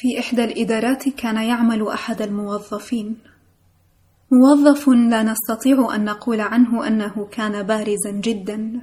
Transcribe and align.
في 0.00 0.18
إحدى 0.20 0.44
الإدارات 0.44 1.08
كان 1.08 1.36
يعمل 1.36 1.88
أحد 1.88 2.22
الموظفين. 2.22 3.18
موظف 4.32 4.88
لا 4.88 5.22
نستطيع 5.22 5.94
أن 5.94 6.04
نقول 6.04 6.40
عنه 6.40 6.86
أنه 6.86 7.28
كان 7.32 7.62
بارزا 7.62 8.10
جدا 8.10 8.80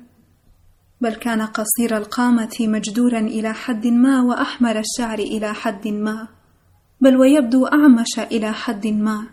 بل 1.02 1.16
كان 1.16 1.42
قصير 1.42 1.98
القامة 1.98 2.58
مجدورا 2.60 3.20
إلى 3.20 3.54
حد 3.54 3.88
ما 3.88 4.22
وأحمر 4.22 4.80
الشعر 4.80 5.20
إلى 5.20 5.54
حد 5.54 5.88
ما 5.88 6.28
بل 7.02 7.18
ويبدو 7.18 7.66
أعمش 7.66 8.20
إلى 8.20 8.54
حد 8.54 8.88
ما 8.88 9.28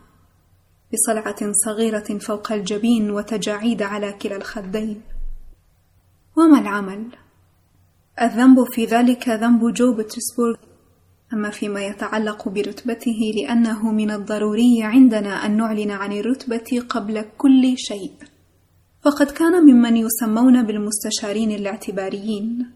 بصلعة 0.93 1.53
صغيرة 1.64 2.19
فوق 2.19 2.53
الجبين 2.53 3.11
وتجاعيد 3.11 3.82
على 3.82 4.12
كلا 4.12 4.37
الخدين. 4.37 5.03
وما 6.37 6.61
العمل؟ 6.61 7.09
الذنب 8.23 8.64
في 8.73 8.85
ذلك 8.85 9.29
ذنب 9.29 9.73
جو 9.73 9.95
بطرسبورغ 9.95 10.73
أما 11.34 11.51
فيما 11.51 11.80
يتعلق 11.80 12.48
برتبته 12.48 13.33
لأنه 13.37 13.92
من 13.92 14.11
الضروري 14.11 14.83
عندنا 14.83 15.47
أن 15.47 15.56
نعلن 15.56 15.91
عن 15.91 16.12
الرتبة 16.12 16.83
قبل 16.88 17.25
كل 17.38 17.75
شيء. 17.77 18.12
فقد 19.05 19.30
كان 19.30 19.65
ممن 19.65 19.97
يسمون 19.97 20.66
بالمستشارين 20.66 21.51
الاعتباريين. 21.51 22.70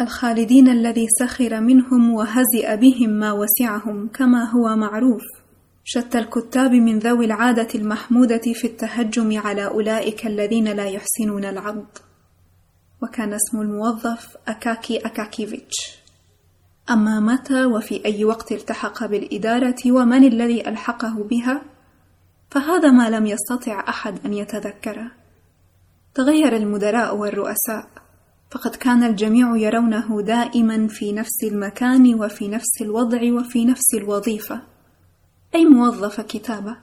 الخالدين 0.00 0.68
الذي 0.68 1.06
سخر 1.20 1.60
منهم 1.60 2.10
وهزئ 2.10 2.76
بهم 2.76 3.10
ما 3.10 3.32
وسعهم 3.32 4.08
كما 4.08 4.50
هو 4.50 4.76
معروف. 4.76 5.22
شتى 5.84 6.18
الكتاب 6.18 6.70
من 6.70 6.98
ذوي 6.98 7.24
العادة 7.24 7.68
المحمودة 7.74 8.52
في 8.54 8.66
التهجم 8.66 9.38
على 9.38 9.66
أولئك 9.66 10.26
الذين 10.26 10.68
لا 10.68 10.84
يحسنون 10.84 11.44
العض 11.44 11.86
وكان 13.02 13.32
اسم 13.32 13.60
الموظف 13.60 14.36
أكاكي 14.48 14.96
أكاكيفيتش. 14.96 16.03
أما 16.90 17.20
متى 17.20 17.64
وفي 17.64 18.04
أي 18.04 18.24
وقت 18.24 18.52
التحق 18.52 19.06
بالإدارة 19.06 19.76
ومن 19.86 20.24
الذي 20.24 20.68
ألحقه 20.68 21.24
بها؟ 21.24 21.62
فهذا 22.50 22.90
ما 22.90 23.10
لم 23.10 23.26
يستطع 23.26 23.84
أحد 23.88 24.18
أن 24.26 24.34
يتذكره 24.34 25.10
تغير 26.14 26.56
المدراء 26.56 27.16
والرؤساء. 27.16 27.88
فقد 28.50 28.76
كان 28.76 29.04
الجميع 29.04 29.56
يرونه 29.56 30.22
دائما 30.22 30.88
في 30.88 31.12
نفس 31.12 31.44
المكان 31.44 32.14
وفي 32.14 32.48
نفس 32.48 32.82
الوضع 32.82 33.32
وفي 33.32 33.64
نفس 33.64 33.94
الوظيفة. 33.94 34.62
أي 35.54 35.64
موظف 35.64 36.20
كتابة؟ 36.20 36.76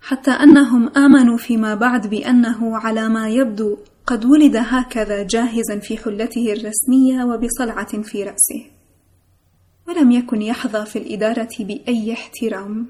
حتى 0.00 0.30
أنهم 0.30 0.88
آمنوا 0.88 1.36
فيما 1.38 1.74
بعد 1.74 2.06
بأنه 2.06 2.76
على 2.76 3.08
ما 3.08 3.28
يبدو 3.28 3.76
قد 4.06 4.24
ولد 4.24 4.56
هكذا 4.56 5.22
جاهزا 5.22 5.78
في 5.78 5.96
حلته 5.96 6.52
الرسمية 6.52 7.24
وبصلعة 7.24 8.02
في 8.02 8.24
رأسه. 8.24 8.75
ولم 9.88 10.10
يكن 10.10 10.42
يحظى 10.42 10.86
في 10.86 10.98
الإدارة 10.98 11.56
بأي 11.60 12.12
احترام. 12.12 12.86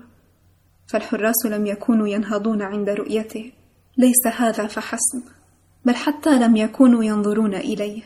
فالحراس 0.86 1.46
لم 1.46 1.66
يكونوا 1.66 2.08
ينهضون 2.08 2.62
عند 2.62 2.88
رؤيته. 2.88 3.52
ليس 3.98 4.26
هذا 4.36 4.66
فحسب 4.66 5.22
بل 5.84 5.94
حتى 5.94 6.38
لم 6.38 6.56
يكونوا 6.56 7.04
ينظرون 7.04 7.54
إليه. 7.54 8.02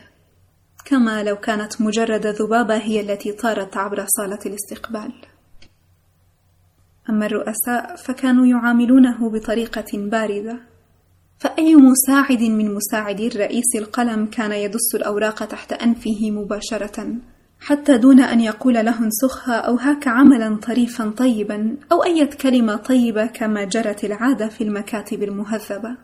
كما 0.85 1.23
لو 1.23 1.35
كانت 1.35 1.81
مجرد 1.81 2.27
ذبابة 2.27 2.77
هي 2.77 2.99
التي 2.99 3.31
طارت 3.31 3.77
عبر 3.77 4.05
صالة 4.07 4.39
الاستقبال. 4.45 5.13
أما 7.09 7.25
الرؤساء 7.25 7.95
فكانوا 7.95 8.45
يعاملونه 8.45 9.29
بطريقة 9.29 9.85
باردة. 9.93 10.59
فأي 11.39 11.75
مساعد 11.75 12.41
من 12.41 12.75
مساعدي 12.75 13.27
الرئيس 13.27 13.75
القلم 13.75 14.25
كان 14.25 14.51
يدس 14.51 14.95
الأوراق 14.95 15.45
تحت 15.45 15.73
أنفه 15.73 16.31
مباشرة؟ 16.31 17.15
حتى 17.61 17.97
دون 17.97 18.19
أن 18.19 18.41
يقول 18.41 18.73
له 18.73 18.99
انسخها 18.99 19.55
أو 19.55 19.75
هاك 19.75 20.07
عملا 20.07 20.55
طريفا 20.55 21.09
طيبا 21.09 21.77
أو 21.91 22.03
اي 22.03 22.27
كلمة 22.27 22.75
طيبة 22.75 23.25
كما 23.25 23.63
جرت 23.63 24.03
العادة 24.03 24.47
في 24.47 24.63
المكاتب 24.63 25.23
المهذبة. 25.23 25.97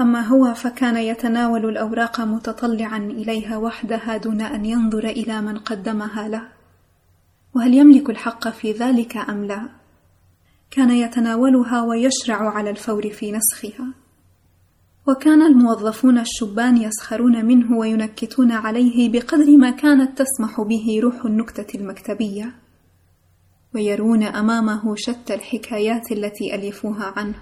أما 0.00 0.20
هو 0.20 0.54
فكان 0.54 0.96
يتناول 0.96 1.68
الأوراق 1.68 2.20
متطلعا 2.20 2.98
إليها 2.98 3.56
وحدها 3.56 4.16
دون 4.16 4.40
أن 4.40 4.64
ينظر 4.64 5.04
إلى 5.04 5.40
من 5.40 5.58
قدمها 5.58 6.28
له. 6.28 6.48
وهل 7.54 7.74
يملك 7.74 8.10
الحق 8.10 8.48
في 8.48 8.72
ذلك 8.72 9.16
أم 9.16 9.44
لا؟ 9.44 9.68
كان 10.70 10.90
يتناولها 10.90 11.82
ويشرع 11.82 12.50
على 12.50 12.70
الفور 12.70 13.10
في 13.10 13.32
نسخها. 13.32 14.01
وكان 15.08 15.42
الموظفون 15.42 16.18
الشبان 16.18 16.76
يسخرون 16.76 17.44
منه 17.44 17.78
وينكتون 17.78 18.52
عليه 18.52 19.12
بقدر 19.12 19.56
ما 19.56 19.70
كانت 19.70 20.22
تسمح 20.22 20.60
به 20.60 21.00
روح 21.02 21.24
النكتة 21.24 21.78
المكتبية 21.78 22.54
ويرون 23.74 24.22
أمامه 24.22 24.94
شتى 24.96 25.34
الحكايات 25.34 26.12
التي 26.12 26.54
ألفوها 26.54 27.12
عنه 27.16 27.34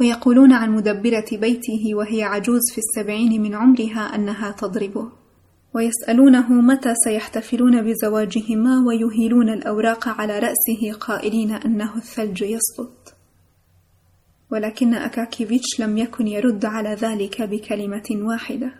ويقولون 0.00 0.52
عن 0.52 0.70
مدبرة 0.70 1.24
بيته 1.32 1.94
وهي 1.94 2.22
عجوز 2.22 2.60
في 2.72 2.78
السبعين 2.78 3.42
من 3.42 3.54
عمرها 3.54 4.14
أنها 4.14 4.50
تضربه 4.50 5.12
ويسألونه 5.74 6.52
متى 6.52 6.94
سيحتفلون 7.04 7.82
بزواجهما 7.82 8.84
ويهيلون 8.86 9.48
الأوراق 9.48 10.08
على 10.08 10.38
رأسه 10.38 10.98
قائلين 11.00 11.50
أنه 11.50 11.96
الثلج 11.96 12.42
يسقط. 12.42 13.13
ولكن 14.54 14.94
أكاكيفيتش 14.94 15.80
لم 15.80 15.98
يكن 15.98 16.26
يرد 16.26 16.64
على 16.64 16.94
ذلك 16.94 17.42
بكلمة 17.42 18.08
واحدة. 18.12 18.72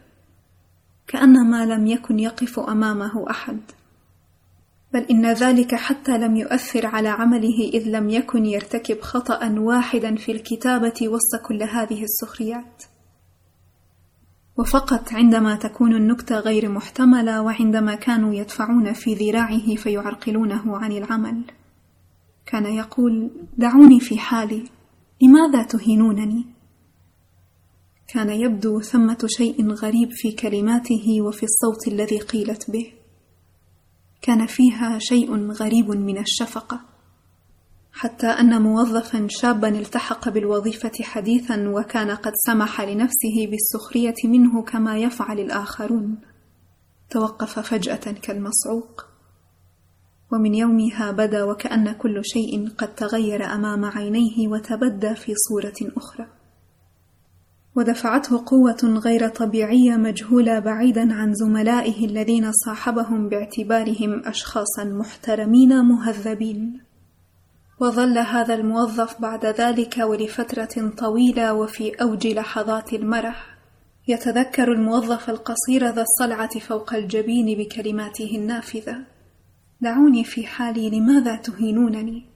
كانما 1.06 1.66
لم 1.66 1.86
يكن 1.86 2.18
يقف 2.18 2.58
أمامه 2.58 3.30
أحد. 3.30 3.60
بل 4.92 5.00
إن 5.00 5.32
ذلك 5.32 5.74
حتى 5.74 6.18
لم 6.18 6.36
يؤثر 6.36 6.86
على 6.86 7.08
عمله 7.08 7.70
إذ 7.74 7.88
لم 7.88 8.10
يكن 8.10 8.44
يرتكب 8.44 9.00
خطأ 9.00 9.54
واحدا 9.58 10.16
في 10.16 10.32
الكتابة 10.32 11.08
وسط 11.08 11.46
كل 11.46 11.62
هذه 11.62 12.02
السخريات. 12.02 12.82
وفقط 14.58 15.12
عندما 15.12 15.54
تكون 15.54 15.94
النكتة 15.94 16.38
غير 16.38 16.68
محتملة 16.68 17.42
وعندما 17.42 17.94
كانوا 17.94 18.34
يدفعون 18.34 18.92
في 18.92 19.14
ذراعه 19.14 19.74
فيعرقلونه 19.74 20.76
عن 20.76 20.92
العمل. 20.92 21.44
كان 22.46 22.66
يقول 22.66 23.30
دعوني 23.58 24.00
في 24.00 24.18
حالي. 24.18 24.64
لماذا 25.22 25.62
تهينونني؟ 25.62 26.46
كان 28.08 28.30
يبدو 28.30 28.80
ثمة 28.80 29.26
شيء 29.26 29.72
غريب 29.72 30.08
في 30.10 30.32
كلماته 30.32 31.22
وفي 31.22 31.42
الصوت 31.42 31.88
الذي 31.88 32.18
قيلت 32.18 32.70
به. 32.70 32.92
كان 34.22 34.46
فيها 34.46 34.98
شيء 34.98 35.50
غريب 35.50 35.90
من 35.90 36.18
الشفقة 36.18 36.80
حتى 37.92 38.26
أن 38.26 38.62
موظفا 38.62 39.26
شابا 39.30 39.68
التحق 39.68 40.28
بالوظيفة 40.28 40.92
حديثا 41.02 41.68
وكان 41.68 42.10
قد 42.10 42.32
سمح 42.46 42.80
لنفسه 42.80 43.46
بالسخرية 43.50 44.14
منه 44.24 44.62
كما 44.62 44.98
يفعل 44.98 45.40
الآخرون. 45.40 46.18
توقف 47.10 47.58
فجأة 47.58 48.12
كالمصعوق. 48.12 49.13
ومن 50.34 50.54
يومها 50.54 51.10
بدا 51.10 51.44
وكأن 51.44 51.92
كل 51.92 52.20
شيء 52.24 52.68
قد 52.78 52.94
تغير 52.94 53.44
أمام 53.44 53.84
عينيه 53.84 54.48
وتبدى 54.48 55.14
في 55.14 55.34
صورة 55.48 55.92
أخرى. 55.96 56.26
ودفعته 57.76 58.44
قوة 58.46 59.00
غير 59.04 59.28
طبيعية 59.28 59.96
مجهولة 59.96 60.58
بعيدا 60.58 61.14
عن 61.14 61.34
زملائه 61.34 62.06
الذين 62.06 62.52
صاحبهم 62.52 63.28
باعتبارهم 63.28 64.22
اشخاصا 64.24 64.84
محترمين 64.84 65.84
مهذبين. 65.84 66.80
وظل 67.80 68.18
هذا 68.18 68.54
الموظف 68.54 69.20
بعد 69.20 69.46
ذلك 69.46 69.98
ولفترة 69.98 70.90
طويلة 70.98 71.54
وفي 71.54 71.90
أوج 72.02 72.26
لحظات 72.26 72.92
المرح. 72.92 73.58
يتذكر 74.08 74.72
الموظف 74.72 75.30
القصير 75.30 75.90
ذا 75.90 76.02
الصلعة 76.02 76.58
فوق 76.58 76.94
الجبين 76.94 77.58
بكلماته 77.58 78.30
النافذة. 78.36 79.13
دعوني 79.84 80.24
في 80.24 80.46
حالي 80.46 80.90
لماذا 80.90 81.36
تهينونني؟ 81.36 82.26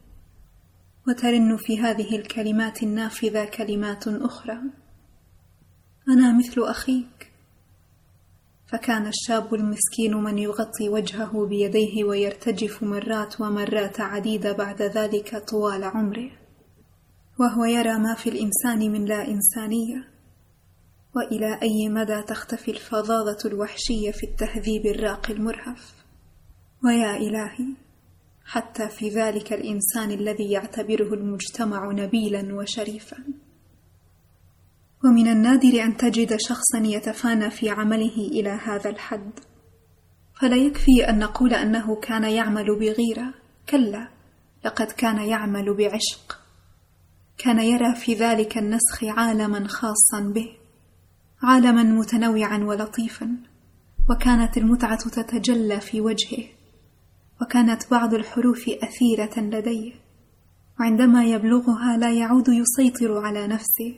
وترن 1.09 1.57
في 1.57 1.81
هذه 1.81 2.17
الكلمات 2.17 2.83
النافذة 2.83 3.45
كلمات 3.45 4.09
أخرى. 4.09 4.59
أنا 6.09 6.39
مثل 6.39 6.63
أخيك. 6.63 7.33
فكان 8.67 9.07
الشاب 9.07 9.55
المسكين 9.55 10.15
من 10.15 10.39
يغطي 10.39 10.89
وجهه 10.89 11.47
بيديه 11.47 12.05
ويرتجف 12.05 12.83
مرات 12.83 13.41
ومرات 13.41 14.01
عديده 14.01 14.53
بعد 14.53 14.83
ذلك 14.83 15.37
طوال 15.37 15.85
عمره. 15.85 16.31
وهو 17.41 17.65
يرى 17.65 17.99
ما 17.99 18.15
في 18.15 18.31
الإنسان 18.31 18.93
من 18.93 19.05
لا 19.05 19.29
إنسانية. 19.29 20.09
وإلى 21.17 21.59
أي 21.63 21.89
مدى 21.89 22.23
تختفي 22.23 22.71
الفظاظة 22.71 23.39
الوحشية 23.45 24.11
في 24.11 24.27
التهذيب 24.27 24.87
الراقي 24.87 25.33
المرهف؟ 25.33 25.98
ويا 26.85 27.17
إلهي 27.17 27.75
حتى 28.45 28.89
في 28.89 29.09
ذلك 29.09 29.53
الإنسان 29.53 30.11
الذي 30.11 30.51
يعتبره 30.51 31.15
المجتمع 31.15 31.93
نبيلا 31.93 32.55
وشريفا. 32.55 33.17
ومن 35.05 35.29
النادر 35.29 35.83
أن 35.83 35.97
تجد 35.97 36.37
شخصا 36.41 36.79
يتفانى 36.79 37.51
في 37.51 37.71
عمله 37.71 38.17
إلى 38.17 38.51
هذا 38.51 38.91
الحد. 38.91 39.31
فلا 40.41 40.57
يكفي 40.57 41.09
أن 41.09 41.19
نقول 41.19 41.55
أنه 41.55 41.97
كان 42.01 42.25
يعمل 42.25 42.79
بغيرة. 42.79 43.35
كلا 43.69 44.09
لقد 44.65 44.87
كان 44.87 45.19
يعمل 45.19 45.77
بعشق. 45.77 46.39
كان 47.39 47.59
يرى 47.59 47.95
في 47.95 48.15
ذلك 48.15 48.59
النسخ 48.59 49.05
عالما 49.05 49.69
خاصا 49.69 50.33
به 50.35 50.49
عالما 51.43 51.83
متنوعا 51.83 52.59
ولطيفا. 52.59 53.37
وكانت 54.11 54.57
المتعة 54.57 55.09
تتجلى 55.09 55.81
في 55.81 56.01
وجهه. 56.01 56.58
وكانت 57.43 57.91
بعض 57.91 58.15
الحروف 58.15 58.69
أثيرة 58.69 59.41
لديه 59.41 59.93
وعندما 60.81 61.25
يبلغها 61.25 61.97
لا 61.97 62.13
يعود 62.13 62.49
يسيطر 62.49 63.19
على 63.19 63.47
نفسه. 63.47 63.95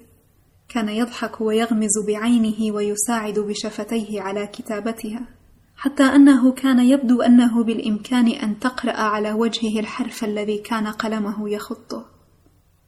كان 0.68 0.88
يضحك 0.88 1.40
ويغمز 1.40 1.98
بعينه 2.06 2.74
ويساعد 2.74 3.38
بشفتيه 3.38 4.20
على 4.20 4.46
كتابتها. 4.46 5.28
حتى 5.76 6.02
أنه 6.02 6.52
كان 6.52 6.78
يبدو 6.78 7.22
أنه 7.22 7.64
بالإمكان 7.64 8.28
أن 8.28 8.58
تقرأ 8.58 8.96
على 8.96 9.32
وجهه 9.32 9.80
الحرف 9.80 10.24
الذي 10.24 10.58
كان 10.58 10.86
قلمه 10.86 11.50
يخطه. 11.50 12.04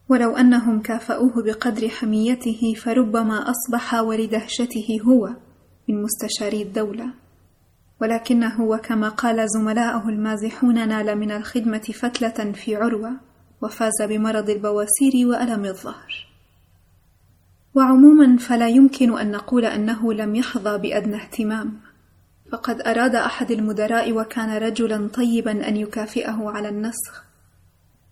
ولو 0.09 0.37
أنهم 0.37 0.83
كافاوه 0.83 1.43
بقدر 1.43 1.89
حميته 1.89 2.75
فربما 2.85 3.51
أصبح 3.51 3.95
ولدهشته 3.95 5.01
هو 5.07 5.29
من 5.89 6.03
مستشاري 6.03 6.63
الدولة. 6.63 7.22
ولكنه 8.03 8.63
وكما 8.63 9.09
قال 9.09 9.49
زملاؤه 9.49 10.09
المازحون 10.09 10.89
نال 10.89 11.19
من 11.19 11.31
الخدمة 11.31 11.79
فتلة 11.79 12.53
في 12.53 12.77
عروة 12.77 13.11
وفاز 13.63 14.03
بمرض 14.03 14.51
البواسير 14.51 15.27
وألم 15.27 15.65
الظهر. 15.65 16.27
وعموما 17.75 18.37
فلا 18.37 18.69
يمكن 18.69 19.19
أن 19.19 19.31
نقول 19.31 19.65
أنه 19.65 20.13
لم 20.13 20.35
يحظى 20.35 20.79
بأدنى 20.79 21.17
اهتمام. 21.17 21.81
فقد 22.53 22.81
أراد 22.81 23.15
أحد 23.15 23.51
المدراء 23.51 24.13
وكان 24.13 24.57
رجلا 24.57 25.09
طيبا 25.09 25.69
أن 25.69 25.77
يكافئه 25.77 26.51
على 26.51 26.69
النسخ. 26.69 27.25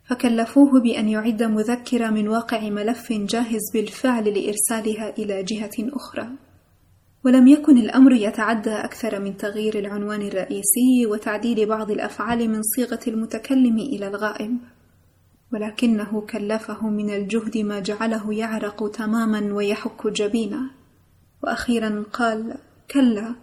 فكلفوه 0.05 0.81
بأن 0.81 1.09
يعد 1.09 1.43
مذكره 1.43 2.11
من 2.11 2.29
واقع 2.29 2.69
ملف 2.69 3.13
جاهز 3.13 3.61
بالفعل 3.75 4.25
لإرسالها 4.25 5.11
إلى 5.19 5.43
جهة 5.43 5.91
أخرى. 5.93 6.29
ولم 7.25 7.49
يكن 7.49 7.79
الأمر 7.79 8.13
يتعدى 8.13 8.71
أكثر 8.71 9.21
من 9.21 9.37
تغيير 9.37 9.79
العنوان 9.79 10.23
الرئيسي 10.23 11.07
وتعديل 11.07 11.67
بعض 11.67 11.91
الأفعال 11.91 12.51
من 12.51 12.63
صيغة 12.63 13.01
المتكلم 13.07 13.79
إلى 13.79 14.09
الغائب. 14.09 14.59
ولكنه 15.53 16.21
كلفه 16.21 16.89
من 16.89 17.11
الجهد 17.11 17.59
ما 17.59 17.81
جعله 17.81 18.35
يعرق 18.35 18.91
تماما 18.91 19.55
ويحك 19.55 20.07
جبينه 20.07 20.71
وأخيرا 21.43 22.05
قال 22.13 22.55
كلا 22.91 23.35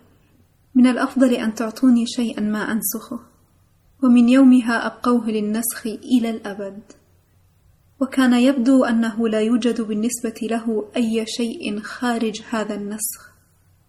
من 0.76 0.88
الأفضل 0.88 1.34
أن 1.34 1.54
تعطوني 1.54 2.06
شيئا 2.06 2.42
ما 2.42 2.60
أنسخه 2.60 3.20
ومن 4.04 4.30
يومها 4.30 4.88
أبقوه 4.88 5.30
للنسخ 5.30 5.88
إلى 5.88 6.30
الأبد. 6.30 6.80
وكان 8.00 8.34
يبدو 8.34 8.84
أنه 8.86 9.28
لا 9.30 9.42
يوجد 9.42 9.82
بالنسبة 9.82 10.40
له 10.42 10.86
أي 10.96 11.26
شيء 11.28 11.80
خارج 11.80 12.42
هذا 12.50 12.76
النسخ. 12.76 13.27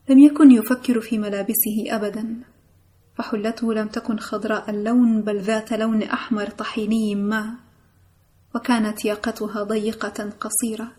لم 0.09 0.19
يكن 0.19 0.51
يفكر 0.51 1.01
في 1.01 1.19
ملابسه 1.19 1.85
ابدا 1.89 2.37
فحلته 3.15 3.75
لم 3.75 3.89
تكن 3.89 4.19
خضراء 4.19 4.71
اللون 4.71 5.23
بل 5.23 5.41
ذات 5.41 5.73
لون 5.73 6.03
أحمر 6.03 6.47
طحيني 6.51 7.15
ما 7.15 7.55
وكانت 8.55 9.05
ياقتها 9.05 9.63
ضيقة 9.63 10.33
قصيرة 10.41 10.93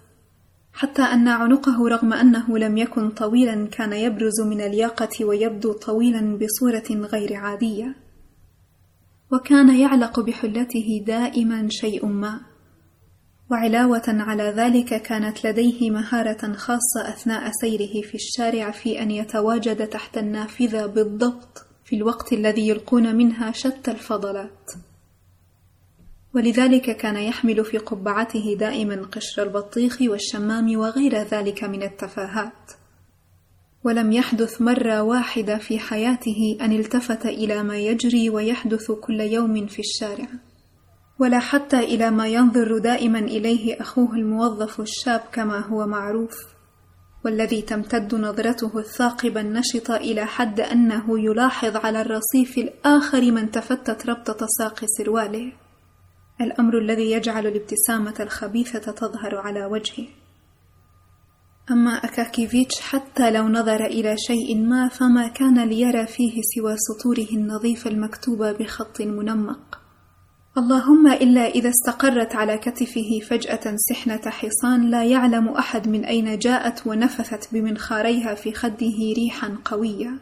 حتى 0.74 1.02
أن 1.02 1.28
عنقه 1.28 1.88
رغم 1.88 2.14
أنه 2.14 2.58
لم 2.58 2.78
يكن 2.78 3.10
طويلا 3.10 3.68
كان 3.68 3.94
يبرز 3.94 4.42
من 4.42 4.62
الياقة 4.62 5.26
ويبدو 5.26 5.74
طويلا 5.74 6.38
بصورة 6.38 7.08
غير 7.08 7.36
عادية 7.36 7.96
وكان 9.32 9.80
يعلق 9.80 10.20
بحلته 10.20 11.04
دائما 11.08 11.68
شيء 11.70 12.06
ما. 12.06 12.49
وعلاوة 13.52 14.04
على 14.08 14.44
ذلك 14.44 15.02
كانت 15.02 15.48
لديه 15.48 15.92
مهارة 15.92 16.54
خاصة 16.54 17.10
أثناء 17.10 17.52
سيره 17.62 18.02
في 18.02 18.16
الشارع 18.16 18.72
في 18.72 19.02
أن 19.02 19.12
يتواجد 19.12 19.88
تحت 19.88 20.18
النافذة 20.18 20.86
بالضبط 20.86 21.66
في 21.86 21.96
الوقت 21.96 22.34
الذي 22.34 22.68
يلقون 22.68 23.16
منها 23.16 23.52
شتى 23.52 23.92
الفضلات. 23.92 24.72
ولذلك 26.36 26.98
كان 26.98 27.16
يحمل 27.16 27.66
في 27.66 27.78
قبعته 27.78 28.56
دائما 28.60 29.02
قشر 29.12 29.44
البطيخ 29.44 30.02
والشمام 30.02 30.78
وغير 30.78 31.18
ذلك 31.18 31.64
من 31.64 31.84
التفاهات. 31.84 32.72
ولم 33.84 34.12
يحدث 34.12 34.62
مرة 34.62 35.02
واحدة 35.02 35.58
في 35.58 35.80
حياته 35.80 36.58
أن 36.62 36.72
التفت 36.72 37.26
إلى 37.26 37.64
ما 37.64 37.78
يجري 37.78 38.30
ويحدث 38.30 38.92
كل 38.92 39.20
يوم 39.20 39.68
في 39.68 39.80
الشارع. 39.80 40.28
ولا 41.20 41.40
حتى 41.40 41.80
إلى 41.80 42.12
ما 42.12 42.28
ينظر 42.28 42.78
دائما 42.78 43.20
إليه 43.20 43.82
أخوه 43.82 44.14
الموظف 44.14 44.80
الشاب 44.82 45.22
كما 45.32 45.60
هو 45.60 45.88
معروف 45.88 46.60
والذي 47.26 47.62
تمتد 47.62 48.16
نظرته 48.16 48.80
الثاقبه 48.80 49.42
النشطه 49.42 49.96
إلى 49.96 50.26
حد 50.26 50.60
أنه 50.60 51.20
يلاحظ 51.20 51.76
على 51.76 52.02
الرصيف 52.02 52.58
الآخر 52.58 53.32
من 53.32 53.52
تفتت 53.52 54.10
ربطة 54.10 54.48
ساق 54.60 54.86
سرواله. 54.98 55.52
الأمر 56.42 56.78
الذي 56.78 57.12
يجعل 57.12 57.48
الابتسامة 57.48 58.16
الخبيثة 58.20 58.92
تظهر 58.92 59.36
على 59.36 59.66
وجهه. 59.66 60.08
أما 61.72 61.92
أكاكيفيتش 61.92 62.82
حتى 62.82 63.32
لو 63.32 63.48
نظر 63.48 63.86
إلى 63.86 64.16
شيء 64.18 64.58
ما 64.58 64.88
فما 64.88 65.28
كان 65.28 65.64
ليرى 65.64 66.08
فيه 66.08 66.42
سوى 66.56 66.76
سطوره 66.78 67.38
النظيفه 67.38 67.90
المكتوبه 67.90 68.52
بخط 68.52 69.02
منمق. 69.02 69.89
اللهم 70.60 71.08
إلا 71.08 71.48
إذا 71.48 71.70
استقرت 71.70 72.36
على 72.36 72.58
كتفه 72.58 73.20
فجأة 73.30 73.76
سحنة 73.90 74.22
حصان 74.30 74.90
لا 74.90 75.04
يعلم 75.04 75.48
أحد 75.48 75.88
من 75.88 76.06
أين 76.06 76.38
جاءت 76.38 76.88
ونفثت 76.88 77.54
بمنخاريها 77.54 78.34
في 78.34 78.54
خده 78.54 78.98
ريحا 79.18 79.58
قوية. 79.66 80.20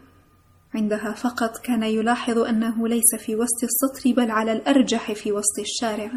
عندها 0.74 1.12
فقط 1.12 1.58
كان 1.64 1.82
يلاحظ 1.82 2.38
أنه 2.38 2.88
ليس 2.88 3.14
في 3.18 3.36
وسط 3.36 3.62
السطر 3.62 4.12
بل 4.12 4.30
على 4.30 4.52
الأرجح 4.52 5.12
في 5.12 5.32
وسط 5.32 5.58
الشارع. 5.58 6.10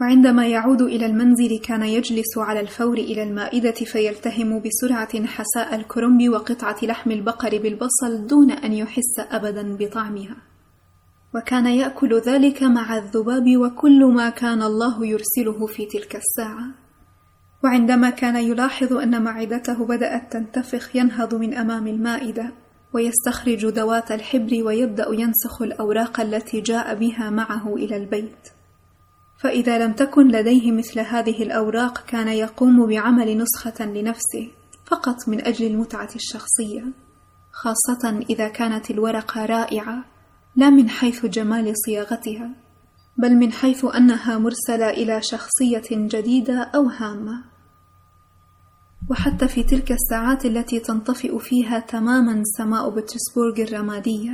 وعندما 0.00 0.46
يعود 0.46 0.82
إلى 0.82 1.06
المنزل 1.06 1.58
كان 1.58 1.82
يجلس 1.82 2.38
على 2.38 2.60
الفور 2.60 2.98
إلى 2.98 3.22
المائدة 3.22 3.72
فيلتهم 3.72 4.62
بسرعة 4.62 5.26
حساء 5.26 5.74
الكرنب 5.74 6.28
وقطعة 6.28 6.76
لحم 6.82 7.10
البقر 7.10 7.58
بالبصل 7.58 8.26
دون 8.26 8.50
أن 8.50 8.72
يحس 8.72 9.18
ابدا 9.18 9.76
بطعمها. 9.76 10.53
وكان 11.34 11.66
يأكل 11.66 12.20
ذلك 12.20 12.62
مع 12.62 12.96
الذباب 12.96 13.56
وكل 13.56 14.04
ما 14.04 14.30
كان 14.30 14.62
الله 14.62 15.06
يرسله 15.06 15.66
في 15.66 15.86
تلك 15.86 16.16
الساعة. 16.16 16.66
وعندما 17.64 18.10
كان 18.10 18.36
يلاحظ 18.36 18.92
أن 18.92 19.22
معدته 19.22 19.86
بدأت 19.86 20.32
تنتفخ 20.32 20.96
ينهض 20.96 21.34
من 21.34 21.54
أمام 21.54 21.86
المائدة 21.86 22.52
ويستخرج 22.92 23.68
دوات 23.68 24.12
الحبر 24.12 24.62
ويبدأ 24.64 25.06
ينسخ 25.10 25.62
الأوراق 25.62 26.20
التي 26.20 26.60
جاء 26.60 26.94
بها 26.94 27.30
معه 27.30 27.74
إلى 27.74 27.96
البيت. 27.96 28.48
فإذا 29.38 29.86
لم 29.86 29.92
تكن 29.92 30.28
لديه 30.28 30.72
مثل 30.72 31.00
هذه 31.00 31.42
الأوراق 31.42 32.04
كان 32.06 32.28
يقوم 32.28 32.86
بعمل 32.86 33.38
نسخة 33.38 33.84
لنفسه 33.84 34.50
فقط 34.86 35.28
من 35.28 35.46
أجل 35.46 35.66
المتعة 35.66 36.10
الشخصية 36.16 36.84
خاصة 37.52 38.18
إذا 38.30 38.48
كانت 38.48 38.90
الورقة 38.90 39.46
رائعة. 39.46 40.13
لا 40.56 40.70
من 40.70 40.88
حيث 40.88 41.26
جمال 41.26 41.72
صياغتها 41.86 42.50
بل 43.16 43.34
من 43.36 43.52
حيث 43.52 43.84
أنها 43.84 44.38
مرسلة 44.38 44.90
إلى 44.90 45.22
شخصية 45.22 45.82
جديدة 45.90 46.70
أو 46.74 46.82
هامة. 46.82 47.44
وحتى 49.10 49.48
في 49.48 49.62
تلك 49.62 49.92
الساعات 49.92 50.46
التي 50.46 50.80
تنطفئ 50.80 51.38
فيها 51.38 51.78
تماما 51.78 52.42
سماء 52.58 52.88
بطرسبورغ 52.88 53.54
الرمادية. 53.58 54.32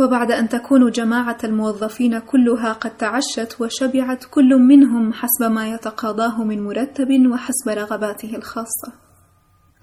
وبعد 0.00 0.30
أن 0.30 0.48
تكون 0.48 0.90
جماعة 0.90 1.38
الموظفين 1.44 2.18
كلها 2.18 2.72
قد 2.72 2.96
تعشت 2.96 3.56
وشبعت 3.60 4.24
كل 4.24 4.56
منهم 4.56 5.12
حسب 5.12 5.52
ما 5.52 5.68
يتقاضاه 5.68 6.44
من 6.44 6.64
مرتب 6.64 7.08
وحسب 7.32 7.68
رغباته 7.68 8.36
الخاصة. 8.36 9.03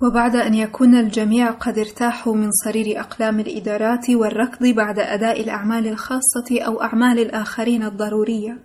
وبعد 0.04 0.36
أن 0.36 0.54
يكون 0.54 0.96
الجميع 0.96 1.52
قد 1.52 1.80
ارتاحوا 1.80 2.36
من 2.36 2.52
صرير 2.52 3.00
أقلام 3.00 3.40
الإدارات 3.40 4.10
والركض 4.10 4.68
بعد 4.68 5.00
أداء 5.00 5.42
الأعمال 5.42 5.88
الخاصة 5.88 6.62
أو 6.62 6.82
أعمال 6.82 7.20
الآخرين 7.20 7.84
الضرورية 7.84 8.60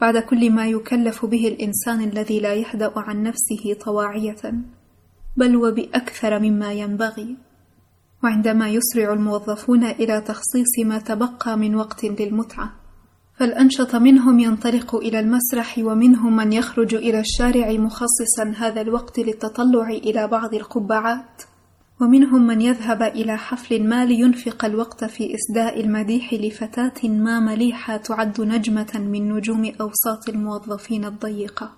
بعد 0.00 0.18
كل 0.18 0.50
ما 0.50 0.66
يكلف 0.66 1.26
به 1.26 1.48
الإنسان 1.48 2.00
الذي 2.00 2.40
لا 2.40 2.54
يهدأ 2.54 2.92
عن 2.96 3.22
نفسه 3.22 3.74
طواعية 3.84 4.54
بل 5.36 5.56
وبأكثر 5.56 6.38
مما 6.38 6.72
ينبغي. 6.72 7.36
وعندما 8.24 8.68
يسرع 8.68 9.12
الموظفون 9.12 9.84
إلى 9.84 10.20
تخصيص 10.20 10.78
ما 10.84 10.98
تبقى 10.98 11.58
من 11.58 11.74
وقت 11.74 12.04
للمتعة 12.04 12.77
فالأنشط 13.38 13.94
منهم 13.94 14.38
ينطلق 14.38 14.94
إلى 14.94 15.20
المسرح 15.20 15.78
ومنهم 15.78 16.36
من 16.36 16.52
يخرج 16.52 16.94
إلى 16.94 17.20
الشارع 17.20 17.72
مخصصا 17.72 18.54
هذا 18.56 18.80
الوقت 18.80 19.18
للتطلع 19.18 19.88
إلى 19.88 20.28
بعض 20.28 20.54
القبعات. 20.54 21.42
ومنهم 22.00 22.46
من 22.46 22.60
يذهب 22.60 23.02
إلى 23.02 23.38
حفل 23.38 23.88
ما 23.88 24.04
لينفق 24.04 24.64
الوقت 24.64 25.04
في 25.04 25.34
إسداء 25.34 25.80
المديح 25.80 26.34
لفتاة 26.34 27.08
ما 27.08 27.40
مليحة 27.40 27.96
تعد 27.96 28.40
نجمة 28.40 28.92
من 28.94 29.32
نجوم 29.32 29.72
أوساط 29.80 30.28
الموظفين 30.28 31.04
الضيقة. 31.04 31.72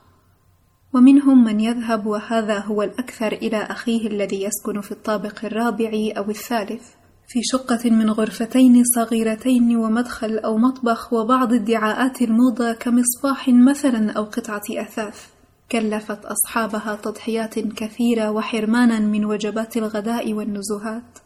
ومنهم 0.95 1.45
من 1.45 1.61
يذهب 1.61 2.07
وهذا 2.07 2.59
هو 2.59 2.83
الأكثر 2.83 3.33
إلى 3.33 3.57
أخيه 3.57 4.07
الذي 4.07 4.43
يسكن 4.43 4.81
في 4.81 4.93
الطابق 4.93 5.45
الرابع 5.45 5.90
أو 6.17 6.31
الثالث. 6.31 7.00
في 7.33 7.41
شقة 7.43 7.91
من 7.91 8.11
غرفتين 8.11 8.83
صغيرتين 8.85 9.77
ومدخل 9.77 10.39
أو 10.39 10.59
مطبخ 10.59 11.13
وبعض 11.13 11.53
ادعاءات 11.53 12.23
الموضة 12.23 12.73
كمصباح 12.73 13.49
مثلا 13.49 14.13
أو 14.13 14.25
قطعة 14.25 14.63
أثاث. 14.71 15.27
كلفت 15.73 16.25
أصحابها 16.25 16.99
تضحيات 17.03 17.59
كثيرة 17.59 18.31
وحرمانا 18.31 18.99
من 18.99 19.25
وجبات 19.25 19.77
الغداء 19.77 20.33
والنزهات. 20.33 21.19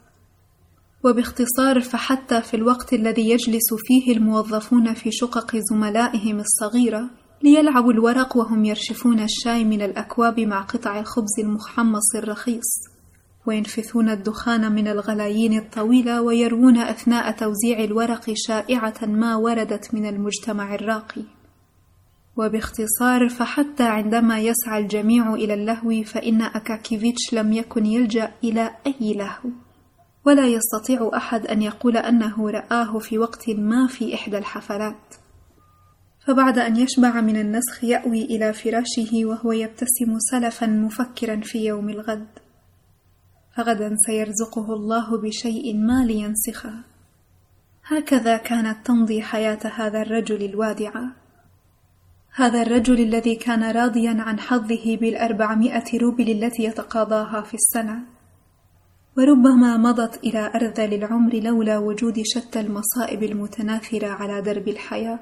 وباختصار 1.05 1.81
فحتى 1.81 2.43
في 2.43 2.55
الوقت 2.55 2.93
الذي 2.93 3.31
يجلس 3.31 3.75
فيه 3.77 4.17
الموظفون 4.17 4.95
في 4.95 5.11
شقق 5.13 5.57
زملائهم 5.71 6.41
الصغيرة 6.41 7.11
ليلعبوا 7.43 7.93
الورق 7.93 8.37
وهم 8.37 8.65
يرشفون 8.65 9.21
الشاي 9.21 9.65
من 9.65 9.83
الأكواب 9.83 10.41
مع 10.41 10.63
قطع 10.63 11.01
الخبز 11.01 11.41
المحمص 11.41 12.17
الرخيص. 12.17 12.94
وينفثون 13.47 14.11
الدخان 14.11 14.73
من 14.73 14.89
الغلايين 14.89 15.59
الطويلة 15.59 16.23
ويروون 16.23 16.79
أثناء 16.79 17.31
توزيع 17.31 17.85
الورق 17.85 18.33
شائعة 18.35 18.95
ما 19.03 19.37
وردت 19.37 19.95
من 19.95 20.07
المجتمع 20.07 20.75
الراقي. 20.75 21.23
وباختصار 22.37 23.29
فحتى 23.29 23.83
عندما 23.83 24.39
يسعى 24.39 24.81
الجميع 24.81 25.35
إلى 25.35 25.55
اللهو 25.55 26.03
فإن 26.05 26.43
أكاكيفيتش 26.43 27.35
لم 27.35 27.53
يكن 27.53 27.87
يلجأ 27.87 28.33
إلى 28.45 28.71
أي 28.87 29.13
لهو. 29.13 29.51
ولا 30.27 30.47
يستطيع 30.47 31.11
أحد 31.17 31.47
أن 31.47 31.63
يقول 31.63 31.97
أنه 31.97 32.51
رآه 32.51 32.99
في 32.99 33.19
وقت 33.19 33.51
ما 33.51 33.87
في 33.87 34.15
إحدى 34.15 34.39
الحفلات. 34.39 35.15
فبعد 36.27 36.59
أن 36.59 36.77
يشبع 36.77 37.21
من 37.21 37.37
النسخ 37.37 37.85
يأوي 37.85 38.25
إلى 38.25 38.53
فراشه 38.53 39.25
وهو 39.25 39.53
يبتسم 39.53 40.19
سلفا 40.19 40.67
مفكرا 40.67 41.41
في 41.45 41.67
يوم 41.67 41.91
الغد. 41.91 42.44
فغدا 43.57 43.97
سيرزقه 44.07 44.75
الله 44.75 45.21
بشيء 45.23 45.77
ما 45.77 46.05
لينسخه. 46.05 46.75
هكذا 47.87 48.37
كانت 48.37 48.87
تمضي 48.87 49.23
حياة 49.23 49.59
هذا 49.65 50.03
الرجل 50.03 50.43
الوادعة 50.45 51.13
هذا 52.35 52.63
الرجل 52.63 53.01
الذي 53.01 53.37
كان 53.37 53.71
راضيا 53.71 54.17
عن 54.19 54.41
حظه 54.41 54.97
بالأربعمائة 54.97 55.99
روبل 56.01 56.31
التي 56.31 56.65
يتقاضاها 56.65 57.43
في 57.43 57.55
السنة. 57.55 58.03
وربما 59.17 59.77
مضت 59.77 60.25
إلى 60.25 60.51
أرذل 60.55 60.95
العمر 60.95 61.35
لولا 61.35 61.79
وجود 61.79 62.23
شتى 62.25 62.61
المصائب 62.61 63.23
المتناثرة 63.23 64.07
على 64.07 64.43
درب 64.43 64.69
الحياة. 64.69 65.19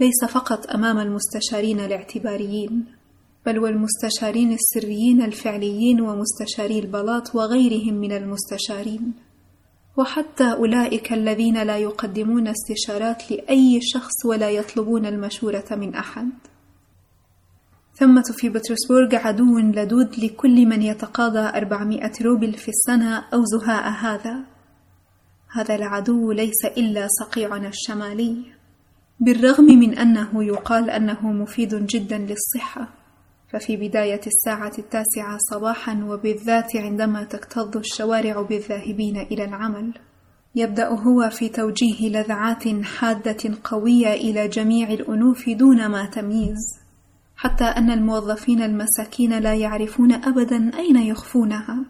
ليس 0.00 0.24
فقط 0.24 0.66
أمام 0.66 0.98
المستشارين 0.98 1.80
الاعتباريين. 1.80 3.01
بل 3.46 3.58
والمستشارين 3.58 4.52
السريين 4.52 5.22
الفعليين 5.22 6.00
ومستشاري 6.00 6.78
البلاط 6.78 7.34
وغيرهم 7.34 7.94
من 7.94 8.12
المستشارين. 8.12 9.12
وحتى 9.96 10.52
أولئك 10.52 11.12
الذين 11.12 11.62
لا 11.62 11.76
يقدمون 11.76 12.48
استشارات 12.48 13.30
لأي 13.30 13.80
شخص 13.82 14.26
ولا 14.26 14.50
يطلبون 14.50 15.06
المشورة 15.06 15.64
من 15.70 15.94
أحد. 15.94 16.28
ثمة 17.94 18.22
في 18.22 18.48
بطرسبورغ 18.48 19.16
عدو 19.16 19.58
لدود 19.58 20.18
لكل 20.18 20.66
من 20.66 20.82
يتقاضى 20.82 21.58
أربعمائة 21.58 22.12
روبل 22.22 22.52
في 22.52 22.68
السنة 22.68 23.18
أو 23.18 23.44
زهاء 23.44 23.88
هذا. 23.90 24.44
هذا 25.52 25.74
العدو 25.74 26.32
ليس 26.32 26.64
إلا 26.76 27.08
صقيعنا 27.20 27.68
الشمالي 27.68 28.44
بالرغم 29.20 29.64
من 29.64 29.98
أنه 29.98 30.44
يقال 30.44 30.90
أنه 30.90 31.32
مفيد 31.32 31.86
جدا 31.86 32.18
للصحة. 32.18 33.01
ففي 33.52 33.76
بداية 33.76 34.20
الساعة 34.26 34.72
التاسعة 34.78 35.38
صباحا 35.50 36.04
وبالذات 36.04 36.76
عندما 36.76 37.24
تكتظ 37.24 37.76
الشوارع 37.76 38.42
بالذاهبين 38.42 39.16
إلى 39.16 39.44
العمل 39.44 39.94
يبدأ 40.54 40.88
هو 40.88 41.30
في 41.30 41.48
توجيه 41.48 42.08
لذعات 42.08 42.68
حادة 42.84 43.58
قوية 43.64 44.12
إلى 44.12 44.48
جميع 44.48 44.90
الأنوف 44.90 45.50
دون 45.50 45.86
ما 45.86 46.06
تمييز 46.06 46.82
حتى 47.42 47.64
أن 47.64 47.90
الموظفين 47.90 48.62
المساكين 48.62 49.38
لا 49.38 49.54
يعرفون 49.54 50.12
أبدا 50.12 50.78
أين 50.78 50.96
يخفونها. 50.96 51.84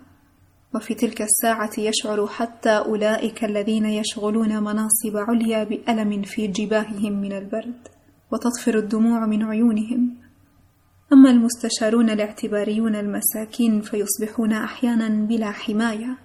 وفي 0.75 0.95
تلك 0.95 1.23
الساعة 1.23 1.71
يشعر 1.79 2.27
حتى 2.27 2.71
أولئك 2.71 3.45
الذين 3.45 3.87
يشغلون 3.87 4.49
مناصب 4.49 5.17
عليا 5.17 5.65
بألم 5.65 6.23
في 6.23 6.47
جباههم 6.47 7.13
من 7.21 7.33
البرد 7.33 7.89
وتطفر 8.33 8.79
الدموع 8.79 9.27
من 9.27 9.43
عيونهم. 9.43 10.22
أما 11.13 11.31
المستشارون 11.31 12.11
الاعتباريون 12.11 12.97
المساكين 12.97 13.81
فيصبحون 13.81 14.53
أحيانا 14.53 15.27
بلا 15.27 15.51
حماية. 15.51 16.19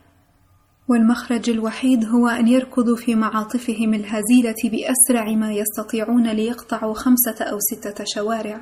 والمخرج 0.89 1.49
الوحيد 1.49 2.05
هو 2.05 2.27
أن 2.27 2.47
يركضوا 2.47 2.95
في 2.95 3.15
معاطفهم 3.15 3.93
الهزيلة 3.93 4.55
بأسرع 4.63 5.35
ما 5.35 5.51
يستطيعون 5.53 6.27
ليقطعوا 6.27 6.93
خمسة 6.93 7.45
أو 7.45 7.57
ستة 7.59 8.03
شوارع. 8.07 8.61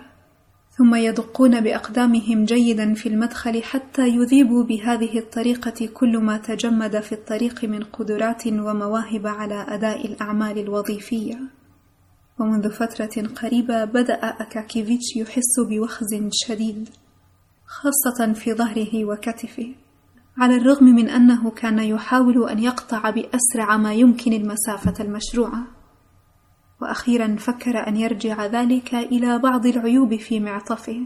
ثم 0.77 0.95
يدقون 0.95 1.61
بأقدامهم 1.61 2.45
جيدا 2.45 2.93
في 2.93 3.09
المدخل 3.09 3.63
حتى 3.63 4.07
يذيبوا 4.07 4.63
بهذه 4.63 5.19
الطريقة 5.19 5.89
كل 5.93 6.17
ما 6.17 6.37
تجمد 6.37 6.99
في 6.99 7.11
الطريق 7.11 7.65
من 7.65 7.83
قدرات 7.83 8.47
ومواهب 8.47 9.27
على 9.27 9.65
أداء 9.69 10.07
الأعمال 10.07 10.57
الوظيفية. 10.57 11.39
ومنذ 12.39 12.71
فترة 12.71 13.27
قريبة 13.27 13.85
بدأ 13.85 14.13
أكاكيفيتش 14.13 15.15
يحس 15.15 15.59
بوخز 15.69 16.29
شديد 16.31 16.89
خاصة 17.65 18.33
في 18.33 18.53
ظهره 18.53 19.05
وكتفه 19.05 19.75
على 20.37 20.55
الرغم 20.55 20.85
من 20.85 21.09
أنه 21.09 21.51
كان 21.51 21.79
يحاول 21.79 22.49
أن 22.49 22.59
يقطع 22.59 23.09
بأسرع 23.09 23.77
ما 23.77 23.93
يمكن 23.93 24.33
المسافة 24.33 25.03
المشروعة. 25.03 25.67
وأخيرا 26.81 27.35
فكر 27.35 27.87
أن 27.87 27.97
يرجع 27.97 28.45
ذلك 28.45 28.95
إلى 28.95 29.39
بعض 29.39 29.65
العيوب 29.65 30.15
في 30.15 30.39
معطفه. 30.39 31.05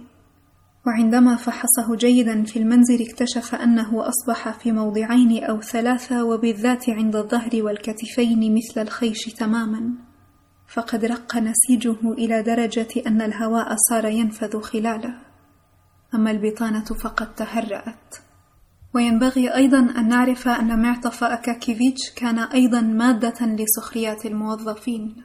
وعندما 0.87 1.35
فحصه 1.35 1.95
جيدا 1.95 2.43
في 2.43 2.59
المنزل 2.59 3.01
اكتشف 3.01 3.55
أنه 3.55 4.07
أصبح 4.07 4.59
في 4.59 4.71
موضعين 4.71 5.43
أو 5.43 5.61
ثلاثة 5.61 6.23
وبالذات 6.23 6.89
عند 6.89 7.15
الظهر 7.15 7.51
والكتفين 7.53 8.55
مثل 8.55 8.81
الخيش 8.81 9.25
تماما. 9.25 10.08
فقد 10.73 11.05
رق 11.05 11.35
نسيجه 11.37 12.11
إلى 12.11 12.43
درجة 12.43 12.87
أن 13.07 13.21
الهواء 13.21 13.75
صار 13.89 14.05
ينفذ 14.05 14.61
خلاله. 14.61 15.13
أما 16.15 16.31
البطانة 16.31 16.83
فقد 16.83 17.35
تهرأت. 17.35 18.15
وينبغي 18.95 19.55
أيضا 19.55 19.79
أن 19.79 20.07
نعرف 20.07 20.47
أن 20.47 20.81
معطف 20.81 21.23
أكاكيفيتش 21.23 22.11
كان 22.15 22.39
أيضا 22.39 22.81
مادة 22.81 23.45
لسخريات 23.45 24.25
الموظفين. 24.25 25.23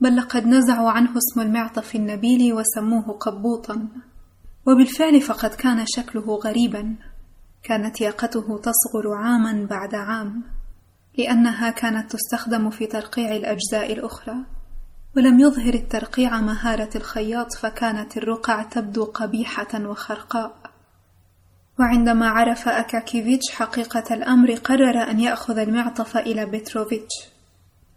بل 0.00 0.16
لقد 0.16 0.46
نزعوا 0.46 0.90
عنه 0.90 1.10
اسم 1.10 1.40
المعطف 1.40 1.96
النبيل 1.96 2.52
وسموه 2.52 3.18
قبوطا. 3.18 3.88
وبالفعل 4.66 5.20
فقد 5.20 5.50
كان 5.50 5.84
شكله 5.86 6.34
غريبا. 6.44 6.96
كانت 7.62 8.00
ياقته 8.00 8.58
تصغر 8.58 9.14
عاما 9.16 9.66
بعد 9.66 9.94
عام. 9.94 10.42
لأنها 11.18 11.70
كانت 11.70 12.12
تستخدم 12.16 12.70
في 12.70 12.86
ترقيع 12.86 13.36
الأجزاء 13.36 13.92
الأخرى. 13.92 14.34
ولم 15.16 15.40
يظهر 15.40 15.74
الترقيع 15.74 16.40
مهارة 16.40 16.90
الخياط 16.96 17.54
فكانت 17.54 18.16
الرقع 18.16 18.62
تبدو 18.62 19.04
قبيحة 19.04 19.86
وخرقاء. 19.86 20.72
وعندما 21.80 22.28
عرف 22.28 22.68
أكاكيفيتش 22.68 23.50
حقيقة 23.50 24.14
الأمر 24.14 24.54
قرر 24.54 25.10
أن 25.10 25.20
يأخذ 25.20 25.58
المعطف 25.58 26.16
إلى 26.16 26.46
بتروفيتش 26.46 27.32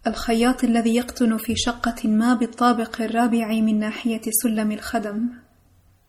الخياط 0.08 0.64
الذي 0.64 0.96
يقطن 0.96 1.38
في 1.38 1.54
شقة 1.56 2.08
ما 2.10 2.34
بالطابق 2.34 3.02
الرابع 3.02 3.48
من 3.48 3.80
ناحية 3.80 4.22
سلم 4.44 4.72
الخدم 4.72 5.30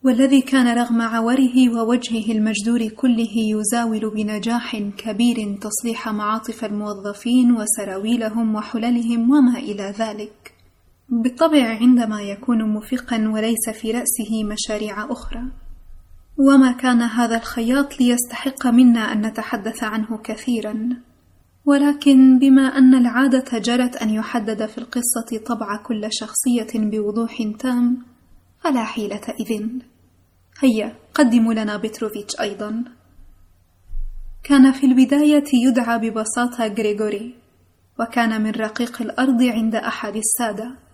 والذي 0.04 0.40
كان 0.40 0.78
رغم 0.78 1.02
عوره 1.02 1.70
ووجهه 1.74 2.32
المجدور 2.32 2.88
كله 2.88 3.34
يزاول 3.54 4.10
بنجاح 4.14 4.76
كبير 4.76 5.58
تصليح 5.60 6.08
معاطف 6.08 6.64
الموظفين 6.64 7.56
وسراويلهم 7.56 8.54
وحللهم 8.54 9.30
وما 9.30 9.58
إلى 9.58 9.94
ذلك. 9.98 10.55
بالطبع 11.08 11.78
عندما 11.80 12.22
يكون 12.22 12.74
مفيقا 12.74 13.28
وليس 13.28 13.70
في 13.72 13.90
رأسه 13.90 14.44
مشاريع 14.44 15.12
أخرى. 15.12 15.42
وما 16.38 16.72
كان 16.72 17.02
هذا 17.02 17.36
الخياط 17.36 18.00
ليستحق 18.00 18.66
منا 18.66 19.00
أن 19.00 19.26
نتحدث 19.26 19.84
عنه 19.84 20.18
كثيرا. 20.24 20.88
ولكن 21.64 22.38
بما 22.38 22.62
أن 22.62 22.94
العادة 22.94 23.58
جرت 23.58 23.96
أن 23.96 24.10
يحدد 24.10 24.66
في 24.66 24.78
القصة 24.78 25.44
طبع 25.46 25.82
كل 25.82 26.08
شخصية 26.10 26.88
بوضوح 26.90 27.42
تام 27.58 28.02
فلا 28.60 28.84
حيلة 28.84 29.20
إذن. 29.40 29.80
هيا 30.60 30.96
قدموا 31.14 31.54
لنا 31.54 31.76
بتروفيتش 31.76 32.40
أيضا. 32.40 32.84
كان 34.44 34.72
في 34.72 34.86
البداية 34.86 35.44
يدعى 35.66 35.98
ببساطة 35.98 36.66
غريغوري 36.66 37.34
وكان 38.00 38.42
من 38.42 38.50
رقيق 38.50 39.02
الأرض 39.02 39.42
عند 39.42 39.74
أحد 39.74 40.16
السادة. 40.16 40.85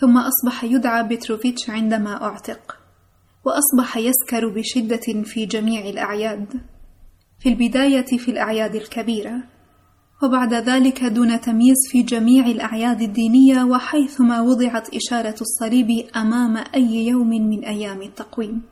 ثم 0.00 0.18
أصبح 0.18 0.64
يدعى 0.64 1.08
بتروفيتش 1.08 1.70
عندما 1.70 2.22
أعتق 2.24 2.78
وأصبح 3.44 3.96
يسكر 3.96 4.48
بشدة 4.48 5.22
في 5.24 5.46
جميع 5.46 5.88
الأعياد 5.88 6.60
في 7.38 7.48
البداية 7.48 8.18
في 8.18 8.30
الأعياد 8.30 8.74
الكبيرة 8.74 9.42
وبعد 10.22 10.54
ذلك 10.54 11.04
دون 11.04 11.40
تمييز 11.40 11.76
في 11.90 12.02
جميع 12.02 12.46
الأعياد 12.46 13.02
الدينية 13.02 13.64
وحيثما 13.64 14.40
وضعت 14.40 14.88
إشارة 14.94 15.34
الصليب 15.40 15.88
أمام 16.16 16.64
أي 16.74 17.06
يوم 17.06 17.28
من 17.28 17.64
أيام 17.64 18.02
التقويم. 18.02 18.62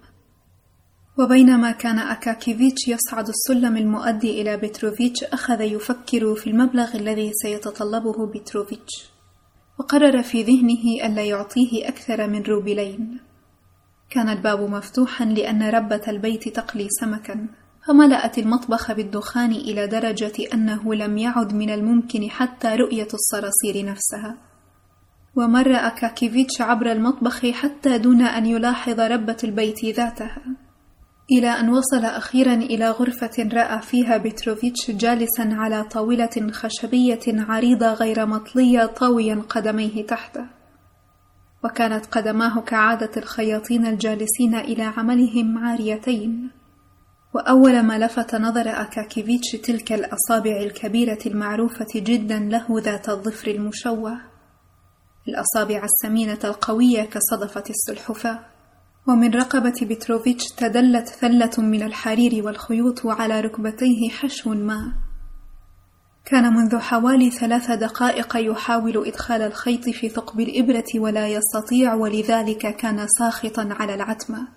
وبينما 1.19 1.73
كان 1.73 1.99
أكاكيفيتش 1.99 2.89
يصعد 2.89 3.29
السلم 3.29 3.77
المؤدي 3.77 4.43
إلى 4.43 4.57
بتروفيتش 4.57 5.25
أخذ 5.25 5.61
يفكر 5.61 6.35
في 6.35 6.51
المبلغ 6.51 6.97
الذي 6.97 7.31
سيتطلبه 7.43 8.27
بتروفيتش 8.27 9.12
وقرر 9.83 10.23
في 10.23 10.43
ذهنه 10.43 11.07
ألا 11.07 11.25
يعطيه 11.25 11.89
أكثر 11.89 12.27
من 12.27 12.43
روبلين 12.43 13.21
كان 14.11 14.29
الباب 14.29 14.71
مفتوحا 14.71 15.25
لأن 15.25 15.63
ربة 15.63 16.03
البيت 16.09 16.49
تقلي 16.49 16.89
سمكا 17.01 17.47
فملأت 17.87 18.39
المطبخ 18.39 18.93
بالدخان 18.93 19.51
إلى 19.51 19.87
درجة 19.87 20.33
أنه 20.55 20.95
لم 20.95 21.19
يعد 21.19 21.55
من 21.55 21.71
الممكن 21.71 22.31
حتى 22.31 22.69
رؤية 22.69 23.09
الصراصير 23.15 23.87
نفسها. 23.87 24.37
ومر 25.37 25.75
أكاكيفيتش 25.75 26.61
عبر 26.61 26.93
المطبخ 26.93 27.47
حتى 27.47 27.99
دون 27.99 28.23
أن 28.23 28.47
يلاحظ 28.47 29.01
ربة 29.01 29.37
البيت 29.45 29.85
ذاتها. 29.85 30.43
إلى 31.39 31.49
أن 31.49 31.69
وصل 31.69 32.05
أخيرا 32.05 32.55
إلى 32.55 32.91
غرفة 32.91 33.49
رأى 33.53 33.83
فيها 33.83 34.17
بتروفيتش 34.17 34.91
جالسا 34.91 35.49
على 35.53 35.85
طاولة 35.85 36.51
خشبية 36.53 37.21
عريضة 37.29 37.93
غير 37.93 38.27
مطلية 38.27 38.87
طاويا 38.87 39.43
قدميه 39.49 40.07
تحته. 40.07 40.47
وكانت 41.65 42.07
قدماه 42.07 42.61
كعادة 42.61 43.11
الخياطين 43.17 43.87
الجالسين 43.87 44.55
إلى 44.55 44.83
عملهم 44.83 45.59
عاريتين. 45.59 46.51
وأول 47.35 47.83
ما 47.83 47.99
لفت 47.99 48.35
نظر 48.35 48.69
أكاكيفيتش 48.69 49.51
تلك 49.51 49.93
الأصابع 49.93 50.57
الكبيرة 50.57 51.19
المعروفة 51.27 51.87
جدا 51.97 52.39
له 52.39 52.67
ذات 52.71 53.09
الظفر 53.09 53.51
المشوه. 53.51 54.21
الأصابع 55.29 55.85
السمينة 55.85 56.39
القوية 56.45 57.03
كصدفة 57.03 57.65
السلحفاة. 57.71 58.52
ومن 59.09 59.35
رقبة 59.35 59.75
بتروفيتش 59.83 60.45
تدلت 60.57 61.09
ثلة 61.09 61.51
من 61.59 61.83
الحرير 61.83 62.47
والخيوط 62.47 63.05
وعلى 63.05 63.41
ركبتيه 63.41 64.11
حشو 64.11 64.55
ما. 64.55 64.93
كان 66.25 66.55
منذ 66.55 66.79
حوالي 66.79 67.31
ثلاث 67.31 67.71
دقائق 67.71 68.37
يحاول 68.37 69.07
إدخال 69.07 69.43
الخيط 69.43 69.89
في 69.89 70.09
ثقب 70.09 70.41
الإبرة 70.41 70.85
ولا 70.97 71.29
يستطيع 71.29 71.95
ولذلك 71.95 72.77
كان 72.77 73.07
ساخطا 73.19 73.69
على 73.71 73.95
العتمة. 73.95 74.49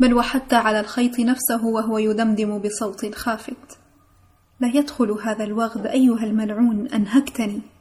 بل 0.00 0.14
وحتى 0.14 0.56
على 0.56 0.80
الخيط 0.80 1.20
نفسه 1.20 1.66
وهو 1.66 1.98
يدمدم 1.98 2.58
بصوت 2.58 3.14
خافت. 3.14 3.78
لا 4.60 4.68
يدخل 4.68 5.10
هذا 5.10 5.44
الوغد 5.44 5.86
أيها 5.86 6.24
الملعون 6.24 6.88
أنهكتني. 6.88 7.73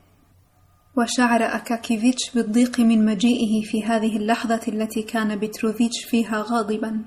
وشعر 0.98 1.44
أكاكيفيتش 1.44 2.32
بالضيق 2.36 2.80
من 2.80 3.06
مجيئه 3.06 3.62
في 3.64 3.84
هذه 3.84 4.18
اللحظة 4.18 4.62
التي 4.68 5.02
كان 5.02 5.40
بتروفيتش 5.40 6.06
فيها 6.06 6.46
غاضبا. 6.48 7.02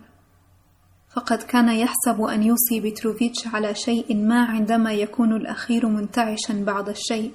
فقد 1.17 1.43
كان 1.43 1.69
يحسب 1.69 2.21
أن 2.21 2.43
يوصي 2.43 2.81
بتروفيتش 2.81 3.47
على 3.47 3.75
شيء 3.75 4.17
ما 4.17 4.45
عندما 4.45 4.93
يكون 4.93 5.33
الأخير 5.33 5.89
منتعشا 5.89 6.65
بعض 6.65 6.89
الشيء. 6.89 7.33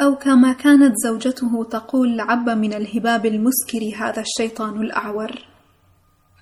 أو 0.00 0.16
كما 0.16 0.52
كانت 0.52 0.94
زوجته 1.06 1.64
تقول 1.64 2.20
عب 2.20 2.48
من 2.48 2.72
الهباب 2.72 3.26
المسكر 3.26 3.92
هذا 3.96 4.22
الشيطان 4.22 4.82
الأعور. 4.82 5.30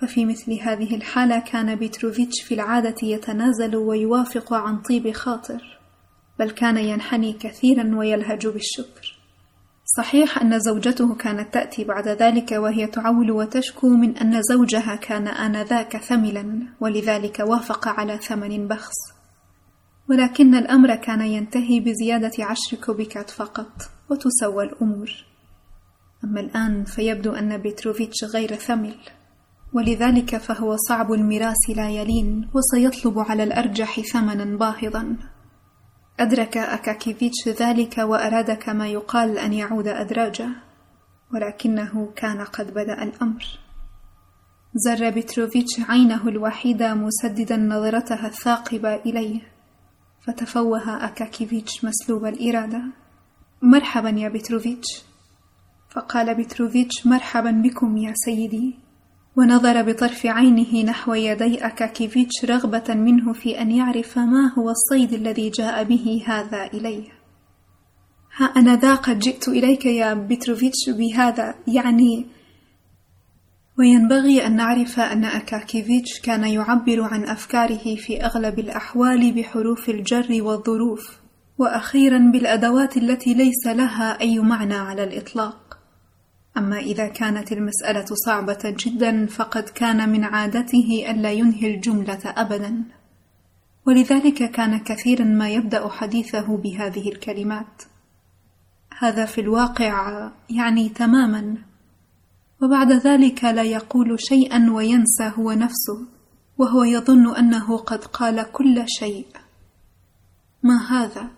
ففي 0.01 0.25
مثل 0.25 0.53
هذه 0.53 0.97
الحالة 0.97 1.39
كان 1.39 1.75
بتروفيتش 1.75 2.43
في 2.43 2.55
العادة 2.55 2.97
يتنازل 3.03 3.77
ويوافق 3.77 4.53
عن 4.55 4.83
طيب 4.83 5.13
خاطر. 5.13 5.78
بل 6.39 6.51
كان 6.51 6.77
ينحني 6.77 7.33
كثيرا 7.33 7.97
ويلهج 7.97 8.47
بالشكر. 8.47 9.19
صحيح 9.97 10.39
أن 10.43 10.59
زوجته 10.59 11.15
كانت 11.15 11.55
تأتي 11.55 11.85
بعد 11.85 12.09
ذلك 12.09 12.53
وهي 12.53 12.87
تعول 12.87 13.31
وتشكو 13.31 13.89
من 13.89 14.17
أن 14.17 14.43
زوجها 14.43 14.97
كان 14.97 15.29
آنذاك 15.29 15.97
ثملا 15.97 16.63
ولذلك 16.81 17.39
وافق 17.41 17.89
على 17.89 18.19
ثمن 18.19 18.69
بخس. 18.69 18.95
ولكن 20.11 20.55
الأمر 20.55 20.95
كان 20.95 21.21
ينتهي 21.21 21.81
بزيادة 21.81 22.45
عشر 22.45 22.77
كوبيكات 22.77 23.31
فقط 23.31 23.73
وتسوى 24.11 24.65
الأمور. 24.65 25.11
أما 26.25 26.41
الآن 26.41 26.85
فيبدو 26.85 27.33
أن 27.33 27.57
بيتروفيتش 27.57 28.25
غير 28.25 28.55
ثمل. 28.55 28.95
ولذلك 29.73 30.37
فهو 30.37 30.77
صعب 30.89 31.13
المراس 31.13 31.71
لا 31.77 31.91
يلين 31.91 32.49
وسيطلب 32.55 33.19
على 33.19 33.43
الأرجح 33.43 34.01
ثمنا 34.01 34.57
باهظا. 34.57 35.17
أدرك 36.21 36.57
أكاكيفيتش 36.57 37.49
ذلك 37.49 37.99
وأراد 37.99 38.51
كما 38.51 38.89
يقال 38.89 39.39
أن 39.39 39.53
يعود 39.53 39.89
أدراجه 39.89 40.49
ولكنه 41.35 42.13
كان 42.17 42.45
قد 42.45 42.75
بدأ 42.75 43.03
الأمر. 43.03 43.45
زر 44.75 45.11
بتروفيتش 45.11 45.81
عينه 45.89 46.29
الوحيدة 46.29 46.95
مسددا 46.95 47.57
نظرتها 47.57 48.27
الثاقبة 48.27 48.95
إليه 48.95 49.41
فتفوه 50.21 51.05
أكاكيفيتش 51.05 51.85
مسلوب 51.85 52.25
الإرادة. 52.25 52.83
مرحبا 53.63 54.11
يا 54.11 54.29
بتروفيتش 54.29 55.03
فقال 55.91 56.35
بتروفيتش 56.35 57.07
مرحبا 57.07 57.51
بكم 57.51 57.97
يا 57.97 58.13
سيدي. 58.17 58.88
ونظر 59.39 59.83
بطرف 59.83 60.27
عينه 60.27 60.85
نحو 60.85 61.15
يدي 61.15 61.67
أكاكيفيتش 61.67 62.45
رغبة 62.45 62.95
منه 62.95 63.33
في 63.33 63.61
أن 63.61 63.71
يعرف 63.71 64.19
ما 64.19 64.53
هو 64.59 64.71
الصيد 64.71 65.13
الذي 65.13 65.51
جاء 65.51 65.85
به 65.85 66.23
هذا 66.27 66.67
إليه. 66.75 67.05
ها 68.37 68.47
أنا 68.47 68.77
ذا 68.77 68.95
قد 68.95 69.19
جئت 69.19 69.49
إليك 69.49 69.87
يا 69.87 70.15
بتروفيتش 70.15 70.91
بهذا 70.91 71.55
يعني 71.69 72.27
وينبغي 73.79 74.47
أن 74.47 74.57
نعرف 74.57 75.01
أن 75.01 75.25
أكاكيفيتش 75.25 76.21
كان 76.21 76.45
يعبر 76.45 77.03
عن 77.03 77.25
أفكاره 77.25 77.95
في 77.97 78.25
أغلب 78.25 78.59
الأحوال 78.59 79.33
بحروف 79.33 79.89
الجر 79.89 80.43
والظروف 80.43 81.19
وأخيرا 81.59 82.19
بالأدوات 82.33 82.97
التي 82.97 83.35
ليس 83.35 83.67
لها 83.67 84.21
أي 84.21 84.39
معنى 84.39 84.75
على 84.75 85.05
الإطلاق. 85.05 85.68
أما 86.59 86.79
إذا 86.79 87.09
كانت 87.09 87.53
المسألة 87.53 88.05
صعبة 88.27 88.59
جدا 88.65 89.27
فقد 89.27 89.63
كان 89.63 90.09
من 90.09 90.25
عادته 90.25 91.07
ألا 91.11 91.33
ينهي 91.33 91.75
الجملة 91.75 92.21
أبدا. 92.25 92.85
ولذلك 93.87 94.51
كان 94.51 94.79
كثيرا 94.79 95.25
ما 95.25 95.49
يبدأ 95.49 95.89
حديثه 95.89 96.57
بهذه 96.57 97.09
الكلمات. 97.09 97.83
هذا 98.99 99.25
في 99.25 99.41
الواقع 99.41 100.31
يعني 100.51 100.89
تماما. 100.89 101.57
وبعد 102.63 102.93
ذلك 102.93 103.45
لا 103.45 103.63
يقول 103.63 104.21
شيئا 104.21 104.71
وينسى 104.71 105.33
هو 105.39 105.53
نفسه 105.53 106.07
وهو 106.59 106.85
يظن 106.85 107.37
أنه 107.37 107.77
قد 107.77 108.05
قال 108.05 108.53
كل 108.53 108.85
شيء. 108.87 109.27
ما 110.63 110.77
هذا؟ 110.91 111.38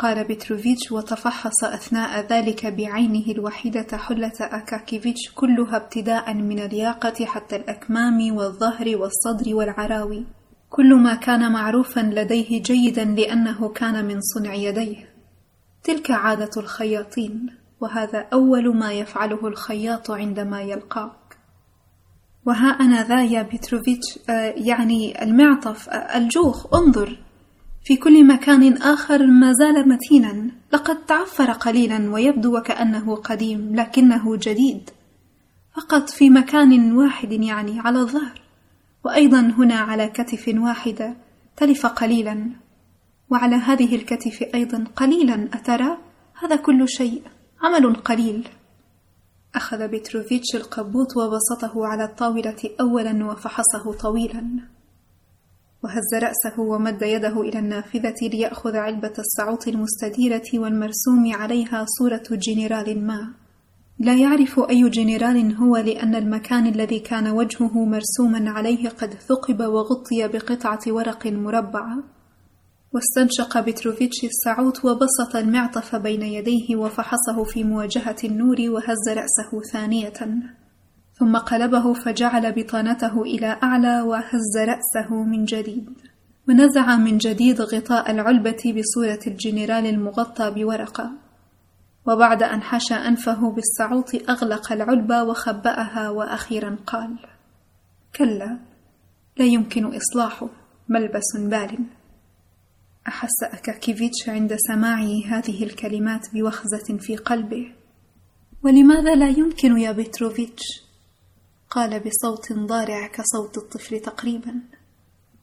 قال 0.00 0.24
بتروفيتش 0.24 0.92
وتفحص 0.92 1.64
أثناء 1.64 2.26
ذلك 2.26 2.66
بعينه 2.66 3.24
الوحيدة 3.28 3.96
حلة 3.96 4.32
أكاكيفيتش 4.40 5.32
كلها 5.34 5.76
ابتداء 5.76 6.34
من 6.34 6.58
الياقة 6.58 7.24
حتى 7.24 7.56
الأكمام 7.56 8.36
والظهر 8.36 8.96
والصدر 8.96 9.54
والعراوي. 9.54 10.26
كل 10.70 10.94
ما 10.94 11.14
كان 11.14 11.52
معروفا 11.52 12.00
لديه 12.00 12.62
جيدا 12.62 13.04
لأنه 13.04 13.68
كان 13.68 14.04
من 14.04 14.20
صنع 14.20 14.54
يديه. 14.54 15.14
تلك 15.84 16.10
عادة 16.10 16.50
الخياطين 16.56 17.46
وهذا 17.80 18.26
أول 18.32 18.76
ما 18.76 18.92
يفعله 18.92 19.46
الخياط 19.46 20.10
عندما 20.10 20.62
يلقاك. 20.62 21.38
وها 22.46 22.68
أنا 22.68 23.04
ذا 23.04 23.24
يا 23.24 23.42
بتروفيتش 23.42 24.18
آه 24.30 24.54
يعني 24.56 25.22
المعطف 25.22 25.88
آه 25.88 26.16
الجوخ 26.18 26.74
انظر. 26.74 27.29
في 27.84 27.96
كل 27.96 28.26
مكان 28.26 28.72
آخر 28.72 29.26
ما 29.26 29.52
زال 29.52 29.88
متينا 29.88 30.50
لقد 30.72 31.06
تعفر 31.06 31.52
قليلا 31.52 32.10
ويبدو 32.10 32.58
وكأنه 32.58 33.16
قديم 33.16 33.76
لكنه 33.76 34.36
جديد. 34.36 34.90
فقط 35.76 36.10
في 36.10 36.30
مكان 36.30 36.92
واحد 36.92 37.32
يعني 37.32 37.80
على 37.80 37.98
الظهر 37.98 38.40
وأيضا 39.04 39.40
هنا 39.40 39.74
على 39.74 40.08
كتف 40.08 40.54
واحدة 40.56 41.16
تلف 41.56 41.86
قليلا. 41.86 42.50
وعلى 43.30 43.56
هذه 43.56 43.94
الكتف 43.96 44.42
أيضا 44.54 44.84
قليلا 44.96 45.48
أترى؟ 45.52 45.98
هذا 46.42 46.56
كل 46.56 46.88
شيء 46.88 47.22
عمل 47.62 47.94
قليل. 47.94 48.48
أخذ 49.54 49.88
بتروفيتش 49.88 50.54
القبوط 50.54 51.16
وبسطه 51.16 51.86
على 51.86 52.04
الطاولة 52.04 52.56
أولا 52.80 53.24
وفحصه 53.26 53.92
طويلا. 54.00 54.44
وهز 55.84 56.14
رأسه 56.14 56.60
ومد 56.60 57.02
يده 57.02 57.40
إلى 57.40 57.58
النافذة 57.58 58.14
ليأخذ 58.22 58.76
علبة 58.76 59.12
السعوط 59.18 59.68
المستديرة 59.68 60.42
والمرسوم 60.54 61.32
عليها 61.32 61.86
صورة 61.98 62.22
جنرال 62.32 63.06
ما. 63.06 63.34
لا 63.98 64.16
يعرف 64.16 64.60
أي 64.70 64.88
جنرال 64.88 65.56
هو 65.56 65.76
لأن 65.76 66.14
المكان 66.14 66.66
الذي 66.66 66.98
كان 66.98 67.28
وجهه 67.28 67.84
مرسوما 67.84 68.50
عليه 68.50 68.88
قد 68.88 69.10
ثقب 69.14 69.60
وغطي 69.60 70.28
بقطعة 70.28 70.80
ورق 70.88 71.26
مربعة 71.26 72.04
واستنشق 72.94 73.60
بتروفيتش 73.60 74.24
السعوط 74.24 74.84
وبسط 74.84 75.36
المعطف 75.36 75.96
بين 75.96 76.22
يديه 76.22 76.76
وفحصه 76.76 77.44
في 77.44 77.64
مواجهة 77.64 78.16
النور 78.24 78.56
وهز 78.60 79.08
رأسه 79.08 79.60
ثانية. 79.72 80.12
ثم 81.20 81.36
قلبه 81.36 81.92
فجعل 81.92 82.52
بطانته 82.52 83.22
إلى 83.22 83.58
أعلى 83.62 84.00
وهز 84.00 84.58
رأسه 84.58 85.14
من 85.24 85.44
جديد. 85.44 85.90
ونزع 86.48 86.96
من 86.96 87.18
جديد 87.18 87.60
غطاء 87.60 88.10
العلبة 88.10 88.74
بصورة 88.76 89.20
الجنرال 89.26 89.86
المغطى 89.86 90.50
بورقة. 90.50 91.10
وبعد 92.06 92.42
أن 92.42 92.62
حشى 92.62 92.94
أنفه 92.94 93.52
بالسعوط 93.52 94.30
أغلق 94.30 94.72
العلبة 94.72 95.22
وخبأها 95.22 96.10
وأخيرا 96.10 96.76
قال 96.86 97.18
كلا 98.16 98.58
لا 99.38 99.44
يمكن 99.44 99.96
إصلاحه 99.96 100.48
ملبس 100.88 101.36
بال. 101.36 101.78
أحس 103.08 103.42
أكاكيفيتش 103.42 104.28
عند 104.28 104.56
سماعه 104.56 105.24
هذه 105.26 105.64
الكلمات 105.64 106.26
بوخزة 106.34 106.98
في 106.98 107.16
قلبه؟ 107.16 107.72
ولماذا 108.64 109.14
لا 109.14 109.28
يمكن 109.28 109.78
يا 109.78 109.92
بيتروفيتش؟ 109.92 110.89
قال 111.70 112.00
بصوت 112.00 112.52
ضارع 112.52 113.06
كصوت 113.06 113.58
الطفل 113.58 114.00
تقريبا. 114.00 114.60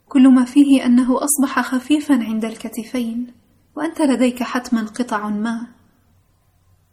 كل 0.08 0.34
ما 0.34 0.46
فيه 0.46 0.86
أنه 0.86 1.20
أصبح 1.24 1.62
خفيفا 1.62 2.14
عند 2.14 2.46
الكتفين 2.46 3.34
وأنت 3.76 4.02
لديك 4.02 4.44
حتما 4.44 4.82
قطع 4.82 5.30
ما. 5.30 5.68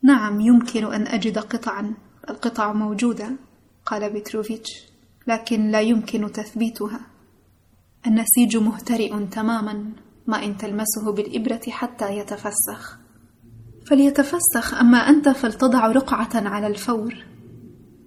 نعم 0.02 0.40
يمكن 0.40 0.84
أن 0.92 1.06
أجد 1.06 1.38
قطعا. 1.38 1.94
القطع 2.30 2.72
موجودة 2.72 3.36
قال 3.86 4.12
بتروفيتش 4.12 4.70
لكن 5.26 5.70
لا 5.70 5.80
يمكن 5.80 6.32
تثبيتها. 6.32 7.00
النسيج 8.06 8.56
مهترئ 8.56 9.26
تماما 9.26 9.92
ما 10.26 10.44
إن 10.44 10.56
تلمسه 10.56 11.12
بالإبرة 11.12 11.60
حتى 11.68 12.18
يتفسخ. 12.18 12.98
فليتفسخ 13.90 14.74
أما 14.74 14.98
أنت 14.98 15.28
فلتضع 15.28 15.86
رقعة 15.86 16.30
على 16.34 16.66
الفور. 16.66 17.33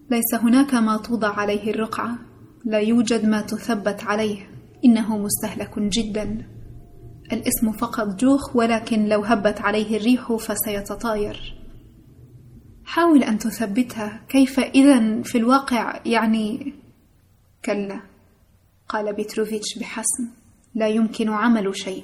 ليس 0.09 0.41
هناك 0.41 0.73
ما 0.73 0.97
توضع 0.97 1.27
عليه 1.27 1.71
الرقعة. 1.71 2.19
لا 2.65 2.79
يوجد 2.79 3.25
ما 3.25 3.41
تثبت 3.41 4.03
عليه. 4.03 4.49
إنه 4.85 5.17
مستهلك 5.17 5.79
جدا. 5.79 6.47
الاسم 7.31 7.71
فقط 7.71 8.07
جوخ 8.19 8.55
ولكن 8.55 9.05
لو 9.05 9.21
هبت 9.21 9.61
عليه 9.61 9.97
الريح 9.97 10.33
فسيتطاير. 10.35 11.55
حاول 12.85 13.23
أن 13.23 13.37
تثبتها. 13.37 14.25
كيف 14.29 14.59
إذا 14.59 15.21
في 15.21 15.37
الواقع؟ 15.37 16.01
يعني 16.05 16.73
كلا 17.65 18.01
قال 18.89 19.15
بيتروفيتش 19.15 19.79
بحسم 19.79 20.27
لا 20.75 20.87
يمكن 20.87 21.29
عمل 21.29 21.77
شيء. 21.77 22.03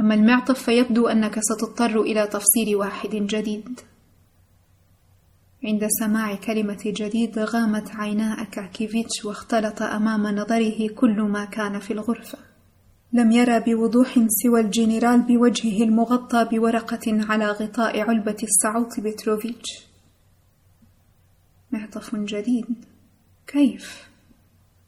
أما 0.00 0.14
المعطف 0.14 0.62
فيبدو 0.62 1.06
أنك 1.06 1.38
ستضطر 1.40 2.00
إلى 2.00 2.26
تفصيل 2.26 2.76
واحد 2.76 3.10
جديد. 3.10 3.80
عند 5.64 5.86
سماع 6.00 6.34
كلمة 6.34 6.82
جديد 6.86 7.38
غامت 7.38 7.90
عينا 7.96 8.42
أكاكيفيتش 8.42 9.24
واختلط 9.24 9.82
أمام 9.82 10.26
نظره 10.26 10.88
كل 10.94 11.22
ما 11.22 11.44
كان 11.44 11.78
في 11.78 11.92
الغرفة. 11.92 12.38
لم 13.12 13.32
يرى 13.32 13.60
بوضوح 13.60 14.14
سوى 14.28 14.60
الجنرال 14.60 15.22
بوجهه 15.22 15.84
المغطى 15.84 16.44
بورقة 16.44 17.00
على 17.06 17.46
غطاء 17.46 18.00
علبة 18.00 18.36
السعوط 18.42 19.00
بتروفيتش. 19.00 19.86
معطف 21.72 22.16
جديد. 22.16 22.84
كيف؟ 23.46 24.08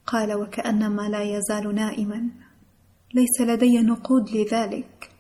قال 0.07 0.35
وكأنما 0.35 1.03
لا 1.09 1.23
يزال 1.23 1.75
نائما. 1.75 2.29
ليس 3.15 3.41
لدي 3.41 3.79
نقود 3.79 4.31
لذلك. 4.31 5.11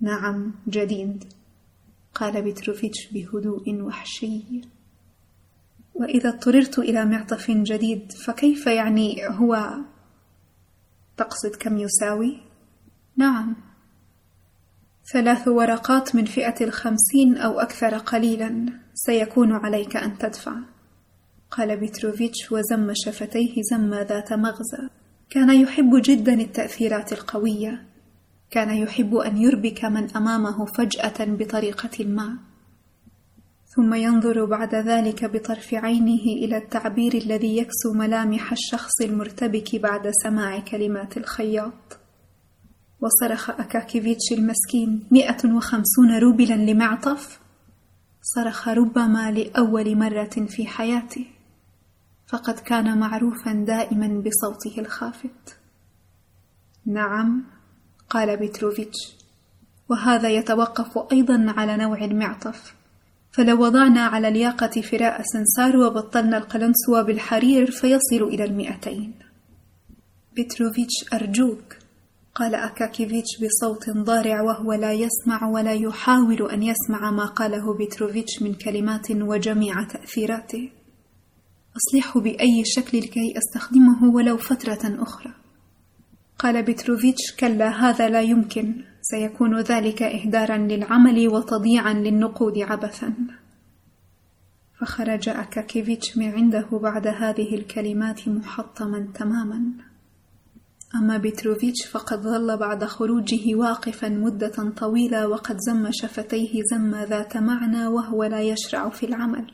نعم 0.00 0.54
جديد. 0.68 1.24
قال 2.20 2.42
بتروفيتش 2.42 3.08
بهدوء 3.12 3.82
وحشي. 3.82 4.42
وإذا 5.94 6.28
اضطررت 6.28 6.78
إلى 6.78 7.04
معطف 7.04 7.50
جديد 7.50 8.12
فكيف 8.12 8.66
يعني 8.66 9.28
هو 9.28 9.68
تقصد 11.16 11.56
كم 11.60 11.78
يساوي؟ 11.78 12.40
نعم. 13.16 13.56
ثلاث 15.12 15.48
ورقات 15.48 16.14
من 16.14 16.24
فئة 16.24 16.64
الخمسين 16.64 17.36
أو 17.36 17.60
أكثر 17.60 17.98
قليلا. 17.98 18.66
سيكون 18.94 19.52
عليك 19.52 19.96
أن 19.96 20.18
تدفع. 20.18 20.56
قال 21.50 21.80
بتروفيتش 21.80 22.52
وزم 22.52 22.92
شفتيه 22.94 23.54
زمة 23.70 24.02
ذات 24.02 24.32
مغزى. 24.32 24.88
كان 25.30 25.60
يحب 25.60 25.90
جدا 26.04 26.34
التأثيرات 26.34 27.12
القوية. 27.12 27.86
كان 28.50 28.70
يحب 28.70 29.14
أن 29.14 29.36
يربك 29.36 29.84
من 29.84 30.16
أمامه 30.16 30.64
فجأة 30.64 31.24
بطريقة 31.24 32.04
ما. 32.04 32.38
ثم 33.76 33.94
ينظر 33.94 34.44
بعد 34.44 34.74
ذلك 34.74 35.24
بطرف 35.24 35.74
عينه 35.74 36.22
إلى 36.44 36.56
التعبير 36.56 37.14
الذي 37.14 37.56
يكسو 37.56 37.92
ملامح 37.94 38.52
الشخص 38.52 39.00
المرتبك 39.00 39.76
بعد 39.76 40.10
سماع 40.22 40.58
كلمات 40.58 41.16
الخياط. 41.16 41.98
وصرخ 43.00 43.50
أكاكيفيتش 43.50 44.32
المسكين 44.32 45.08
مئة 45.10 45.54
وخمسون 45.56 46.18
روبلا 46.18 46.54
لمعطف؟ 46.54 47.40
صرخ 48.22 48.68
ربما 48.68 49.30
لأول 49.30 49.96
مرة 49.96 50.46
في 50.48 50.66
حياته. 50.66 51.26
فقد 52.26 52.58
كان 52.58 52.98
معروفا 52.98 53.52
دائما 53.52 54.06
بصوته 54.06 54.80
الخافت. 54.80 55.58
نعم. 56.86 57.57
قال 58.10 58.36
بتروفيتش 58.36 59.18
وهذا 59.88 60.28
يتوقف 60.28 61.12
أيضا 61.12 61.54
على 61.56 61.76
نوع 61.76 62.04
المعطف. 62.04 62.74
فلو 63.32 63.62
وضعنا 63.64 64.00
على 64.00 64.28
الياقة 64.28 64.80
فراء 64.80 65.22
سنسار 65.22 65.76
وبطلنا 65.76 66.36
القلنسوة 66.36 67.02
بالحرير 67.02 67.70
فيصل 67.70 68.22
إلى 68.22 68.44
المئتين. 68.44 69.14
بتروفيتش 70.36 71.12
أرجوك. 71.12 71.76
قال 72.34 72.54
أكاكيفيتش 72.54 73.28
بصوت 73.42 73.90
ضارع 73.90 74.42
وهو 74.42 74.72
لا 74.72 74.92
يسمع 74.92 75.48
ولا 75.48 75.72
يحاول 75.72 76.50
أن 76.50 76.62
يسمع 76.62 77.10
ما 77.10 77.26
قاله 77.26 77.74
بتروفيتش 77.74 78.42
من 78.42 78.54
كلمات 78.54 79.10
وجميع 79.10 79.82
تأثيراته. 79.82 80.70
أصلحه 81.76 82.20
بأي 82.20 82.62
شكل 82.64 82.98
لكي 82.98 83.34
أستخدمه 83.38 84.14
ولو 84.14 84.36
فترة 84.36 85.02
أخرى. 85.02 85.47
قال 86.38 86.62
بتروفيتش 86.62 87.36
كلا 87.40 87.68
هذا 87.68 88.08
لا 88.08 88.20
يمكن. 88.20 88.84
سيكون 89.02 89.60
ذلك 89.60 90.02
إهدارا 90.02 90.56
للعمل 90.56 91.28
وتضييعا 91.28 91.92
للنقود 91.92 92.58
عبثا. 92.58 93.14
فخرج 94.80 95.28
أكاكيفيتش 95.28 96.16
من 96.16 96.28
عنده 96.28 96.68
بعد 96.72 97.06
هذه 97.06 97.54
الكلمات 97.54 98.28
محطما 98.28 99.08
تماما. 99.14 99.62
أما 100.94 101.18
بتروفيتش 101.18 101.86
فقد 101.86 102.20
ظل 102.20 102.56
بعد 102.56 102.84
خروجه 102.84 103.54
واقفا 103.54 104.08
مدة 104.08 104.72
طويلة 104.76 105.28
وقد 105.28 105.56
زم 105.58 105.88
شفتيه 105.92 106.62
زم 106.70 106.94
ذات 106.94 107.36
معنى 107.36 107.86
وهو 107.86 108.24
لا 108.24 108.40
يشرع 108.40 108.88
في 108.88 109.06
العمل. 109.06 109.50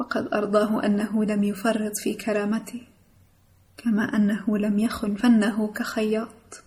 وقد 0.00 0.28
أرضاه 0.34 0.86
أنه 0.86 1.24
لم 1.24 1.44
يفرط 1.44 1.92
في 2.02 2.14
كرامته. 2.14 2.93
كما 3.84 4.16
أنه 4.16 4.58
لم 4.58 4.78
يخن 4.78 5.14
فنه 5.14 5.72
كخياط. 5.72 6.64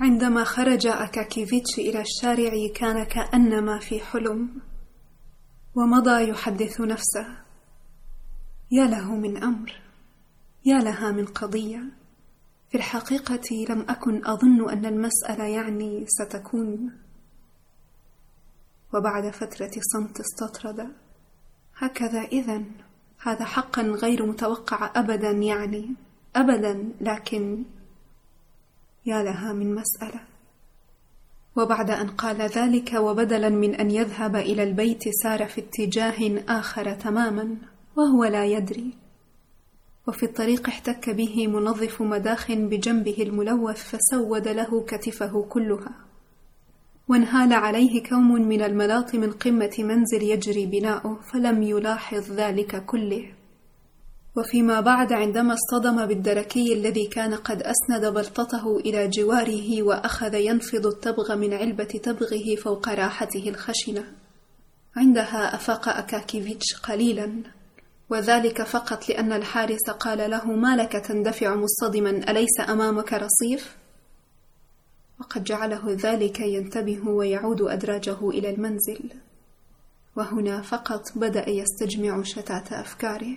عندما 0.00 0.44
خرج 0.44 0.86
أكاكيفيتش 0.86 1.78
إلى 1.78 2.00
الشارع 2.00 2.52
كان 2.74 3.04
كأنما 3.04 3.78
في 3.78 4.00
حلم 4.00 4.60
ومضى 5.74 6.28
يحدث 6.28 6.80
نفسه. 6.80 7.26
يا 8.70 8.86
له 8.86 9.16
من 9.16 9.42
أمر 9.42 9.80
يا 10.64 10.78
لها 10.78 11.12
من 11.12 11.26
قضية. 11.26 11.82
في 12.70 12.78
الحقيقة 12.78 13.66
لم 13.68 13.80
أكن 13.88 14.26
أظن 14.26 14.70
أن 14.70 14.86
المسألة 14.86 15.44
يعني 15.44 16.04
ستكون. 16.06 16.98
وبعد 18.94 19.30
فترة 19.32 19.70
صمت 19.92 20.20
استطرد. 20.20 20.92
هكذا 21.76 22.20
إذن. 22.20 22.81
هذا 23.22 23.44
حقا 23.44 23.82
غير 23.82 24.26
متوقع 24.26 24.90
ابدا 24.96 25.30
يعني 25.30 25.94
ابدا 26.36 26.92
لكن 27.00 27.64
يا 29.06 29.22
لها 29.22 29.52
من 29.52 29.74
مسألة. 29.74 30.20
وبعد 31.56 31.90
أن 31.90 32.08
قال 32.08 32.42
ذلك 32.42 32.92
وبدلا 32.94 33.48
من 33.48 33.74
أن 33.74 33.90
يذهب 33.90 34.36
إلى 34.36 34.62
البيت 34.62 35.02
سار 35.22 35.46
في 35.46 35.60
اتجاه 35.60 36.42
آخر 36.48 36.94
تماما 36.94 37.56
وهو 37.96 38.24
لا 38.24 38.46
يدري. 38.46 38.92
وفي 40.08 40.22
الطريق 40.22 40.68
احتك 40.68 41.10
به 41.10 41.46
منظف 41.46 42.02
مداخ 42.02 42.52
بجنبه 42.52 43.16
الملوث 43.22 43.96
فسود 43.96 44.48
له 44.48 44.84
كتفه 44.84 45.46
كلها. 45.48 46.11
وانهال 47.08 47.52
عليه 47.52 48.02
كوم 48.02 48.32
من 48.32 48.62
الملاط 48.62 49.14
من 49.14 49.32
قمة 49.32 49.74
منزل 49.78 50.22
يجري 50.22 50.66
بناؤه 50.66 51.20
فلم 51.32 51.62
يلاحظ 51.62 52.32
ذلك 52.32 52.84
كله. 52.86 53.34
وفيما 54.36 54.80
بعد 54.80 55.12
عندما 55.12 55.54
اصطدم 55.54 56.06
بالدركي 56.06 56.72
الذي 56.72 57.06
كان 57.06 57.34
قد 57.34 57.62
أسند 57.62 58.06
بلطته 58.14 58.76
إلى 58.76 59.08
جواره 59.08 59.82
وأخذ 59.82 60.34
ينفض 60.34 60.86
التبغ 60.86 61.36
من 61.36 61.54
علبة 61.54 61.84
تبغه 61.84 62.54
فوق 62.64 62.88
راحته 62.88 63.48
الخشنة. 63.48 64.04
عندها 64.96 65.54
أفاق 65.54 65.88
أكاكيفيتش 65.88 66.74
قليلا. 66.82 67.42
وذلك 68.10 68.62
فقط 68.62 69.08
لأن 69.08 69.32
الحارس 69.32 69.90
قال 69.90 70.30
له 70.30 70.46
ما 70.46 70.76
لك 70.76 70.92
تندفع 70.92 71.56
مصطدما؟ 71.56 72.10
أليس 72.10 72.60
أمامك 72.68 73.12
رصيف؟ 73.12 73.81
وقد 75.22 75.44
جعله 75.44 75.82
ذلك 75.86 76.40
ينتبه 76.40 77.08
ويعود 77.08 77.62
أدراجه 77.62 78.30
إلى 78.30 78.50
المنزل. 78.50 79.10
وهنا 80.16 80.62
فقط 80.62 81.02
بدأ 81.16 81.50
يستجمع 81.50 82.22
شتات 82.22 82.72
أفكاره. 82.72 83.36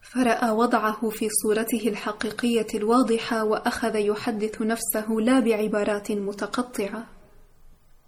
فرأى 0.00 0.50
وضعه 0.50 1.08
في 1.08 1.28
صورته 1.42 1.88
الحقيقية 1.88 2.66
الواضحة 2.74 3.44
وأخذ 3.44 3.96
يحدث 3.96 4.62
نفسه 4.62 5.06
لا 5.10 5.40
بعبارات 5.40 6.12
متقطعة 6.12 7.06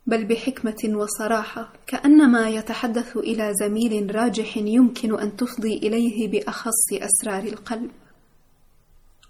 بل 0.06 0.24
بحكمة 0.24 0.96
وصراحة 0.98 1.72
كأنما 1.86 2.48
يتحدث 2.48 3.16
إلى 3.16 3.52
زميل 3.60 4.14
راجح 4.14 4.56
يمكن 4.56 5.20
أن 5.20 5.36
تفضي 5.36 5.76
إليه 5.76 6.28
بأخص 6.28 6.92
أسرار 6.92 7.42
القلب. 7.42 7.90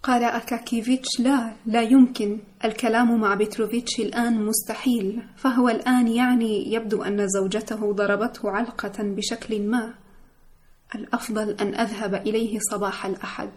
قال 0.05 0.25
أكاكيفيتش 0.25 1.21
لا 1.21 1.53
لا 1.67 1.83
يمكن. 1.83 2.39
الكلام 2.65 3.21
مع 3.21 3.35
بتروفيتش 3.35 4.01
الآن 4.01 4.47
مستحيل. 4.47 5.23
فهو 5.37 5.69
الآن 5.69 6.09
يعني 6.09 6.73
يبدو 6.73 7.03
أن 7.03 7.29
زوجته 7.29 7.93
ضربته 7.93 8.51
علقة 8.51 9.03
بشكل 9.03 9.63
ما. 9.63 9.95
الأفضل 10.95 11.51
أن 11.51 11.75
أذهب 11.75 12.15
إليه 12.15 12.59
صباح 12.71 13.07
الأحد. 13.07 13.51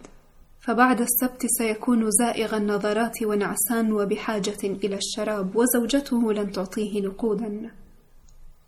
فبعد 0.59 1.01
السبت 1.01 1.45
سيكون 1.45 2.11
زائغ 2.11 2.57
النظرات 2.57 3.23
ونعسان 3.23 3.93
وبحاجة 3.93 4.63
إلى 4.63 4.95
الشراب 4.95 5.55
وزوجته 5.55 6.33
لن 6.33 6.51
تعطيه 6.51 7.01
نقودا. 7.01 7.71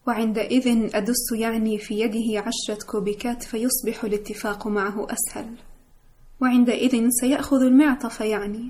وعندئذ 0.07 0.95
أدس 0.95 1.31
يعني 1.35 1.77
في 1.77 1.99
يده 1.99 2.39
عشرة 2.39 2.85
كوبيكات 2.85 3.43
فيصبح 3.43 4.03
الاتفاق 4.03 4.67
معه 4.67 5.07
أسهل. 5.11 5.68
وعندئذ 6.41 7.07
سيأخذ 7.09 7.61
المعطف 7.61 8.21
يعني 8.21 8.69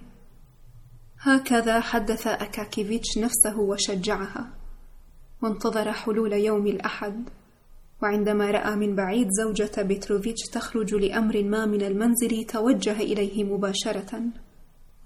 هكذا 1.19 1.79
حدث 1.79 2.27
أكاكيفيتش 2.27 3.17
نفسه 3.17 3.59
وشجعها 3.59 4.59
وانتظر 5.41 5.91
حلول 5.91 6.33
يوم 6.33 6.67
الأحد. 6.67 7.29
وعندما 8.03 8.51
رأى 8.51 8.75
من 8.75 8.95
بعيد 8.95 9.27
زوجة 9.29 9.81
بتروفيتش 9.81 10.41
تخرج 10.53 10.95
لأمر 10.95 11.43
ما 11.43 11.65
من 11.65 11.81
المنزل 11.81 12.43
توجه 12.43 12.99
إليه 12.99 13.43
مباشرة. 13.43 14.21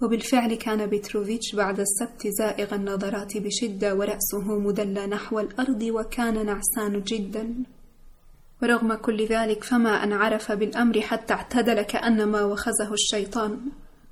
وبالفعل 0.02 0.54
كان 0.54 0.86
بتروفيتش 0.86 1.54
بعد 1.54 1.80
السبت 1.80 2.26
زائغ 2.38 2.74
النظرات 2.74 3.36
بشدة 3.36 3.94
ورأسه 3.94 4.58
مدلى 4.58 5.06
نحو 5.06 5.40
الأرض 5.40 5.82
وكان 5.82 6.46
نعسان 6.46 7.02
جدا. 7.02 7.54
ورغم 8.62 8.94
كل 8.94 9.26
ذلك 9.26 9.64
فما 9.64 10.04
أن 10.04 10.12
عرف 10.12 10.52
بالأمر 10.52 11.00
حتى 11.00 11.34
اعتدل 11.34 11.82
كأنما 11.82 12.42
وخزه 12.42 12.92
الشيطان. 12.92 13.60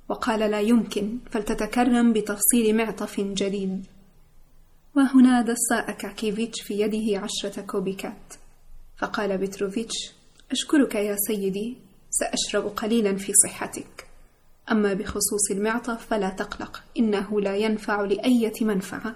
وقال 0.09 0.39
لا 0.39 0.59
يمكن 0.59 1.19
فلتتكرم 1.31 2.13
بتفصيل 2.13 2.77
معطف 2.77 3.19
جديد. 3.19 3.85
وهنا 4.95 5.41
دس 5.41 5.71
أكاكيفيتش 5.71 6.61
في 6.61 6.79
يده 6.81 7.19
عشرة 7.19 7.61
كوبيكات. 7.61 8.33
فقال 8.97 9.37
بتروفيتش 9.37 9.95
أشكرك 10.51 10.95
يا 10.95 11.15
سيدي 11.27 11.77
سأشرب 12.09 12.67
قليلا 12.67 13.15
في 13.15 13.33
صحتك. 13.33 14.07
أما 14.71 14.93
بخصوص 14.93 15.51
المعطف 15.51 16.05
فلا 16.05 16.29
تقلق 16.29 16.83
إنه 16.99 17.41
لا 17.41 17.55
ينفع 17.55 18.01
لأية 18.01 18.53
منفعة. 18.61 19.15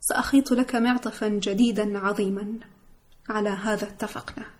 سأخيط 0.00 0.52
لك 0.52 0.74
معطفا 0.74 1.28
جديدا 1.28 1.98
عظيما. 1.98 2.58
على 3.28 3.48
هذا 3.48 3.84
اتفقنا. 3.84 4.57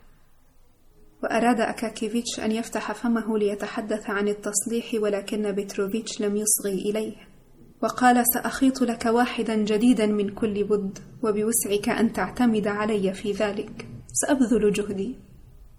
وأراد 1.22 1.60
أكاكيفيتش 1.60 2.40
أن 2.40 2.52
يفتح 2.52 2.92
فمه 2.92 3.38
ليتحدث 3.38 4.10
عن 4.10 4.28
التصليح 4.28 4.94
ولكن 4.94 5.52
بتروفيتش 5.52 6.20
لم 6.20 6.36
يصغي 6.36 6.90
إليه. 6.90 7.16
وقال 7.82 8.24
سأخيط 8.34 8.82
لك 8.82 9.06
واحدا 9.06 9.56
جديدا 9.56 10.06
من 10.06 10.28
كل 10.28 10.64
بد 10.64 10.98
وبوسعك 11.22 11.88
أن 11.88 12.12
تعتمد 12.12 12.66
علي 12.66 13.14
في 13.14 13.32
ذلك. 13.32 13.88
سأبذل 14.12 14.72
جهدي. 14.72 15.16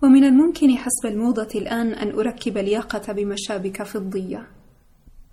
ومن 0.04 0.24
الممكن 0.24 0.78
حسب 0.78 1.06
الموضة 1.06 1.50
الآن 1.56 1.94
أن 1.94 2.12
أركب 2.12 2.58
الياقة 2.58 3.14
بمشابك 3.14 3.84
فضية. 3.84 4.48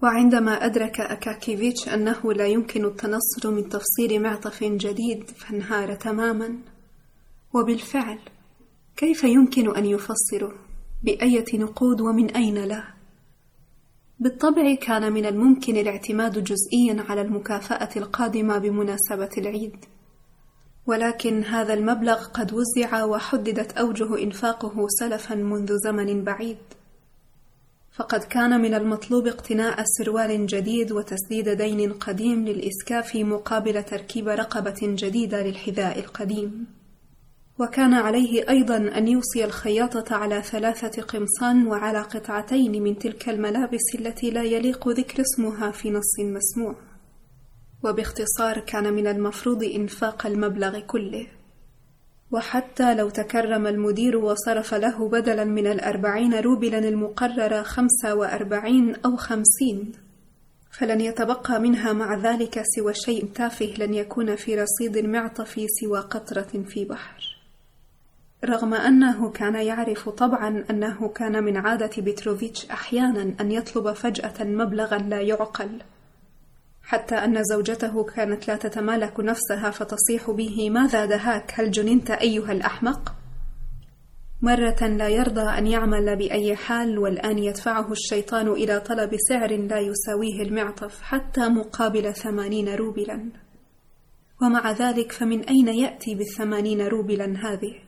وعندما 0.03 0.53
أدرك 0.53 1.01
أكاكيفيتش 1.01 1.88
أنه 1.88 2.33
لا 2.33 2.47
يمكن 2.47 2.85
التنصل 2.85 3.55
من 3.55 3.69
تفصيل 3.69 4.23
معطف 4.23 4.64
جديد 4.64 5.31
فانهار 5.31 5.95
تماما. 5.95 6.59
وبالفعل 7.55 8.19
كيف 8.96 9.24
يمكن 9.24 9.76
أن 9.76 9.87
يفصله 9.87 10.52
بأية 11.02 11.44
نقود 11.54 12.00
ومن 12.00 12.30
أين 12.30 12.64
له؟ 12.64 12.85
بالطبع 14.18 14.74
كان 14.74 15.12
من 15.12 15.26
الممكن 15.26 15.76
الاعتماد 15.76 16.44
جزئيا 16.44 17.04
على 17.09 17.20
المكافأة 17.20 17.88
القادمة 17.96 18.59
بمناسبة 18.59 19.30
العيد. 19.38 19.76
ولكن 20.87 21.44
هذا 21.44 21.74
المبلغ 21.74 22.24
قد 22.24 22.52
وزع 22.52 23.04
وحددت 23.04 23.72
أوجه 23.72 24.22
إنفاقه 24.22 24.87
سلفا 24.88 25.35
منذ 25.35 25.72
زمن 25.85 26.24
بعيد. 26.24 26.59
فقد 27.92 28.20
كان 28.20 28.61
من 28.61 28.74
المطلوب 28.74 29.26
اقتناء 29.26 29.85
سروال 29.85 30.46
جديد 30.46 30.92
وتسديد 30.92 31.48
دين 31.48 31.92
قديم 31.92 32.44
للإسكاف 32.44 33.16
مقابل 33.16 33.82
تركيب 33.82 34.28
رقبة 34.28 34.78
جديدة 34.82 35.42
للحذاء 35.42 35.98
القديم. 35.98 36.76
وكان 37.59 37.95
عليه 37.95 38.49
أيضا 38.49 38.77
أن 38.77 39.09
يوصي 39.09 39.45
الخياطة 39.45 40.16
على 40.16 40.42
ثلاثة 40.42 41.03
قمصان 41.03 41.66
وعلى 41.66 42.03
قطعتين 42.03 42.83
من 42.83 42.99
تلك 42.99 43.29
الملابس 43.29 43.95
التي 43.95 44.31
لا 44.31 44.42
يليق 44.42 44.88
ذكر 44.88 45.23
اسمها 45.23 45.71
في 45.71 45.90
نص 45.90 46.21
مسموع. 46.21 46.75
وباختصار 47.85 48.61
كان 48.61 48.92
من 48.92 49.07
المفروض 49.07 49.64
إنفاق 49.64 50.27
المبلغ 50.27 50.81
كله. 50.81 51.27
وحتى 52.31 52.95
لو 52.95 53.09
تكرم 53.11 53.66
المدير 53.66 54.16
وصرف 54.16 54.75
له 54.75 55.09
بدلا 55.09 55.45
من 55.45 55.66
الأربعين 55.66 56.35
روبلا 56.35 56.79
المقررة 56.79 57.62
خمسة 57.62 58.14
وأربعين 58.14 58.95
أو 59.05 59.16
خمسين 59.16 59.92
فلن 60.71 61.01
يتبقى 61.01 61.61
منها 61.61 61.92
مع 61.92 62.14
ذلك 62.14 62.62
سوى 62.77 62.95
شيء 62.95 63.25
تافه 63.35 63.75
لن 63.79 63.95
يكون 63.95 64.37
في 64.37 64.55
رصيد 64.55 64.97
المعطف 64.97 65.61
سوى 65.81 66.01
قطرة 66.01 66.64
في 66.69 66.85
بحر. 66.85 67.36
رغم 68.44 68.75
أنه 68.75 69.31
كان 69.31 69.55
يعرف 69.55 70.09
طبعا 70.09 70.64
أنه 70.70 71.09
كان 71.09 71.44
من 71.44 71.57
عادة 71.57 72.03
بتروفيتش 72.03 72.70
أحيانا 72.70 73.35
أن 73.40 73.51
يطلب 73.51 73.92
فجأة 73.92 74.44
مبلغا 74.44 74.99
لا 74.99 75.20
يعقل 75.20 75.83
حتى 76.83 77.14
أن 77.14 77.42
زوجته 77.44 78.05
كانت 78.05 78.49
لا 78.49 78.57
تتمالك 78.57 79.20
نفسها 79.20 79.70
فتصيح 79.70 80.31
به 80.31 80.70
ماذا 80.70 81.05
دهاك 81.05 81.53
هل 81.55 81.70
جننت 81.70 82.11
أيها 82.11 82.53
الأحمق؟ 82.53 83.14
مرة 84.42 84.87
لا 84.87 85.09
يرضى 85.09 85.59
أن 85.59 85.66
يعمل 85.66 86.16
بأي 86.16 86.57
حال 86.57 86.99
والآن 86.99 87.38
يدفعه 87.38 87.92
الشيطان 87.92 88.49
إلى 88.49 88.81
طلب 88.81 89.11
سعر 89.29 89.57
لا 89.57 89.79
يساويه 89.79 90.42
المعطف 90.42 91.03
حتى 91.03 91.49
مقابل 91.49 92.14
ثمانين 92.14 92.68
روبلا 92.68 93.31
ومع 94.42 94.72
ذلك 94.72 95.12
فمن 95.12 95.40
أين 95.40 95.68
يأتي 95.68 96.14
بالثمانين 96.14 96.81
روبلا 96.81 97.25
هذه؟ 97.25 97.86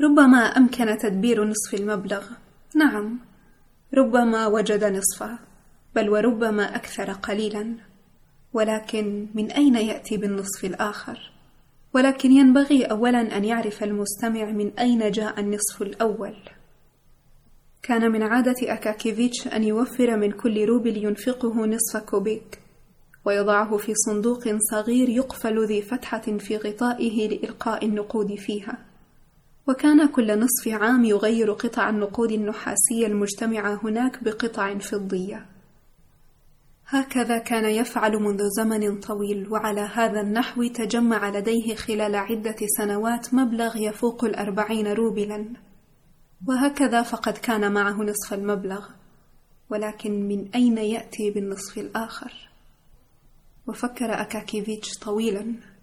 ربما 0.00 0.38
أمكن 0.38 0.98
تدبير 0.98 1.44
نصف 1.44 1.74
المبلغ 1.74 2.24
نعم 2.74 3.18
ربما 3.94 4.46
وجد 4.46 4.84
نصفه 4.84 5.38
بل 5.94 6.10
وربما 6.10 6.76
أكثر 6.76 7.12
قليلا 7.12 7.74
ولكن 8.52 9.28
من 9.34 9.50
أين 9.50 9.74
يأتي 9.74 10.16
بالنصف 10.16 10.64
الآخر؟ 10.64 11.32
ولكن 11.94 12.32
ينبغي 12.32 12.84
أولا 12.84 13.36
أن 13.36 13.44
يعرف 13.44 13.82
المستمع 13.82 14.44
من 14.44 14.72
أين 14.78 15.10
جاء 15.10 15.40
النصف 15.40 15.82
الأول. 15.82 16.36
كان 17.82 18.12
من 18.12 18.22
عادة 18.22 18.54
أكاكيفيتش 18.62 19.48
أن 19.48 19.64
يوفر 19.64 20.16
من 20.16 20.30
كل 20.30 20.64
روبل 20.64 20.96
ينفقه 20.96 21.66
نصف 21.66 21.96
كوبيك، 21.96 22.60
ويضعه 23.24 23.76
في 23.76 23.94
صندوق 23.94 24.58
صغير 24.70 25.08
يقفل 25.08 25.66
ذي 25.66 25.82
فتحة 25.82 26.38
في 26.38 26.56
غطائه 26.56 27.28
لإلقاء 27.28 27.84
النقود 27.86 28.34
فيها. 28.34 28.78
وكان 29.68 30.08
كل 30.08 30.40
نصف 30.40 30.68
عام 30.68 31.04
يغير 31.04 31.52
قطع 31.52 31.90
النقود 31.90 32.32
النحاسية 32.32 33.06
المجتمعة 33.06 33.80
هناك 33.84 34.24
بقطع 34.24 34.78
فضية. 34.78 35.46
هكذا 36.86 37.38
كان 37.38 37.64
يفعل 37.64 38.12
منذ 38.12 38.40
زمن 38.56 39.00
طويل 39.00 39.52
وعلى 39.52 39.80
هذا 39.80 40.20
النحو 40.20 40.64
تجمع 40.66 41.28
لديه 41.28 41.74
خلال 41.74 42.14
عدة 42.14 42.56
سنوات 42.78 43.34
مبلغ 43.34 43.76
يفوق 43.76 44.24
الأربعين 44.24 44.86
روبلا. 44.86 45.46
وهكذا 46.48 47.02
فقد 47.02 47.32
كان 47.32 47.72
معه 47.72 48.02
نصف 48.02 48.34
المبلغ 48.34 48.88
ولكن 49.70 50.28
من 50.28 50.48
أين 50.54 50.78
يأتي 50.78 51.30
بالنصف 51.30 51.78
الآخر؟ 51.78 52.50
وفكر 53.66 54.20
أكاكيفيتش 54.20 54.98
طويلا. 54.98 55.73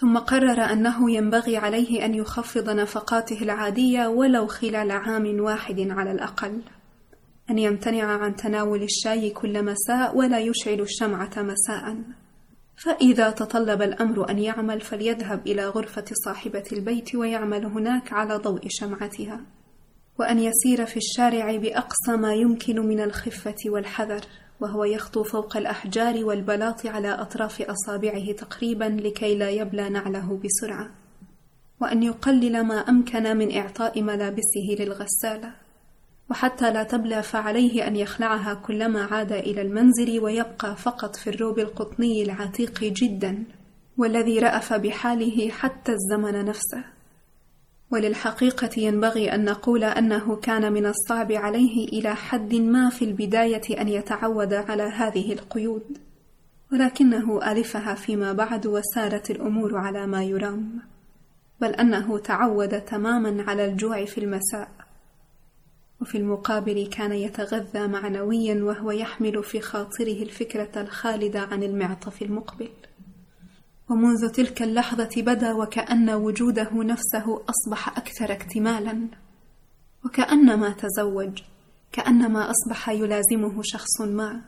ثم 0.00 0.18
قرر 0.18 0.60
أنه 0.72 1.10
ينبغي 1.10 1.56
عليه 1.56 2.04
أن 2.04 2.14
يخفض 2.14 2.70
نفقاته 2.70 3.42
العادية 3.42 4.06
ولو 4.06 4.46
خلال 4.46 4.90
عام 4.90 5.40
واحد 5.40 5.80
على 5.90 6.12
الأقل. 6.12 6.62
أن 7.50 7.58
يمتنع 7.58 8.04
عن 8.04 8.36
تناول 8.36 8.82
الشاي 8.82 9.30
كل 9.30 9.64
مساء 9.64 10.16
ولا 10.16 10.38
يشعل 10.38 10.80
الشمعة 10.80 11.30
مساء. 11.36 11.96
فإذا 12.76 13.30
تطلب 13.30 13.82
الأمر 13.82 14.30
أن 14.30 14.38
يعمل 14.38 14.80
فليذهب 14.80 15.46
إلى 15.46 15.66
غرفة 15.68 16.04
صاحبة 16.24 16.64
البيت 16.72 17.14
ويعمل 17.14 17.66
هناك 17.66 18.12
على 18.12 18.36
ضوء 18.36 18.60
شمعتها. 18.68 19.40
وأن 20.18 20.38
يسير 20.38 20.86
في 20.86 20.96
الشارع 20.96 21.56
بأقصى 21.56 22.16
ما 22.16 22.34
يمكن 22.34 22.80
من 22.80 23.00
الخفة 23.00 23.56
والحذر. 23.66 24.20
وهو 24.60 24.84
يخطو 24.84 25.22
فوق 25.22 25.56
الأحجار 25.56 26.24
والبلاط 26.24 26.86
على 26.86 27.08
أطراف 27.08 27.62
أصابعه 27.62 28.32
تقريبا 28.32 28.84
لكي 28.84 29.34
لا 29.34 29.50
يبلى 29.50 29.88
نعله 29.88 30.40
بسرعة 30.44 30.90
وأن 31.80 32.02
يقلل 32.02 32.62
ما 32.62 32.74
أمكن 32.74 33.36
من 33.36 33.56
إعطاء 33.56 34.02
ملابسه 34.02 34.76
للغسالة 34.78 35.52
وحتى 36.30 36.72
لا 36.72 36.82
تبلى 36.82 37.22
فعليه 37.22 37.86
أن 37.86 37.96
يخلعها 37.96 38.54
كلما 38.54 39.02
عاد 39.04 39.32
إلى 39.32 39.62
المنزل 39.62 40.20
ويبقى 40.20 40.76
فقط 40.76 41.16
في 41.16 41.30
الروب 41.30 41.58
القطني 41.58 42.22
العتيق 42.22 42.80
جدا 42.80 43.44
والذي 43.98 44.38
رأف 44.38 44.72
بحاله 44.72 45.48
حتى 45.50 45.92
الزمن 45.92 46.44
نفسه. 46.44 46.84
وللحقيقة 47.90 48.70
ينبغي 48.76 49.34
أن 49.34 49.44
نقول 49.44 49.84
أنه 49.84 50.36
كان 50.36 50.72
من 50.72 50.86
الصعب 50.86 51.32
عليه 51.32 51.88
إلى 51.88 52.14
حد 52.14 52.54
ما 52.54 52.90
في 52.90 53.04
البداية 53.04 53.80
أن 53.80 53.88
يتعود 53.88 54.54
على 54.54 54.82
هذه 54.82 55.32
القيود 55.32 55.98
ولكنه 56.72 57.52
ألفها 57.52 57.94
فيما 57.94 58.32
بعد 58.32 58.66
وسارت 58.66 59.30
الأمور 59.30 59.76
على 59.78 60.06
ما 60.06 60.24
يرام 60.24 60.80
بل 61.60 61.74
أنه 61.74 62.18
تعود 62.18 62.80
تماما 62.80 63.44
على 63.48 63.64
الجوع 63.64 64.04
في 64.04 64.18
المساء 64.18 64.68
وفي 66.00 66.18
المقابل 66.18 66.88
كان 66.92 67.12
يتغذى 67.12 67.86
معنويا 67.86 68.64
وهو 68.64 68.90
يحمل 68.90 69.44
في 69.44 69.60
خاطره 69.60 70.22
الفكرة 70.22 70.80
الخالدة 70.82 71.40
عن 71.40 71.62
المعطف 71.62 72.22
المقبل. 72.22 72.68
ومنذ 73.90 74.28
تلك 74.28 74.62
اللحظة 74.62 75.10
بدا 75.16 75.52
وكأن 75.52 76.10
وجوده 76.10 76.70
نفسه 76.72 77.42
أصبح 77.48 77.88
أكثر 77.88 78.32
اكتمالا 78.32 79.08
وكأنما 80.04 80.70
تزوج 80.70 81.38
كأنما 81.92 82.50
أصبح 82.50 82.88
يلازمه 82.88 83.62
شخص 83.62 84.00
ما 84.00 84.40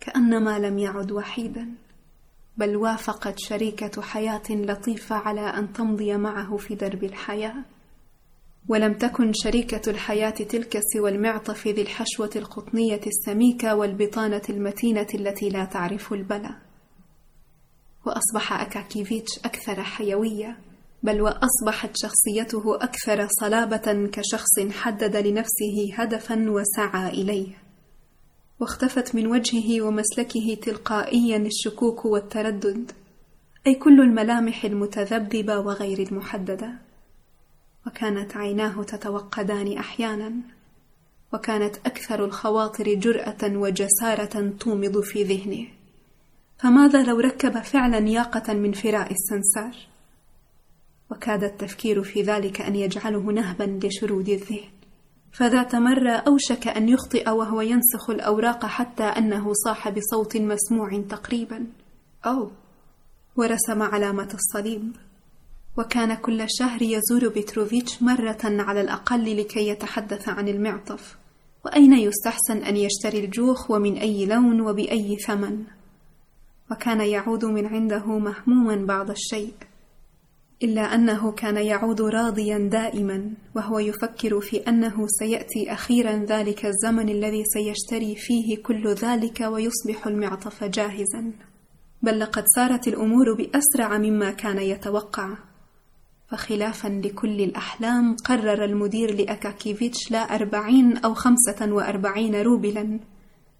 كأنما 0.00 0.58
لم 0.58 0.78
يعد 0.78 1.12
وحيدا. 1.12 1.68
بل 2.56 2.76
وافقت 2.76 3.38
شريكة 3.38 4.02
حياة 4.02 4.42
لطيفة 4.50 5.16
على 5.16 5.40
أن 5.40 5.72
تمضي 5.72 6.16
معه 6.16 6.56
في 6.56 6.74
درب 6.74 7.04
الحياة. 7.04 7.54
ولم 8.68 8.94
تكن 8.94 9.32
شريكة 9.34 9.90
الحياة 9.90 10.30
تلك 10.30 10.80
سوى 10.94 11.10
المعطف 11.10 11.68
ذي 11.68 11.82
الحشوة 11.82 12.30
القطنية 12.36 13.00
السميكة 13.06 13.74
والبطانة 13.74 14.42
المتينة 14.50 15.06
التي 15.14 15.48
لا 15.48 15.64
تعرف 15.64 16.12
البلى 16.12 16.56
وأصبح 18.06 18.60
أكاكيفيتش 18.60 19.38
أكثر 19.38 19.82
حيوية 19.82 20.58
بل 21.02 21.20
وأصبحت 21.20 21.90
شخصيته 21.96 22.76
أكثر 22.76 23.28
صلابة 23.40 24.06
كشخص 24.12 24.60
حدد 24.70 25.16
لنفسه 25.16 25.94
هدفا 25.94 26.50
وسعى 26.50 27.08
إليه. 27.08 27.48
واختفت 28.60 29.14
من 29.14 29.26
وجهه 29.26 29.82
ومسلكه 29.82 30.54
تلقائيا 30.62 31.36
الشكوك 31.36 32.04
والتردد 32.04 32.92
أي 33.66 33.74
كل 33.74 34.00
الملامح 34.00 34.64
المتذبذبة 34.64 35.58
وغير 35.58 35.98
المحددة. 35.98 36.72
وكانت 37.86 38.36
عيناه 38.36 38.82
تتوقدان 38.82 39.78
أحيانا 39.78 40.32
وكانت 41.32 41.76
أكثر 41.76 42.24
الخواطر 42.24 42.94
جرأة 42.94 43.56
وجسارة 43.56 44.52
تومض 44.60 45.00
في 45.00 45.22
ذهنه. 45.22 45.81
فماذا 46.62 47.02
لو 47.02 47.20
ركب 47.20 47.62
فعلا 47.62 48.08
ياقة 48.08 48.54
من 48.54 48.72
فراء 48.72 49.12
السنسار 49.12 49.76
وكاد 51.10 51.44
التفكير 51.44 52.02
في 52.02 52.22
ذلك 52.22 52.60
أن 52.60 52.76
يجعله 52.76 53.20
نهبا 53.20 53.86
لشرود 53.86 54.28
الذهن. 54.28 54.70
فذات 55.32 55.74
مرة 55.74 56.10
أوشك 56.10 56.68
أن 56.68 56.88
يخطئ 56.88 57.30
وهو 57.30 57.60
ينسخ 57.60 58.10
الأوراق 58.10 58.66
حتى 58.66 59.02
أنه 59.02 59.52
صاح 59.52 59.88
بصوت 59.88 60.36
مسموع 60.36 61.02
تقريبا. 61.08 61.66
أو 62.26 62.50
ورسم 63.36 63.82
علامة 63.82 64.28
الصليب. 64.34 64.96
وكان 65.78 66.14
كل 66.14 66.44
شهر 66.48 66.82
يزور 66.82 67.28
بتروفيتش 67.28 68.02
مرة 68.02 68.40
على 68.44 68.80
الأقل 68.80 69.36
لكي 69.36 69.68
يتحدث 69.68 70.28
عن 70.28 70.48
المعطف. 70.48 71.16
وأين 71.64 71.92
يستحسن 71.92 72.56
أن 72.56 72.76
يشتري 72.76 73.24
الجوخ 73.24 73.70
ومن 73.70 73.96
أي 73.96 74.26
لون 74.26 74.60
وبأي 74.60 75.16
ثمن؟ 75.16 75.64
وكان 76.72 77.00
يعود 77.00 77.44
من 77.44 77.66
عنده 77.66 78.06
مهموما 78.06 78.86
بعض 78.86 79.10
الشيء 79.10 79.54
إلا 80.62 80.94
أنه 80.94 81.32
كان 81.32 81.56
يعود 81.56 82.00
راضيا 82.00 82.58
دائما 82.58 83.30
وهو 83.56 83.78
يفكر 83.78 84.40
في 84.40 84.56
أنه 84.56 85.06
سيأتي 85.06 85.72
أخيرا 85.72 86.12
ذلك 86.12 86.66
الزمن 86.66 87.08
الذي 87.08 87.42
سيشتري 87.44 88.16
فيه 88.16 88.62
كل 88.62 88.88
ذلك 88.88 89.40
ويصبح 89.40 90.06
المعطف 90.06 90.64
جاهزا. 90.64 91.32
بل 92.02 92.18
لقد 92.18 92.44
سارت 92.56 92.88
الأمور 92.88 93.34
بأسرع 93.34 93.98
مما 93.98 94.30
كان 94.30 94.58
يتوقع. 94.58 95.38
فخلافا 96.30 96.88
لكل 96.88 97.40
الأحلام 97.40 98.16
قرر 98.24 98.64
المدير 98.64 99.14
لأكاكيفيتش 99.14 100.10
لا 100.10 100.18
أربعين 100.18 100.96
أو 100.96 101.14
خمسة 101.14 101.72
وأربعين 101.72 102.34
روبلا 102.34 103.00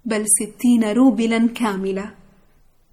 بل 0.05 0.25
ستين 0.27 0.92
روبلا 0.92 1.48
كاملة 1.48 2.21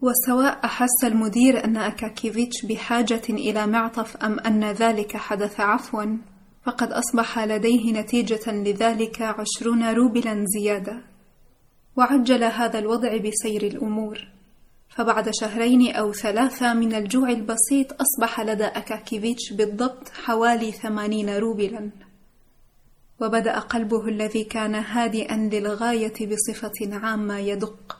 وسواء 0.02 0.66
أحس 0.66 1.04
المدير 1.04 1.64
أن 1.66 1.78
أكاكيفيتش 1.78 2.66
بحاجة 2.66 3.22
إلى 3.30 3.68
معطف 3.68 4.18
أم 4.18 4.40
أن 4.40 4.72
ذلك 4.72 5.18
حدث 5.18 5.60
عفوا 5.60 6.18
فقد 6.66 6.92
أصبح 6.92 7.40
لديه 7.40 7.94
نتيجة 7.94 8.52
لذلك 8.52 9.22
عشرون 9.22 9.94
روبلا 9.94 10.46
زيادة. 10.46 11.02
وعجل 11.96 12.44
هذا 12.44 12.80
الوضع 12.80 13.18
بسير 13.18 13.64
الأمور. 13.64 14.28
فبعد 14.90 15.30
شهرين 15.34 15.96
أو 15.96 16.14
ثلاثة 16.14 16.74
من 16.74 16.96
الجوع 16.96 17.30
البسيط 17.30 17.88
أصبح 18.02 18.42
لدى 18.42 18.66
أكاكيفيتش 18.66 19.54
بالضبط 19.54 20.10
حوالي 20.10 20.72
ثمانين 20.72 21.30
روبلا. 21.30 21.92
وبدأ 23.22 23.60
قلبه 23.60 24.08
الذي 24.08 24.44
كان 24.44 24.76
هادئا 24.76 25.36
للغاية 25.36 26.28
بصفة 26.28 26.96
عامة 26.96 27.38
يدق. 27.38 27.99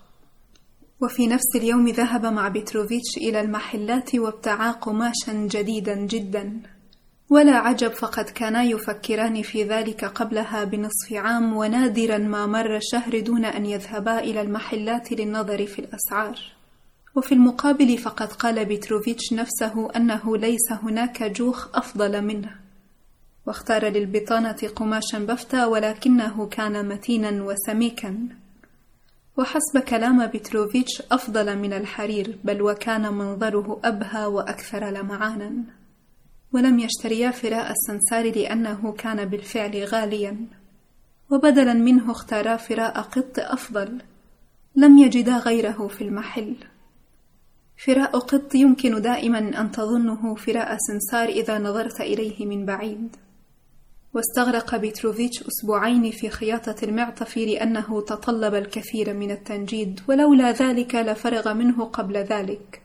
وفي 1.02 1.28
نفس 1.28 1.56
اليوم 1.56 1.88
ذهب 1.88 2.26
مع 2.26 2.48
بتروفيتش 2.48 3.18
إلى 3.18 3.42
المحلات 3.42 4.16
وابتعا 4.16 4.72
قماشا 4.72 5.34
جديدا 5.34 5.96
جدا. 5.96 6.62
ولا 7.30 7.56
عجب 7.56 7.92
فقد 7.92 8.24
كانا 8.30 8.64
يفكران 8.64 9.42
في 9.42 9.64
ذلك 9.64 10.06
قبلها 10.06 10.64
بنصف 10.64 11.14
عام 11.14 11.58
ونادرا 11.58 12.18
ما 12.18 12.46
مر 12.46 12.80
شهر 12.82 13.20
دون 13.20 13.46
أن 13.46 13.66
يذهبا 13.66 14.20
إلى 14.20 14.42
المحلات 14.42 15.12
للنظر 15.12 15.66
في 15.66 15.80
الأسعار. 15.80 16.40
وفي 17.16 17.32
المقابل 17.32 17.98
فقد 17.98 18.34
قال 18.34 18.66
بتروفيتش 18.66 19.34
نفسه 19.34 19.92
أنه 19.96 20.38
ليس 20.38 20.72
هناك 20.72 21.24
جوخ 21.24 21.68
أفضل 21.78 22.22
منه. 22.22 22.56
واختار 23.46 23.86
للبطانة 23.86 24.58
قماشا 24.76 25.20
بفتة 25.20 25.68
ولكنه 25.68 26.46
كان 26.46 26.88
متينا 26.90 27.44
وسميكا. 27.44 28.28
وحسب 29.40 29.80
كلام 29.80 30.28
بتروفيتش 30.28 31.04
أفضل 31.12 31.58
من 31.58 31.74
الحرير 31.74 32.38
بل 32.44 32.62
وكان 32.62 33.14
منظره 33.14 33.80
أبهى 33.84 34.26
وأكثر 34.26 34.90
لمعانا. 34.90 35.54
ولم 36.54 36.80
يشتريا 36.80 37.32
فراء 37.32 37.72
السنسار 37.72 38.36
لأنه 38.36 38.92
كان 38.92 39.26
بالفعل 39.26 39.84
غاليا. 39.84 40.38
وبدلا 41.32 41.74
منه 41.74 42.12
اختارا 42.12 42.58
فراء 42.58 43.02
قط 43.02 43.40
أفضل. 43.40 44.02
لم 44.76 44.98
يجدا 44.98 45.38
غيره 45.38 45.88
في 45.88 46.02
المحل. 46.02 46.56
فراء 47.86 48.20
قط 48.20 48.56
يمكن 48.56 49.02
دائما 49.02 49.40
أن 49.40 49.72
تظنه 49.72 50.36
فراء 50.36 50.78
سنسار 50.78 51.30
إذا 51.30 51.60
نظرت 51.60 52.02
إليه 52.02 52.46
من 52.46 52.66
بعيد. 52.66 53.16
واستغرق 54.14 54.76
بيتروفيتش 54.76 55.44
أسبوعين 55.44 56.12
في 56.12 56.30
خياطة 56.30 56.76
المعطف 56.84 57.38
لأنه 57.38 58.02
تطلب 58.02 58.56
الكثير 58.56 59.14
من 59.14 59.32
التنجيد 59.32 60.00
ولولا 60.08 60.52
ذلك 60.52 60.96
لفرغ 60.96 61.54
منه 61.54 61.86
قبل 61.86 62.18
ذلك. 62.18 62.82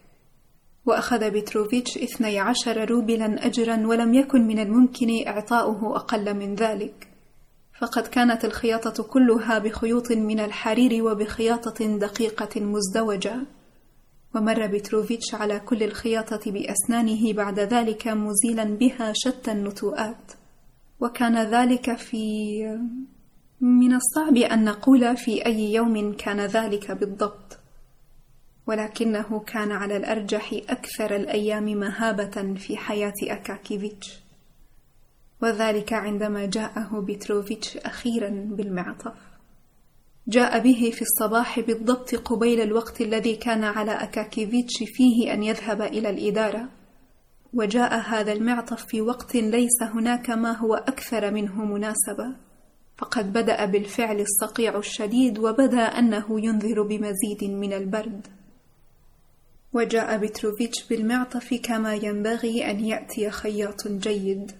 وأخذ 0.86 1.30
بيتروفيتش 1.30 1.98
اثني 1.98 2.38
عشر 2.38 2.90
روبلا 2.90 3.46
أجرا 3.46 3.86
ولم 3.86 4.14
يكن 4.14 4.46
من 4.46 4.58
الممكن 4.58 5.26
إعطاؤه 5.26 5.96
أقل 5.96 6.34
من 6.34 6.54
ذلك. 6.54 7.08
فقد 7.80 8.06
كانت 8.06 8.44
الخياطة 8.44 9.02
كلها 9.02 9.58
بخيوط 9.58 10.12
من 10.12 10.40
الحرير 10.40 11.04
وبخياطة 11.04 11.98
دقيقة 11.98 12.60
مزدوجة. 12.60 13.36
ومر 14.34 14.66
بيتروفيتش 14.66 15.34
على 15.34 15.60
كل 15.60 15.82
الخياطة 15.82 16.50
بأسنانه 16.50 17.32
بعد 17.32 17.60
ذلك 17.60 18.08
مزيلا 18.08 18.64
بها 18.64 19.12
شتى 19.16 19.52
النتوءات. 19.52 20.43
وكان 21.00 21.38
ذلك 21.38 21.94
في 21.96 22.62
من 23.60 23.94
الصعب 23.94 24.36
أن 24.36 24.64
نقول 24.64 25.16
في 25.16 25.46
أي 25.46 25.72
يوم 25.72 26.12
كان 26.12 26.40
ذلك 26.40 26.90
بالضبط. 26.90 27.58
ولكنه 28.66 29.40
كان 29.40 29.72
على 29.72 29.96
الأرجح 29.96 30.52
أكثر 30.68 31.16
الأيام 31.16 31.64
مهابة 31.64 32.54
في 32.54 32.76
حياة 32.76 33.14
أكاكيفيتش. 33.22 34.20
وذلك 35.42 35.92
عندما 35.92 36.46
جاءه 36.46 37.00
بيتروفيتش 37.00 37.76
أخيرا 37.76 38.28
بالمعطف. 38.28 39.14
جاء 40.28 40.58
به 40.58 40.90
في 40.94 41.02
الصباح 41.02 41.60
بالضبط 41.60 42.14
قبيل 42.14 42.60
الوقت 42.60 43.00
الذي 43.00 43.36
كان 43.36 43.64
على 43.64 43.92
أكاكيفيتش 43.92 44.74
فيه 44.86 45.32
أن 45.32 45.42
يذهب 45.42 45.82
إلى 45.82 46.10
الإدارة. 46.10 46.68
وجاء 47.54 48.00
هذا 48.00 48.32
المعطف 48.32 48.86
في 48.86 49.00
وقت 49.00 49.34
ليس 49.34 49.82
هناك 49.82 50.30
ما 50.30 50.52
هو 50.52 50.74
أكثر 50.74 51.30
منه 51.30 51.64
مناسبة. 51.64 52.36
فقد 52.98 53.32
بدأ 53.32 53.64
بالفعل 53.64 54.20
الصقيع 54.20 54.78
الشديد 54.78 55.38
وبدأ 55.38 55.82
أنه 55.82 56.40
ينذر 56.40 56.82
بمزيد 56.82 57.44
من 57.44 57.72
البرد. 57.72 58.26
وجاء 59.72 60.18
بتروفيتش 60.18 60.88
بالمعطف 60.88 61.54
كما 61.62 61.94
ينبغي 61.94 62.70
أن 62.70 62.84
يأتي 62.84 63.30
خياط 63.30 63.88
جيد. 63.88 64.52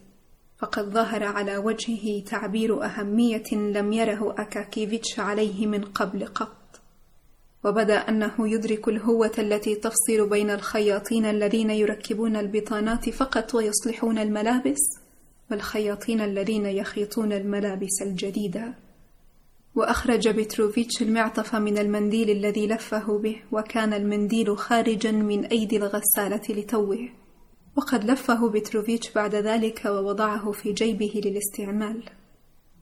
فقد 0.58 0.84
ظهر 0.84 1.24
على 1.24 1.56
وجهه 1.56 2.24
تعبير 2.24 2.84
أهمية 2.84 3.52
لم 3.52 3.92
يره 3.92 4.34
أكاكيفيتش 4.38 5.20
عليه 5.20 5.66
من 5.66 5.84
قبل 5.84 6.26
قط. 6.26 6.63
وبدأ 7.64 7.96
أنه 7.96 8.34
يدرك 8.38 8.88
الهوة 8.88 9.32
التي 9.38 9.74
تفصل 9.74 10.28
بين 10.28 10.50
الخياطين 10.50 11.24
الذين 11.24 11.70
يركبون 11.70 12.36
البطانات 12.36 13.10
فقط 13.10 13.54
ويصلحون 13.54 14.18
الملابس 14.18 14.80
والخياطين 15.50 16.20
الذين 16.20 16.66
يخيطون 16.66 17.32
الملابس 17.32 18.02
الجديدة. 18.02 18.74
وأخرج 19.74 20.28
بتروفيتش 20.28 21.02
المعطف 21.02 21.54
من 21.54 21.78
المنديل 21.78 22.30
الذي 22.30 22.66
لفه 22.66 23.18
به 23.18 23.36
وكان 23.52 23.92
المنديل 23.92 24.58
خارجا 24.58 25.10
من 25.10 25.44
أيدي 25.44 25.76
الغسالة 25.76 26.42
لتوه. 26.48 27.08
وقد 27.76 28.04
لفه 28.04 28.48
بتروفيتش 28.48 29.12
بعد 29.12 29.34
ذلك 29.34 29.84
ووضعه 29.84 30.52
في 30.52 30.72
جيبه 30.72 31.22
للاستعمال. 31.24 32.02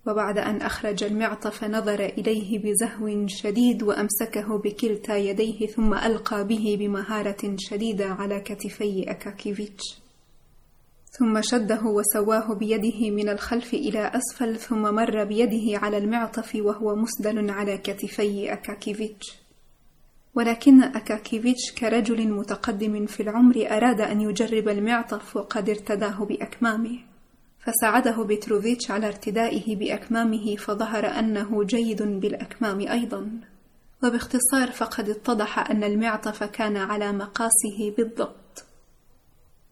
وبعد 0.07 0.39
أن 0.39 0.63
أخرج 0.63 1.05
المعطف 1.05 1.65
نظر 1.65 2.05
إليه 2.05 2.59
بزهو 2.59 3.27
شديد 3.27 3.83
وأمسكه 3.83 4.59
بكلتا 4.59 5.17
يديه 5.17 5.67
ثم 5.67 5.95
ألقى 5.95 6.47
به 6.47 6.77
بمهارة 6.79 7.57
شديدة 7.59 8.07
على 8.07 8.41
كتفي 8.41 9.11
أكاكيفيتش. 9.11 9.83
ثم 11.19 11.41
شده 11.43 11.81
وسواه 11.85 12.55
بيده 12.55 13.11
من 13.11 13.29
الخلف 13.29 13.75
إلى 13.75 14.13
أسفل 14.15 14.57
ثم 14.59 14.95
مر 14.95 15.25
بيده 15.25 15.79
على 15.79 15.99
المعطف 15.99 16.55
وهو 16.55 16.95
مسدل 16.97 17.51
على 17.51 17.79
كتفي 17.79 18.53
أكاكيفيتش. 18.53 19.27
ولكن 20.35 20.83
أكاكيفيتش 20.83 21.73
كرجل 21.79 22.29
متقدم 22.29 23.07
في 23.07 23.23
العمر 23.23 23.67
أراد 23.71 24.01
أن 24.01 24.21
يجرب 24.21 24.69
المعطف 24.69 25.37
وقد 25.37 25.69
ارتداه 25.71 26.25
بأكمامه. 26.25 27.12
فساعده 27.63 28.23
بتروفيتش 28.23 28.91
على 28.91 29.07
ارتدائه 29.07 29.77
بأكمامه 29.77 30.57
فظهر 30.57 31.07
أنه 31.07 31.65
جيد 31.65 32.03
بالأكمام 32.03 32.81
أيضا. 32.81 33.31
وباختصار 34.05 34.71
فقد 34.71 35.09
اتضح 35.09 35.71
أن 35.71 35.85
المعطف 35.85 36.45
كان 36.45 36.77
على 36.77 37.13
مقاسه 37.13 37.95
بالضبط. 37.97 38.65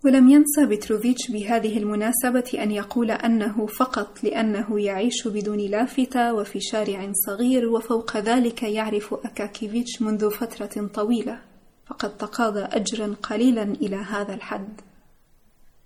ولم 0.05 0.29
ينسى 0.29 0.67
بتروفيتش 0.67 1.31
بهذه 1.31 1.79
المناسبة 1.79 2.63
أن 2.63 2.71
يقول 2.71 3.11
أنه 3.11 3.67
فقط 3.67 4.25
لأنه 4.25 4.81
يعيش 4.81 5.29
بدون 5.29 5.59
لافتة 5.59 6.35
وفي 6.35 6.61
شارع 6.61 7.13
صغير 7.27 7.69
وفوق 7.69 8.17
ذلك 8.17 8.63
يعرف 8.63 9.15
أكاكيفيتش 9.15 10.03
منذ 10.03 10.31
فترة 10.31 10.87
طويلة. 10.95 11.39
فقد 11.87 12.17
تقاضى 12.17 12.61
أجرا 12.61 13.15
قليلا 13.23 13.63
إلى 13.63 13.97
هذا 13.97 14.35
الحد. 14.35 14.81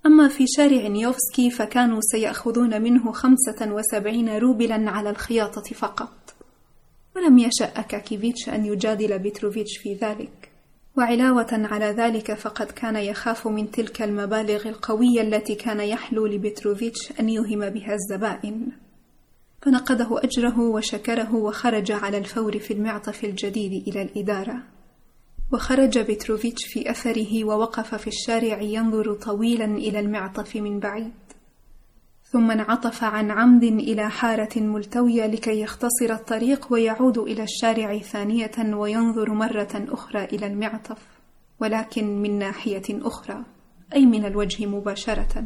أما 0.07 0.29
في 0.29 0.45
شارع 0.47 0.89
نيوفسكي 0.89 1.51
فكانوا 1.51 2.01
سيأخذون 2.01 2.83
منه 2.83 3.13
خمسة 3.13 3.73
وسبعين 3.73 4.29
روبلا 4.39 4.91
على 4.91 5.11
الخياطة 5.11 5.75
فقط. 5.75 6.35
ولم 7.17 7.39
يشأ 7.39 7.65
أكاكيفيتش 7.65 8.49
أن 8.49 8.65
يجادل 8.65 9.19
بتروفيتش 9.19 9.77
في 9.77 9.95
ذلك. 9.95 10.51
وعلاوة 10.97 11.47
على 11.53 11.85
ذلك 11.85 12.35
فقد 12.35 12.67
كان 12.67 12.97
يخاف 12.97 13.49
من 13.49 13.71
تلك 13.71 14.03
المبالغ 14.03 14.69
القوية 14.69 15.21
التي 15.21 15.55
كان 15.55 15.81
يحلو 15.81 16.27
لبتروفيتش 16.27 17.13
أن 17.21 17.29
يوهم 17.29 17.71
بها 17.71 17.95
الزبائن. 17.95 18.69
فنقده 19.63 20.09
أجره 20.25 20.61
وشكره 20.61 21.35
وخرج 21.35 21.93
على 21.93 22.19
الفور 22.19 22.59
في 22.59 22.73
المعطف 22.73 23.25
الجديد 23.25 23.89
إلى 23.89 24.03
الإدارة. 24.03 24.74
وخرج 25.55 25.99
بتروفيتش 25.99 26.65
في 26.67 26.91
أثره 26.91 27.45
ووقف 27.45 27.95
في 27.95 28.07
الشارع 28.07 28.61
ينظر 28.61 29.15
طويلا 29.15 29.65
إلى 29.65 30.01
المعطف 30.01 30.57
من 30.57 30.81
بعيد. 30.81 31.13
ثم 32.25 32.51
انعطف 32.51 33.05
عن 33.05 33.31
عمد 33.31 33.63
إلى 33.63 34.11
حارة 34.11 34.59
ملتوية 34.61 35.27
لكي 35.27 35.61
يختصر 35.61 36.11
الطريق 36.11 36.73
ويعود 36.73 37.19
إلى 37.19 37.43
الشارع 37.43 37.99
ثانية 37.99 38.75
وينظر 38.75 39.35
مرة 39.35 39.87
أخرى 39.89 40.25
إلى 40.25 40.47
المعطف 40.47 40.99
ولكن 41.61 42.23
من 42.23 42.39
ناحية 42.39 42.83
أخرى 42.91 43.45
أي 43.95 44.07
من 44.07 44.25
الوجه 44.25 44.67
مباشرة. 44.67 45.45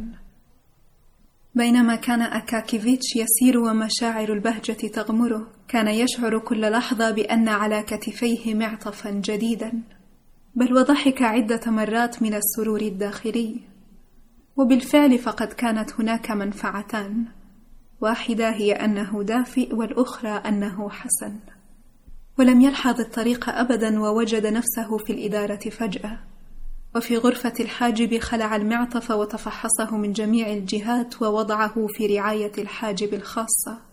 بينما 1.54 1.96
كان 1.96 2.22
أكاكيفيتش 2.22 3.16
يسير 3.16 3.58
ومشاعر 3.58 4.32
البهجة 4.32 4.72
تغمره 4.72 5.46
كان 5.68 5.88
يشعر 5.88 6.38
كل 6.38 6.60
لحظة 6.60 7.10
بأن 7.10 7.48
على 7.48 7.82
كتفيه 7.82 8.54
معطفا 8.54 9.10
جديدا. 9.10 9.97
بل 10.54 10.74
وضحك 10.74 11.22
عدة 11.22 11.60
مرات 11.66 12.22
من 12.22 12.34
السرور 12.34 12.80
الداخلي 12.80 13.60
وبالفعل 14.56 15.18
فقد 15.18 15.46
كانت 15.46 15.92
هناك 16.00 16.30
منفعتان. 16.30 17.24
واحدة 18.00 18.50
هي 18.50 18.72
أنه 18.72 19.22
دافئ 19.22 19.74
والأخرى 19.74 20.30
أنه 20.30 20.90
حسن. 20.90 21.36
ولم 22.38 22.60
يلحظ 22.60 23.00
الطريق 23.00 23.48
أبدا 23.48 24.00
ووجد 24.00 24.46
نفسه 24.46 24.98
في 24.98 25.12
الإدارة 25.12 25.70
فجأة. 25.70 26.18
وفي 26.96 27.16
غرفة 27.16 27.52
الحاجب 27.60 28.18
خلع 28.18 28.56
المعطف 28.56 29.10
وتفحصه 29.10 29.96
من 29.96 30.12
جميع 30.12 30.52
الجهات 30.52 31.22
ووضعه 31.22 31.86
في 31.86 32.06
رعاية 32.06 32.52
الحاجب 32.58 33.14
الخاصة. 33.14 33.87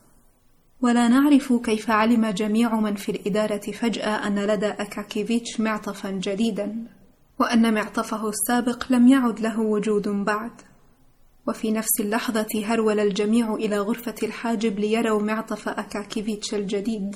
ولا 0.81 1.07
نعرف 1.07 1.53
كيف 1.53 1.89
علم 1.89 2.25
جميع 2.25 2.79
من 2.79 2.95
في 2.95 3.11
الإدارة 3.11 3.71
فجأة 3.71 4.27
أن 4.27 4.39
لدى 4.39 4.67
أكاكيفيتش 4.67 5.59
معطفا 5.59 6.11
جديدا 6.11 6.87
وأن 7.39 7.73
معطفه 7.73 8.29
السابق 8.29 8.85
لم 8.89 9.07
يعد 9.07 9.39
له 9.39 9.59
وجود 9.59 10.07
بعد. 10.07 10.51
وفي 11.47 11.71
نفس 11.71 11.99
اللحظة 11.99 12.63
هرول 12.65 12.99
الجميع 12.99 13.53
إلى 13.53 13.79
غرفة 13.79 14.15
الحاجب 14.23 14.79
ليروا 14.79 15.21
معطف 15.21 15.69
أكاكيفيتش 15.69 16.53
الجديد 16.53 17.15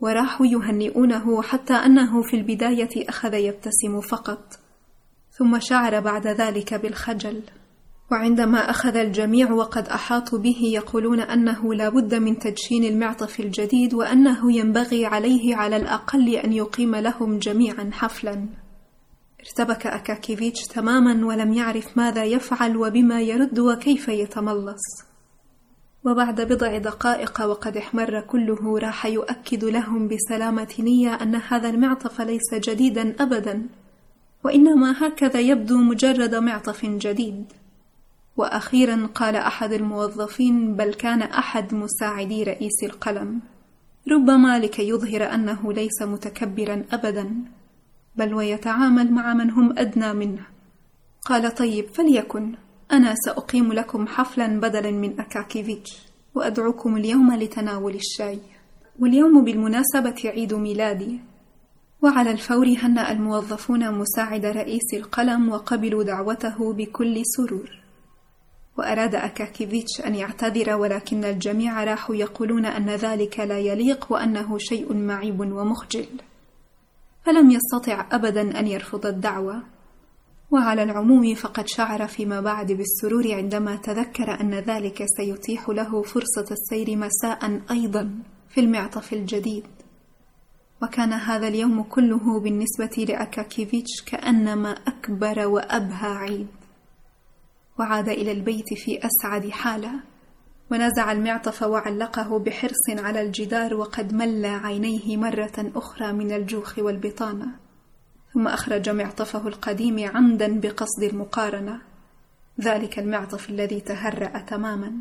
وراحوا 0.00 0.46
يهنئونه 0.46 1.42
حتى 1.42 1.74
أنه 1.74 2.22
في 2.22 2.36
البداية 2.36 3.08
أخذ 3.08 3.34
يبتسم 3.34 4.00
فقط 4.00 4.58
ثم 5.30 5.58
شعر 5.60 6.00
بعد 6.00 6.26
ذلك 6.26 6.74
بالخجل. 6.74 7.42
وعندما 8.12 8.70
أخذ 8.70 8.96
الجميع 8.96 9.52
وقد 9.52 9.88
أحاطوا 9.88 10.38
به 10.38 10.60
يقولون 10.62 11.20
أنه 11.20 11.74
لا 11.74 11.88
بد 11.88 12.14
من 12.14 12.38
تدشين 12.38 12.84
المعطف 12.84 13.40
الجديد 13.40 13.94
وأنه 13.94 14.52
ينبغي 14.52 15.06
عليه 15.06 15.56
على 15.56 15.76
الأقل 15.76 16.34
أن 16.34 16.52
يقيم 16.52 16.96
لهم 16.96 17.38
جميعا 17.38 17.90
حفلا. 17.92 18.46
ارتبك 19.40 19.86
أكاكيفيتش 19.86 20.62
تماما 20.62 21.26
ولم 21.26 21.52
يعرف 21.52 21.96
ماذا 21.96 22.24
يفعل 22.24 22.76
وبما 22.76 23.20
يرد 23.20 23.58
وكيف 23.58 24.08
يتملص. 24.08 24.82
وبعد 26.04 26.40
بضع 26.40 26.78
دقائق 26.78 27.40
وقد 27.40 27.76
احمر 27.76 28.20
كله 28.20 28.78
راح 28.78 29.06
يؤكد 29.06 29.64
لهم 29.64 30.08
بسلامة 30.08 30.74
نية 30.78 31.14
أن 31.14 31.34
هذا 31.34 31.68
المعطف 31.68 32.20
ليس 32.20 32.54
جديدا 32.54 33.14
أبدا 33.20 33.66
وإنما 34.44 35.06
هكذا 35.06 35.40
يبدو 35.40 35.76
مجرد 35.76 36.34
معطف 36.34 36.86
جديد. 36.86 37.52
وأخيرا 38.36 39.08
قال 39.14 39.36
أحد 39.36 39.72
الموظفين 39.72 40.74
بل 40.76 40.94
كان 40.94 41.22
أحد 41.22 41.74
مساعدي 41.74 42.42
رئيس 42.42 42.84
القلم 42.84 43.40
ربما 44.12 44.58
لكي 44.58 44.88
يظهر 44.88 45.34
أنه 45.34 45.72
ليس 45.72 46.02
متكبرا 46.02 46.84
أبدا 46.92 47.44
بل 48.16 48.34
ويتعامل 48.34 49.12
مع 49.12 49.34
من 49.34 49.50
هم 49.50 49.78
أدنى 49.78 50.12
منه. 50.12 50.46
قال 51.24 51.54
طيب 51.54 51.86
فليكن 51.86 52.54
أنا 52.92 53.14
سأقيم 53.14 53.72
لكم 53.72 54.06
حفلا 54.06 54.60
بدلا 54.60 54.90
من 54.90 55.20
أكاكيفيتش 55.20 55.98
وأدعوكم 56.34 56.96
اليوم 56.96 57.34
لتناول 57.34 57.94
الشاي. 57.94 58.38
واليوم 58.98 59.44
بالمناسبة 59.44 60.14
عيد 60.24 60.54
ميلادي. 60.54 61.20
وعلى 62.02 62.30
الفور 62.30 62.66
هنأ 62.82 63.12
الموظفون 63.12 63.92
مساعد 63.92 64.46
رئيس 64.46 64.94
القلم 64.94 65.48
وقبلوا 65.48 66.02
دعوته 66.02 66.72
بكل 66.72 67.22
سرور. 67.24 67.85
وأراد 68.78 69.14
أكاكيفيتش 69.14 70.00
أن 70.06 70.14
يعتذر 70.14 70.74
ولكن 70.74 71.24
الجميع 71.24 71.84
راحوا 71.84 72.14
يقولون 72.14 72.66
أن 72.66 72.90
ذلك 72.90 73.40
لا 73.40 73.58
يليق 73.58 74.12
وأنه 74.12 74.58
شيء 74.58 74.94
معيب 74.94 75.40
ومخجل. 75.40 76.06
فلم 77.24 77.50
يستطع 77.50 78.06
أبدا 78.12 78.60
أن 78.60 78.66
يرفض 78.66 79.06
الدعوة. 79.06 79.62
وعلى 80.50 80.82
العموم 80.82 81.34
فقد 81.34 81.64
شعر 81.66 82.06
فيما 82.06 82.40
بعد 82.40 82.72
بالسرور 82.72 83.34
عندما 83.34 83.76
تذكر 83.76 84.40
أن 84.40 84.54
ذلك 84.54 85.04
سيتيح 85.16 85.68
له 85.68 86.02
فرصة 86.02 86.46
السير 86.50 86.96
مساء 86.96 87.60
أيضا 87.70 88.10
في 88.48 88.60
المعطف 88.60 89.12
الجديد. 89.12 89.64
وكان 90.82 91.12
هذا 91.12 91.48
اليوم 91.48 91.82
كله 91.82 92.40
بالنسبة 92.40 93.04
لأكاكيفيتش 93.08 94.02
كأنما 94.06 94.70
أكبر 94.70 95.46
وأبهى 95.46 96.10
عيد. 96.10 96.65
وعاد 97.78 98.08
إلى 98.08 98.32
البيت 98.32 98.74
في 98.74 99.00
أسعد 99.06 99.50
حالة 99.50 99.90
ونزع 100.70 101.12
المعطف 101.12 101.62
وعلقه 101.62 102.38
بحرص 102.38 102.90
على 102.90 103.22
الجدار 103.22 103.74
وقد 103.74 104.14
مل 104.14 104.46
عينيه 104.46 105.16
مرة 105.16 105.72
أخرى 105.76 106.12
من 106.12 106.32
الجوخ 106.32 106.78
والبطانة 106.78 107.46
ثم 108.34 108.48
أخرج 108.48 108.88
معطفه 108.88 109.48
القديم 109.48 110.10
عمدا 110.14 110.60
بقصد 110.60 111.02
المقارنة 111.02 111.80
ذلك 112.60 112.98
المعطف 112.98 113.50
الذي 113.50 113.80
تهرأ 113.80 114.38
تماما. 114.38 114.92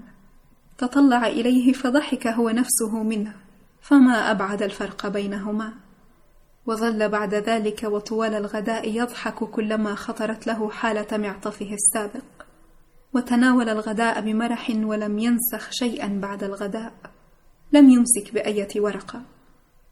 تطلع 0.77 1.27
إليه 1.27 1.73
فضحك 1.73 2.27
هو 2.27 2.49
نفسه 2.49 3.03
منه 3.03 3.33
فما 3.81 4.31
أبعد 4.31 4.61
الفرق 4.61 5.07
بينهما. 5.07 5.73
وظل 6.65 7.09
بعد 7.09 7.33
ذلك 7.33 7.83
وطوال 7.83 8.33
الغداء 8.33 8.89
يضحك 8.89 9.43
كلما 9.43 9.95
خطرت 9.95 10.47
له 10.47 10.69
حالة 10.69 11.17
معطفه 11.17 11.73
السابق. 11.73 12.34
وتناول 13.15 13.69
الغداء 13.69 14.21
بمرح 14.21 14.69
ولم 14.69 15.19
ينسخ 15.19 15.71
شيئا 15.71 16.19
بعد 16.21 16.43
الغداء. 16.43 16.93
لم 17.73 17.89
يمسك 17.89 18.33
بأية 18.33 18.67
ورقة 18.75 19.21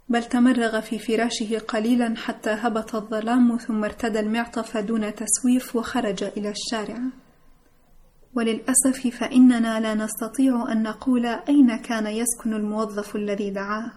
بل 0.10 0.24
تمرغ 0.24 0.82
في 0.82 1.00
فراشه 1.00 1.60
قليلا 1.60 2.14
حتى 2.18 2.50
هبط 2.50 2.96
الظلام 2.96 3.58
ثم 3.58 3.84
ارتدى 3.84 4.20
المعطف 4.20 4.78
دون 4.78 5.14
تسويف 5.16 5.76
وخرج 5.76 6.24
إلى 6.24 6.50
الشارع. 6.50 7.00
وللأسف 8.36 9.08
فإننا 9.20 9.80
لا 9.80 9.94
نستطيع 9.94 10.72
أن 10.72 10.84
نقول 10.84 11.26
أين 11.26 11.78
كان 11.78 12.08
يسكن 12.08 12.54
الموظف 12.54 13.16
الذي 13.16 13.50
دعاه. 13.50 13.92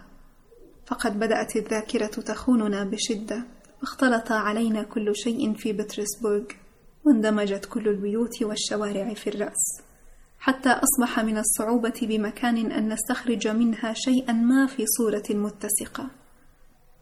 فقد 0.86 1.18
بدأت 1.18 1.56
الذاكرة 1.56 2.06
تخوننا 2.06 2.84
بشدة 2.84 3.44
واختلط 3.80 4.32
علينا 4.32 4.82
كل 4.82 5.16
شيء 5.16 5.54
في 5.54 5.72
بطرسبورغ. 5.72 6.65
واندمجت 7.06 7.64
كل 7.64 7.88
البيوت 7.88 8.42
والشوارع 8.42 9.14
في 9.14 9.30
الرأس 9.30 9.82
حتى 10.38 10.68
أصبح 10.68 11.20
من 11.20 11.38
الصعوبة 11.38 12.00
بمكان 12.02 12.72
أن 12.72 12.92
نستخرج 12.92 13.48
منها 13.48 13.92
شيئا 13.92 14.32
ما 14.32 14.66
في 14.66 14.84
صورة 14.86 15.24
متسقة. 15.30 16.10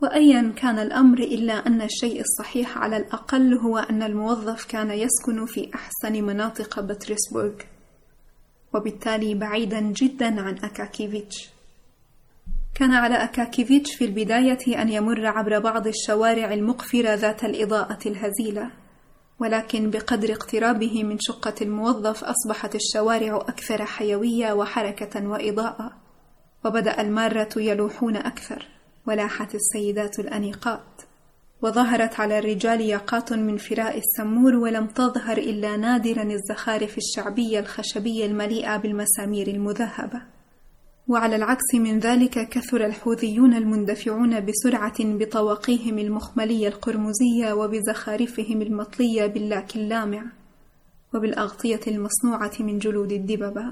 وأيا 0.03 0.53
كان 0.57 0.79
الأمر 0.79 1.19
إلا 1.19 1.53
أن 1.53 1.83
الشيء 1.83 2.21
الصحيح 2.21 2.79
على 2.79 2.97
الأقل 2.97 3.55
هو 3.55 3.79
أن 3.79 4.03
الموظف 4.03 4.65
كان 4.65 4.91
يسكن 4.91 5.47
في 5.47 5.71
أحسن 5.75 6.25
مناطق 6.25 6.81
بطرسبورغ 6.81 7.55
وبالتالي 8.75 9.35
بعيدا 9.35 9.81
جدا 9.81 10.41
عن 10.41 10.59
أكاكيفيتش. 10.65 11.49
كان 12.75 12.93
على 12.93 13.15
أكاكيفيتش 13.15 13.95
في 13.95 14.05
البداية 14.05 14.83
أن 14.83 14.89
يمر 14.89 15.27
عبر 15.27 15.59
بعض 15.59 15.87
الشوارع 15.87 16.55
المقفرة 16.55 17.15
ذات 17.15 17.45
الإضاءة 17.45 18.09
الهزيلة. 18.09 18.84
ولكن 19.41 19.91
بقدر 19.91 20.33
اقترابه 20.33 21.05
من 21.05 21.17
شقة 21.21 21.55
الموظف 21.63 22.25
أصبحت 22.25 22.75
الشوارع 22.75 23.37
أكثر 23.37 23.85
حيوية 23.85 24.53
وحركة 24.53 25.29
وإضاءة 25.29 25.93
وبدأ 26.65 27.01
المارة 27.01 27.49
يلوحون 27.57 28.17
أكثر 28.17 28.69
ولاحت 29.07 29.55
السيدات 29.55 30.19
الأنيقات 30.19 31.03
وظهرت 31.63 32.21
على 32.21 32.39
الرجال 32.39 32.81
ياقات 32.81 33.33
من 33.33 33.57
فراء 33.57 33.99
السمور 33.99 34.55
ولم 34.55 34.87
تظهر 34.87 35.39
إلا 35.39 35.77
نادرا 35.77 36.23
الزخارف 36.23 36.99
الشعبية 36.99 37.59
الخشبية 37.59 38.27
المليئة 38.27 38.77
بالمسامير 38.77 39.47
المذهبة. 39.49 40.34
وعلى 41.09 41.37
العكس 41.37 41.75
من 41.75 41.99
ذلك 41.99 42.49
كثر 42.49 42.87
الحوثيون 42.87 43.55
المندفعون 43.55 44.47
بسرعة 44.47 44.95
بطواقيهم 45.01 45.99
المخملية 45.99 46.69
القرمزية 46.69 47.53
وبزخارفهم 47.53 48.63
المطلية 48.63 49.27
باللاك 49.27 49.77
اللامع 49.77 50.25
وبالأغطية 51.15 51.81
المصنوعة 51.87 52.53
من 52.61 52.79
جلود 52.79 53.13
الدببة. 53.13 53.65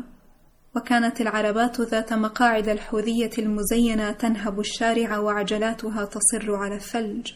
وكانت 0.77 1.21
العربات 1.21 1.81
ذات 1.81 2.13
مقاعد 2.13 2.69
الحوذية 2.69 3.31
المزينة 3.39 4.13
تنهب 4.13 4.61
الشارع 4.61 5.19
وعجلاتها 5.19 6.05
تصر 6.05 6.55
على 6.55 6.75
الثلج. 6.75 7.33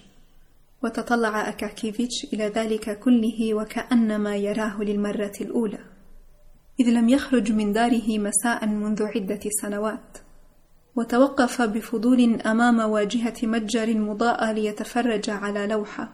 وتطلع 0.84 1.48
أكاكيفيتش 1.48 2.24
إلى 2.32 2.48
ذلك 2.48 2.98
كله 2.98 3.54
وكأنما 3.54 4.36
يراه 4.36 4.82
للمرة 4.82 5.32
الأولى. 5.40 5.95
إذ 6.80 6.90
لم 6.90 7.08
يخرج 7.08 7.52
من 7.52 7.72
داره 7.72 8.18
مساء 8.18 8.66
منذ 8.66 9.02
عدة 9.02 9.40
سنوات 9.62 10.18
وتوقف 10.96 11.62
بفضول 11.62 12.40
أمام 12.40 12.78
واجهة 12.78 13.34
متجر 13.42 13.98
مضاءة 13.98 14.52
ليتفرج 14.52 15.30
على 15.30 15.66
لوحة. 15.66 16.12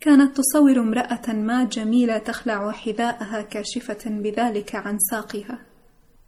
كانت 0.00 0.36
تصور 0.36 0.80
امرأة 0.80 1.32
ما 1.32 1.64
جميلة 1.64 2.18
تخلع 2.18 2.70
حذاءها 2.72 3.42
كاشفة 3.42 4.10
بذلك 4.10 4.74
عن 4.74 4.98
ساقها. 4.98 5.58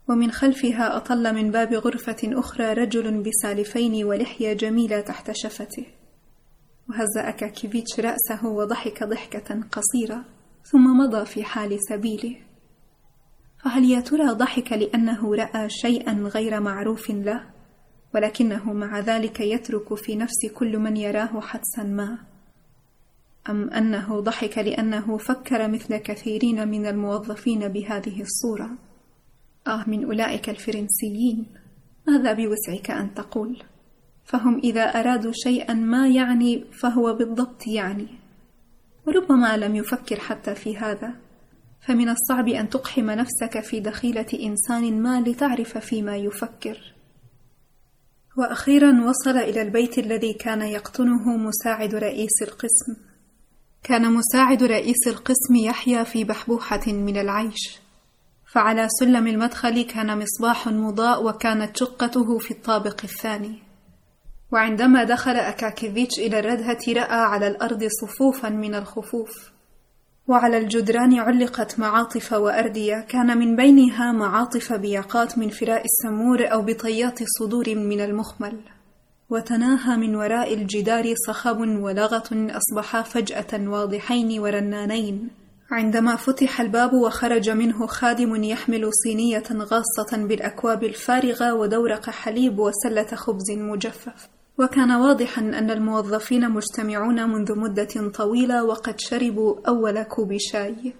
ومن 0.08 0.30
خلفها 0.30 0.96
أطل 0.96 1.34
من 1.34 1.50
باب 1.50 1.74
غرفة 1.74 2.16
أخرى 2.24 2.72
رجل 2.72 3.22
بسالفين 3.22 4.04
ولحية 4.04 4.52
جميلة 4.52 5.00
تحت 5.00 5.30
شفته. 5.32 5.86
وهز 6.88 7.16
أكاكيفيتش 7.16 8.00
رأسه 8.00 8.46
وضحك 8.46 9.04
ضحكة 9.04 9.60
قصيرة 9.72 10.24
ثم 10.64 10.98
مضى 10.98 11.24
في 11.24 11.44
حال 11.44 11.78
سبيله. 11.88 12.36
فهل 13.64 13.84
يا 13.84 14.00
ترى 14.00 14.28
ضحك 14.28 14.72
لأنه 14.72 15.34
رأى 15.34 15.68
شيئا 15.68 16.12
غير 16.12 16.60
معروف 16.60 17.10
له؟ 17.10 17.42
ولكنه 18.14 18.72
مع 18.72 18.98
ذلك 18.98 19.40
يترك 19.40 19.94
في 19.94 20.16
نفس 20.16 20.46
كل 20.54 20.78
من 20.78 20.96
يراه 20.96 21.40
حدسا 21.40 21.82
ما. 21.82 22.18
أم 23.50 23.70
أنه 23.70 24.20
ضحك 24.20 24.58
لأنه 24.58 25.16
فكر 25.16 25.68
مثل 25.68 25.96
كثيرين 25.96 26.68
من 26.68 26.86
الموظفين 26.86 27.68
بهذه 27.68 28.22
الصورة؟ 28.22 28.70
آه 29.66 29.84
من 29.86 30.04
أولئك 30.04 30.48
الفرنسيين. 30.50 31.46
ماذا 32.08 32.32
بوسعك 32.32 32.90
أن 32.90 33.14
تقول؟ 33.14 33.62
فهم 34.24 34.58
إذا 34.58 34.82
أرادوا 34.82 35.32
شيئا 35.34 35.74
ما 35.74 36.08
يعني 36.08 36.64
فهو 36.72 37.14
بالضبط 37.14 37.66
يعني. 37.66 38.06
وربما 39.06 39.56
لم 39.56 39.76
يفكر 39.76 40.20
حتى 40.20 40.54
في 40.54 40.76
هذا. 40.76 41.14
فمن 41.86 42.08
الصعب 42.08 42.48
أن 42.48 42.68
تقحم 42.68 43.10
نفسك 43.10 43.60
في 43.60 43.80
دخيلة 43.80 44.26
إنسان 44.42 45.02
ما 45.02 45.20
لتعرف 45.20 45.78
فيما 45.78 46.16
يفكر. 46.16 46.94
وأخيرا 48.38 49.04
وصل 49.04 49.36
إلى 49.36 49.62
البيت 49.62 49.98
الذي 49.98 50.32
كان 50.32 50.62
يقطنه 50.62 51.36
مساعد 51.36 51.94
رئيس 51.94 52.42
القسم. 52.42 52.96
كان 53.82 54.12
مساعد 54.12 54.62
رئيس 54.62 55.06
القسم 55.08 55.56
يحيا 55.64 56.04
في 56.04 56.24
بحبوحة 56.24 56.92
من 56.92 57.16
العيش. 57.16 57.78
فعلى 58.52 58.88
سلم 59.00 59.26
المدخل 59.26 59.82
كان 59.82 60.18
مصباح 60.18 60.68
مضاء 60.68 61.24
وكانت 61.24 61.76
شقته 61.76 62.38
في 62.38 62.50
الطابق 62.50 63.00
الثاني. 63.04 63.62
وعندما 64.52 65.04
دخل 65.04 65.36
أكاكيفيتش 65.36 66.18
إلى 66.18 66.38
الردهة 66.38 66.80
رأى 66.88 67.20
على 67.20 67.46
الأرض 67.46 67.88
صفوفا 68.02 68.48
من 68.48 68.74
الخفوف. 68.74 69.51
وعلى 70.28 70.58
الجدران 70.58 71.14
علقت 71.18 71.78
معاطف 71.78 72.32
وأردية. 72.32 73.06
كان 73.08 73.38
من 73.38 73.56
بينها 73.56 74.12
معاطف 74.12 74.72
بياقات 74.72 75.38
من 75.38 75.48
فراء 75.48 75.84
السمور 75.84 76.52
أو 76.52 76.62
بطيات 76.62 77.18
صدور 77.38 77.74
من 77.74 78.00
المخمل. 78.00 78.60
وتناهى 79.30 79.96
من 79.96 80.16
وراء 80.16 80.54
الجدار 80.54 81.14
صخب 81.26 81.60
ولغط 81.60 82.28
أصبحا 82.32 83.02
فجأة 83.02 83.68
واضحين 83.68 84.40
ورنانين. 84.40 85.30
عندما 85.72 86.16
فتح 86.16 86.60
الباب 86.60 86.92
وخرج 86.92 87.50
منه 87.50 87.86
خادم 87.86 88.44
يحمل 88.44 88.90
صينية 89.04 89.44
غاصة 89.52 90.26
بالأكواب 90.28 90.84
الفارغة 90.84 91.54
ودورق 91.54 92.10
حليب 92.10 92.58
وسلة 92.58 93.16
خبز 93.16 93.50
مجفف. 93.50 94.28
وكان 94.58 94.90
واضحا 94.92 95.40
أن 95.40 95.70
الموظفين 95.70 96.50
مجتمعون 96.50 97.30
منذ 97.30 97.58
مدة 97.58 98.10
طويلة 98.14 98.64
وقد 98.64 98.94
شربوا 98.98 99.68
أول 99.68 100.02
كوب 100.02 100.36
شاي. 100.38 100.94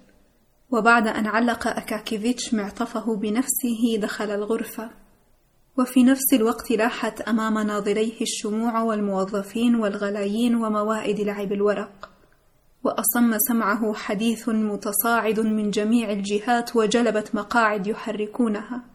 وبعد 0.71 1.09
أن 1.09 1.27
علق 1.27 1.67
أكاكيفيتش 1.69 2.55
معطفه 2.55 3.17
بنفسه 3.17 3.97
دخل 3.99 4.31
الغرفة. 4.31 4.91
وفي 5.79 6.03
نفس 6.03 6.35
الوقت 6.35 6.71
لاحت 6.71 7.21
أمام 7.21 7.59
ناظريه 7.59 8.21
الشموع 8.21 8.83
والموظفين 8.83 9.75
والغلايين 9.75 10.55
وموائد 10.55 11.21
لعب 11.21 11.53
الورق. 11.53 12.11
وأصم 12.85 13.39
سمعه 13.49 13.95
حديث 13.95 14.49
متصاعد 14.49 15.41
من 15.41 15.71
جميع 15.71 16.11
الجهات 16.11 16.77
وجلبت 16.77 17.35
مقاعد 17.35 17.87
يحركونها. 17.87 18.92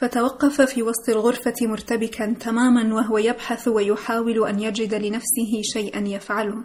فتوقف 0.00 0.60
في 0.60 0.82
وسط 0.82 1.08
الغرفة 1.08 1.54
مرتبكا 1.62 2.32
تماما 2.32 2.94
وهو 2.94 3.18
يبحث 3.18 3.68
ويحاول 3.68 4.48
أن 4.48 4.60
يجد 4.60 4.94
لنفسه 4.94 5.62
شيئا 5.62 6.08
يفعله. 6.08 6.64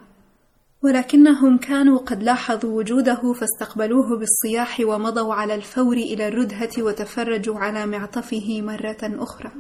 ولكنهم 0.84 1.58
كانوا 1.58 1.98
قد 1.98 2.24
لاحظوا 2.24 2.78
وجوده 2.78 3.34
فاستقبلوه 3.34 4.20
بالصياح 4.20 4.80
ومضوا 4.80 5.34
على 5.34 5.56
الفور 5.56 5.98
إلى 5.98 6.28
الردهة 6.28 6.72
وتفرجوا 6.80 7.56
على 7.60 7.86
معطفه 7.86 8.62
مرة 8.62 8.98
أخرى. 9.04 9.52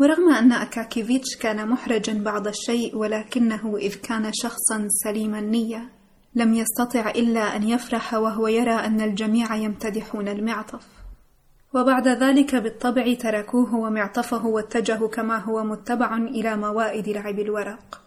ورغم 0.00 0.32
أن 0.34 0.52
أكاكيفيتش 0.52 1.36
كان 1.36 1.68
محرجا 1.68 2.22
بعض 2.22 2.46
الشيء 2.46 2.96
ولكنه 2.96 3.76
إذ 3.76 3.94
كان 3.94 4.30
شخصا 4.32 4.86
سليم 4.88 5.34
النية 5.34 5.90
لم 6.34 6.54
يستطع 6.54 7.10
إلا 7.10 7.56
أن 7.56 7.68
يفرح 7.68 8.14
وهو 8.14 8.48
يرى 8.48 8.74
أن 8.74 9.00
الجميع 9.00 9.56
يمتدحون 9.56 10.28
المعطف. 10.28 10.97
وبعد 11.74 12.08
ذلك 12.08 12.54
بالطبع 12.54 13.14
تركوه 13.14 13.74
ومعطفه 13.74 14.46
واتجهوا 14.46 15.08
كما 15.08 15.38
هو 15.38 15.64
متبع 15.64 16.16
إلى 16.16 16.56
موائد 16.56 17.08
لعب 17.08 17.38
الورق. 17.38 18.00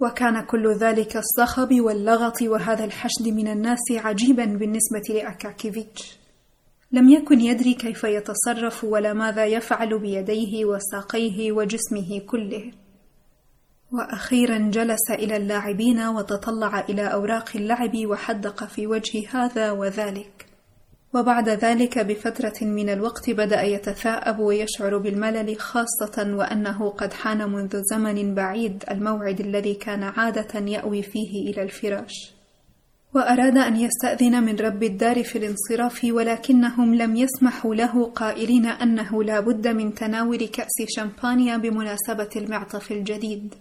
وكان 0.00 0.40
كل 0.44 0.72
ذلك 0.72 1.16
الصخب 1.16 1.80
واللغط 1.80 2.42
وهذا 2.42 2.84
الحشد 2.84 3.28
من 3.28 3.48
الناس 3.48 3.78
عجيبا 3.90 4.44
بالنسبة 4.44 5.14
لأكاكيفيتش. 5.14 6.18
لم 6.92 7.08
يكن 7.08 7.40
يدري 7.40 7.74
كيف 7.74 8.04
يتصرف 8.04 8.84
ولا 8.84 9.12
ماذا 9.12 9.46
يفعل 9.46 9.98
بيديه 9.98 10.64
وساقيه 10.64 11.52
وجسمه 11.52 12.20
كله. 12.26 12.72
وأخيرا 13.92 14.58
جلس 14.58 15.10
إلى 15.10 15.36
اللاعبين 15.36 16.00
وتطلع 16.00 16.80
إلى 16.80 17.02
أوراق 17.02 17.50
اللعب 17.54 18.06
وحدق 18.06 18.64
في 18.64 18.86
وجه 18.86 19.28
هذا 19.30 19.70
وذلك. 19.70 20.47
وبعد 21.14 21.48
ذلك 21.48 21.98
بفترة 21.98 22.66
من 22.66 22.88
الوقت 22.88 23.30
بدأ 23.30 23.62
يتثاءب 23.62 24.38
ويشعر 24.38 24.98
بالملل 24.98 25.60
خاصة 25.60 26.34
وأنه 26.36 26.90
قد 26.90 27.12
حان 27.12 27.52
منذ 27.52 27.82
زمن 27.82 28.34
بعيد 28.34 28.84
الموعد 28.90 29.40
الذي 29.40 29.74
كان 29.74 30.02
عادة 30.02 30.60
يأوي 30.60 31.02
فيه 31.02 31.50
إلى 31.50 31.62
الفراش. 31.62 32.34
وأراد 33.14 33.58
أن 33.58 33.76
يستأذن 33.76 34.42
من 34.42 34.56
رب 34.56 34.82
الدار 34.82 35.24
في 35.24 35.38
الانصراف 35.38 36.04
ولكنهم 36.04 36.94
لم 36.94 37.16
يسمحوا 37.16 37.74
له 37.74 38.04
قائلين 38.04 38.66
أنه 38.66 39.24
لا 39.24 39.40
بد 39.40 39.68
من 39.68 39.94
تناول 39.94 40.46
كأس 40.46 40.76
شمبانيا 40.88 41.56
بمناسبة 41.56 42.30
المعطف 42.36 42.92
الجديد. 42.92 43.54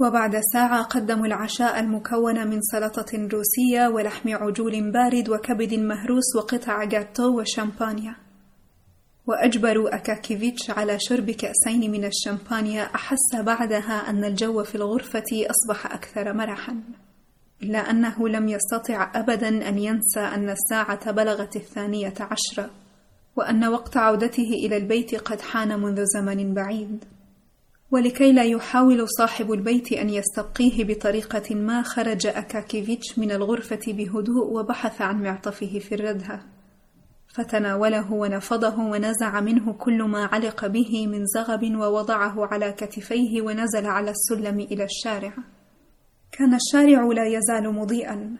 وبعد 0.00 0.40
ساعة 0.52 0.82
قدموا 0.82 1.26
العشاء 1.26 1.80
المكون 1.80 2.46
من 2.48 2.60
سلطة 2.60 3.28
روسية 3.32 3.88
ولحم 3.88 4.28
عجول 4.34 4.90
بارد 4.92 5.28
وكبد 5.28 5.74
مهروس 5.74 6.36
وقطع 6.36 6.84
جاتو 6.84 7.40
وشامبانيا. 7.40 8.16
وأجبروا 9.26 9.94
أكاكيفيتش 9.94 10.70
على 10.70 10.98
شرب 11.00 11.30
كأسين 11.30 11.90
من 11.90 12.04
الشامبانيا 12.04 12.82
أحس 12.82 13.36
بعدها 13.36 14.10
أن 14.10 14.24
الجو 14.24 14.64
في 14.64 14.74
الغرفة 14.74 15.24
أصبح 15.32 15.86
أكثر 15.94 16.32
مرحًا. 16.32 16.82
إلا 17.62 17.78
أنه 17.78 18.28
لم 18.28 18.48
يستطع 18.48 19.12
أبدا 19.14 19.68
أن 19.68 19.78
ينسى 19.78 20.20
أن 20.20 20.50
الساعة 20.50 21.10
بلغت 21.10 21.56
الثانية 21.56 22.14
عشرة 22.20 22.70
وأن 23.36 23.64
وقت 23.64 23.96
عودته 23.96 24.50
إلى 24.66 24.76
البيت 24.76 25.14
قد 25.14 25.40
حان 25.40 25.80
منذ 25.80 26.04
زمن 26.14 26.54
بعيد. 26.54 27.04
ولكي 27.90 28.32
لا 28.32 28.44
يحاول 28.44 29.08
صاحب 29.08 29.52
البيت 29.52 29.92
أن 29.92 30.10
يستبقيه 30.10 30.84
بطريقة 30.84 31.54
ما 31.54 31.82
خرج 31.82 32.26
أكاكيفيتش 32.26 33.18
من 33.18 33.30
الغرفة 33.30 33.80
بهدوء 33.86 34.52
وبحث 34.52 35.02
عن 35.02 35.22
معطفه 35.22 35.78
في 35.78 35.94
الردهة 35.94 36.58
فتناوله 37.28 38.12
ونفضه 38.12 38.78
ونزع 38.78 39.40
منه 39.40 39.72
كل 39.72 40.02
ما 40.02 40.24
علق 40.24 40.66
به 40.66 41.06
من 41.06 41.24
زغب 41.26 41.76
ووضعه 41.76 42.46
على 42.46 42.72
كتفيه 42.72 43.42
ونزل 43.42 43.86
على 43.86 44.10
السلم 44.10 44.60
إلى 44.60 44.84
الشارع. 44.84 45.32
كان 46.32 46.54
الشارع 46.54 47.04
لا 47.04 47.26
يزال 47.26 47.74
مضيئا. 47.74 48.36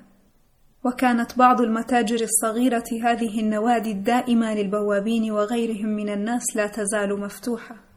وكانت 0.84 1.38
بعض 1.38 1.60
المتاجر 1.60 2.20
الصغيرة 2.20 2.84
هذه 3.04 3.40
النوادي 3.40 3.90
الدائمة 3.90 4.54
للبوابين 4.54 5.30
وغيرهم 5.30 5.88
من 5.88 6.08
الناس 6.08 6.56
لا 6.56 6.66
تزال 6.66 7.20
مفتوحة. 7.20 7.87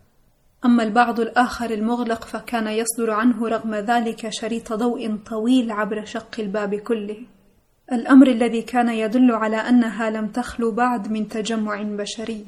أما 0.66 0.84
البعض 0.84 1.20
الآخر 1.20 1.70
المغلق 1.70 2.24
فكان 2.24 2.68
يصدر 2.68 3.12
عنه 3.12 3.47
رغم 3.47 3.76
ذلك 3.76 4.30
شريط 4.30 4.74
ضوء 4.74 5.16
طويل 5.16 5.72
عبر 5.72 6.05
شق 6.05 6.39
الباب 6.39 6.76
كله. 6.76 7.18
الأمر 7.91 8.28
الذي 8.28 8.62
كان 8.62 8.89
يدل 8.89 9.32
على 9.32 9.57
أنها 9.57 10.09
لم 10.09 10.28
تخلو 10.28 10.72
بعد 10.72 11.12
من 11.12 11.28
تجمع 11.28 11.82
بشري. 11.82 12.45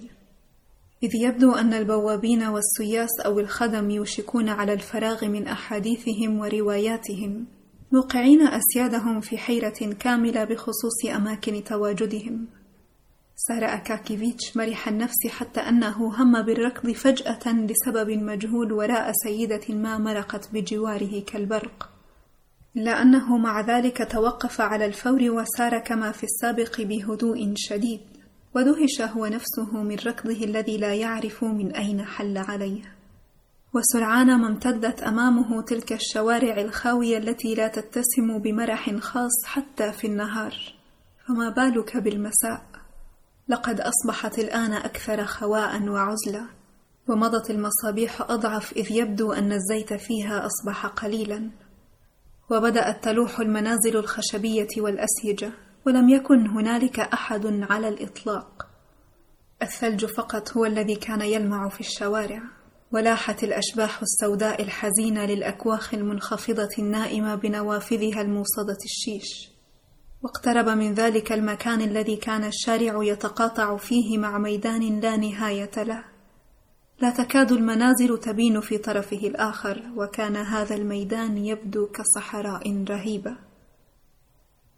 إذ 1.03 1.09
يبدو 1.15 1.51
أن 1.51 1.73
البوابين 1.73 2.43
والسياس 2.43 3.19
أو 3.25 3.39
الخدم 3.39 3.89
يوشكون 3.89 4.49
على 4.49 4.73
الفراغ 4.73 5.25
من 5.25 5.47
أحاديثهم 5.47 6.39
ورواياتهم 6.39 7.45
موقعين 7.91 8.41
أسيادهم 8.47 9.19
في 9.19 9.37
حيرة 9.37 9.93
كاملة 9.99 10.43
بخصوص 10.43 11.05
أماكن 11.15 11.63
تواجدهم. 11.63 12.47
سار 13.47 13.65
أكاكيفيتش 13.65 14.57
مرح 14.57 14.87
النفس 14.87 15.27
حتى 15.27 15.59
أنه 15.59 16.21
هم 16.21 16.41
بالركض 16.41 16.91
فجأة 16.91 17.53
لسبب 17.53 18.09
مجهول 18.09 18.73
وراء 18.73 19.11
سيدة 19.23 19.61
ما 19.69 19.97
مرقت 19.97 20.49
بجواره 20.53 21.23
كالبرق. 21.27 21.89
إلا 22.77 23.01
أنه 23.01 23.37
مع 23.37 23.61
ذلك 23.61 24.11
توقف 24.11 24.61
على 24.61 24.85
الفور 24.85 25.21
وسار 25.21 25.79
كما 25.79 26.11
في 26.11 26.23
السابق 26.23 26.81
بهدوء 26.81 27.53
شديد 27.55 27.99
ودهش 28.55 29.01
هو 29.01 29.25
نفسه 29.25 29.83
من 29.83 29.95
ركضه 29.95 30.43
الذي 30.43 30.77
لا 30.77 30.93
يعرف 30.93 31.43
من 31.43 31.75
أين 31.75 32.05
حل 32.05 32.37
عليه. 32.37 32.81
وسرعان 33.73 34.39
ما 34.39 34.47
امتدت 34.47 35.03
أمامه 35.03 35.61
تلك 35.61 35.93
الشوارع 35.93 36.61
الخاوية 36.61 37.17
التي 37.17 37.55
لا 37.55 37.67
تتسم 37.67 38.37
بمرح 38.43 38.95
خاص 38.95 39.45
حتى 39.45 39.91
في 39.91 40.07
النهار. 40.07 40.55
فما 41.27 41.49
بالك 41.49 41.97
بالمساء؟ 41.97 42.72
لقد 43.47 43.81
أصبحت 43.81 44.39
الآن 44.39 44.73
أكثر 44.73 45.25
خواء 45.25 45.83
وعزلة 45.83 46.47
ومضت 47.07 47.49
المصابيح 47.49 48.21
أضعف 48.21 48.73
إذ 48.73 48.91
يبدو 48.91 49.33
أن 49.33 49.51
الزيت 49.51 49.93
فيها 49.93 50.45
أصبح 50.45 50.85
قليلا. 50.85 51.51
وبدأت 52.51 53.03
تلوح 53.03 53.39
المنازل 53.39 53.97
الخشبية 53.97 54.67
والأسهجة 54.77 55.51
ولم 55.85 56.09
يكن 56.09 56.47
هنالك 56.47 56.99
أحد 56.99 57.45
على 57.45 57.87
الإطلاق. 57.87 58.67
الثلج 59.61 60.05
فقط 60.05 60.57
هو 60.57 60.65
الذي 60.65 60.95
كان 60.95 61.21
يلمع 61.21 61.69
في 61.69 61.79
الشوارع 61.79 62.41
ولاحت 62.91 63.43
الأشباح 63.43 64.01
السوداء 64.01 64.61
الحزينة 64.61 65.25
للأكواخ 65.25 65.93
المنخفضة 65.93 66.69
النائمة 66.79 67.35
بنوافذها 67.35 68.21
الموصدة 68.21 68.77
الشيش. 68.85 69.52
واقترب 70.23 70.69
من 70.69 70.93
ذلك 70.93 71.31
المكان 71.31 71.81
الذي 71.81 72.15
كان 72.15 72.43
الشارع 72.43 73.03
يتقاطع 73.03 73.77
فيه 73.77 74.17
مع 74.17 74.37
ميدان 74.37 74.99
لا 74.99 75.17
نهاية 75.17 75.71
له. 75.77 76.03
لا 77.01 77.09
تكاد 77.09 77.51
المنازل 77.51 78.17
تبين 78.17 78.59
في 78.59 78.77
طرفه 78.77 79.17
الآخر 79.17 79.83
وكان 79.97 80.35
هذا 80.35 80.75
الميدان 80.75 81.37
يبدو 81.37 81.87
كصحراء 81.87 82.83
رهيبة. 82.89 83.37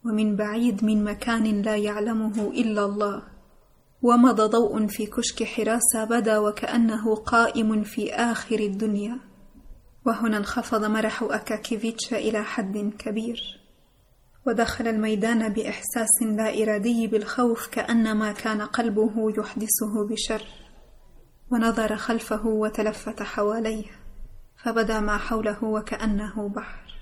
ومن 0.06 0.36
بعيد 0.36 0.84
من 0.84 1.04
مكان 1.04 1.62
لا 1.62 1.76
يعلمه 1.76 2.52
إلا 2.52 2.86
الله. 2.86 3.24
ومضى 4.02 4.44
ضوء 4.44 4.88
في 4.88 5.06
كشك 5.06 5.44
حراسة 5.44 6.06
بدا 6.10 6.38
وكأنه 6.38 7.16
قائم 7.16 7.84
في 7.84 8.14
آخر 8.14 8.60
الدنيا. 8.60 9.20
وهنا 10.06 10.38
انخفض 10.38 10.86
مرح 10.86 11.24
أكاكيفيتش 11.24 12.14
إلى 12.14 12.44
حد 12.44 12.94
كبير. 13.00 13.65
ودخل 14.48 14.88
الميدان 14.88 15.54
بإحساس 15.54 16.24
لا 16.24 16.64
إرادي 16.64 17.08
بالخوف 17.08 17.68
كأنما 17.68 18.32
كان 18.32 18.62
قلبه 18.62 19.34
يحدثه 19.38 20.08
بشر. 20.10 20.48
ونظر 21.52 21.96
خلفه 21.96 22.46
وتلفت 22.46 23.24
حواليه 23.24 23.84
فبدا 24.64 25.00
ما 25.00 25.18
حوله 25.18 25.64
وكأنه 25.64 26.50
بحر. 26.50 26.96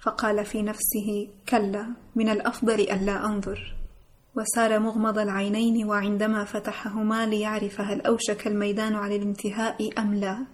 فقال 0.00 0.44
في 0.44 0.62
نفسه 0.62 1.28
كلا 1.48 1.86
من 2.16 2.28
الأفضل 2.28 2.80
ألا 2.80 3.26
أنظر. 3.26 3.74
وسار 4.36 4.78
مغمض 4.78 5.18
العينين 5.18 5.86
وعندما 5.86 6.44
فتحهما 6.44 7.26
ليعرف 7.26 7.80
هل 7.80 8.00
أوشك 8.00 8.46
الميدان 8.46 8.94
على 8.94 9.16
الانتهاء 9.16 10.00
أم 10.00 10.14
لا. 10.14 10.46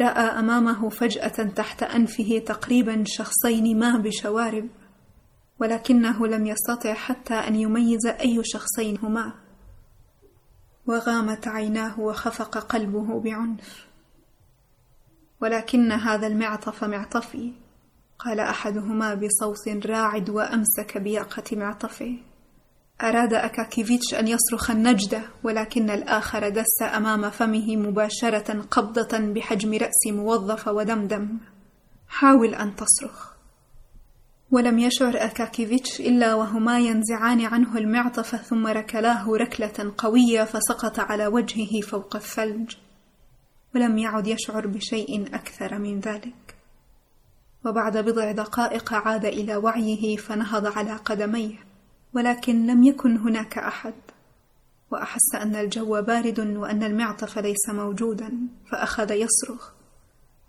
رأى 0.00 0.38
أمامه 0.38 0.88
فجأة 0.88 1.48
تحت 1.56 1.82
أنفه 1.82 2.42
تقريبا 2.46 3.04
شخصين 3.06 3.78
ما 3.78 3.98
بشوارب. 3.98 4.68
ولكنه 5.62 6.26
لم 6.26 6.46
يستطع 6.46 6.94
حتى 6.94 7.34
أن 7.34 7.56
يميز 7.56 8.06
أي 8.06 8.40
شخصين 8.44 8.98
هما 8.98 9.32
وغامت 10.86 11.48
عيناه 11.48 12.00
وخفق 12.00 12.58
قلبه 12.58 13.20
بعنف. 13.20 13.86
ولكن 15.40 15.92
هذا 15.92 16.26
المعطف 16.26 16.84
معطفي. 16.84 17.52
قال 18.18 18.40
أحدهما 18.40 19.14
بصوت 19.14 19.86
راعد 19.86 20.30
وأمسك 20.30 20.98
بياقة 20.98 21.56
معطفه. 21.56 22.18
أراد 23.02 23.34
أكاكيفيتش 23.34 24.14
أن 24.14 24.28
يصرخ 24.28 24.70
النجده 24.70 25.22
ولكن 25.44 25.90
الآخر 25.90 26.48
دس 26.48 26.82
أمام 26.82 27.30
فمه 27.30 27.76
مباشرة 27.76 28.62
قبضة 28.70 29.18
بحجم 29.18 29.74
رأس 29.74 30.06
موظف 30.06 30.68
ودمدم. 30.68 31.38
حاول 32.08 32.54
أن 32.54 32.76
تصرخ. 32.76 33.31
ولم 34.52 34.78
يشعر 34.78 35.16
أكاكيفيتش 35.16 36.00
إلا 36.00 36.34
وهما 36.34 36.80
ينزعان 36.80 37.40
عنه 37.40 37.78
المعطف 37.78 38.36
ثم 38.36 38.66
ركلاه 38.66 39.30
ركلة 39.30 39.92
قوية 39.98 40.44
فسقط 40.44 41.00
على 41.00 41.26
وجهه 41.26 41.80
فوق 41.80 42.16
الثلج. 42.16 42.76
ولم 43.74 43.98
يعد 43.98 44.26
يشعر 44.26 44.66
بشيء 44.66 45.34
أكثر 45.34 45.78
من 45.78 46.00
ذلك. 46.00 46.56
وبعد 47.66 47.96
بضع 47.96 48.32
دقائق 48.32 48.94
عاد 48.94 49.24
إلى 49.24 49.56
وعيه 49.56 50.16
فنهض 50.16 50.78
على 50.78 50.92
قدميه 50.92 51.58
ولكن 52.14 52.66
لم 52.66 52.84
يكن 52.84 53.16
هناك 53.16 53.58
أحد. 53.58 53.94
وأحس 54.90 55.34
أن 55.34 55.56
الجو 55.56 56.02
بارد 56.02 56.40
وأن 56.40 56.82
المعطف 56.82 57.38
ليس 57.38 57.68
موجودا 57.68 58.32
فأخذ 58.72 59.10
يصرخ. 59.10 59.81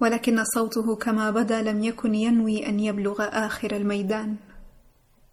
ولكن 0.03 0.43
صوته 0.43 0.95
كما 0.95 1.31
بدا 1.31 1.61
لم 1.61 1.83
يكن 1.83 2.15
ينوي 2.15 2.67
أن 2.67 2.79
يبلغ 2.79 3.15
آخر 3.19 3.75
الميدان. 3.75 4.35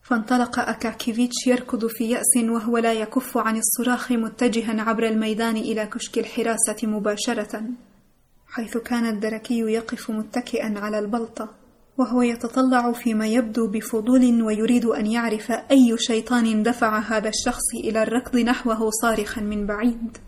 فانطلق 0.03 0.59
أكاكيفيتش 0.59 1.47
يركض 1.47 1.87
في 1.87 2.11
يأس 2.11 2.51
وهو 2.51 2.79
لا 2.79 2.93
يكف 2.93 3.39
عن 3.39 3.57
الصراخ 3.57 4.13
متجها 4.13 4.83
عبر 4.83 5.07
الميدان 5.07 5.57
إلى 5.57 5.87
كشك 5.87 6.19
الحراسة 6.19 6.77
مباشرة 6.83 7.63
حيث 8.47 8.77
كان 8.77 9.07
الدركي 9.07 9.59
يقف 9.59 10.11
متكئا 10.11 10.75
على 10.79 10.99
البلطة 10.99 11.49
وهو 11.99 12.23
يتطلع 12.23 12.93
فيما 12.93 13.27
يبدو 13.27 13.67
بفضول 13.67 14.43
ويريد 14.43 14.85
أن 14.85 15.07
يعرف 15.07 15.51
أي 15.51 15.97
شيطان 15.99 16.63
دفع 16.63 16.99
هذا 16.99 17.29
الشخص 17.29 17.75
إلى 17.85 18.03
الركض 18.03 18.37
نحوه 18.37 18.91
صارخا 19.03 19.41
من 19.41 19.67
بعيد. 19.67 20.19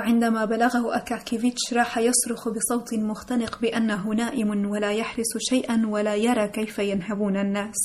وعندما 0.00 0.44
بلغه 0.44 0.96
أكاكيفيتش 0.96 1.72
راح 1.74 1.98
يصرخ 1.98 2.48
بصوت 2.48 2.94
مختنق 2.94 3.60
بأنه 3.60 4.08
نائم 4.08 4.70
ولا 4.70 4.92
يحرس 4.92 5.38
شيئا 5.38 5.86
ولا 5.86 6.14
يرى 6.14 6.48
كيف 6.48 6.78
ينهبون 6.78 7.36
الناس. 7.36 7.76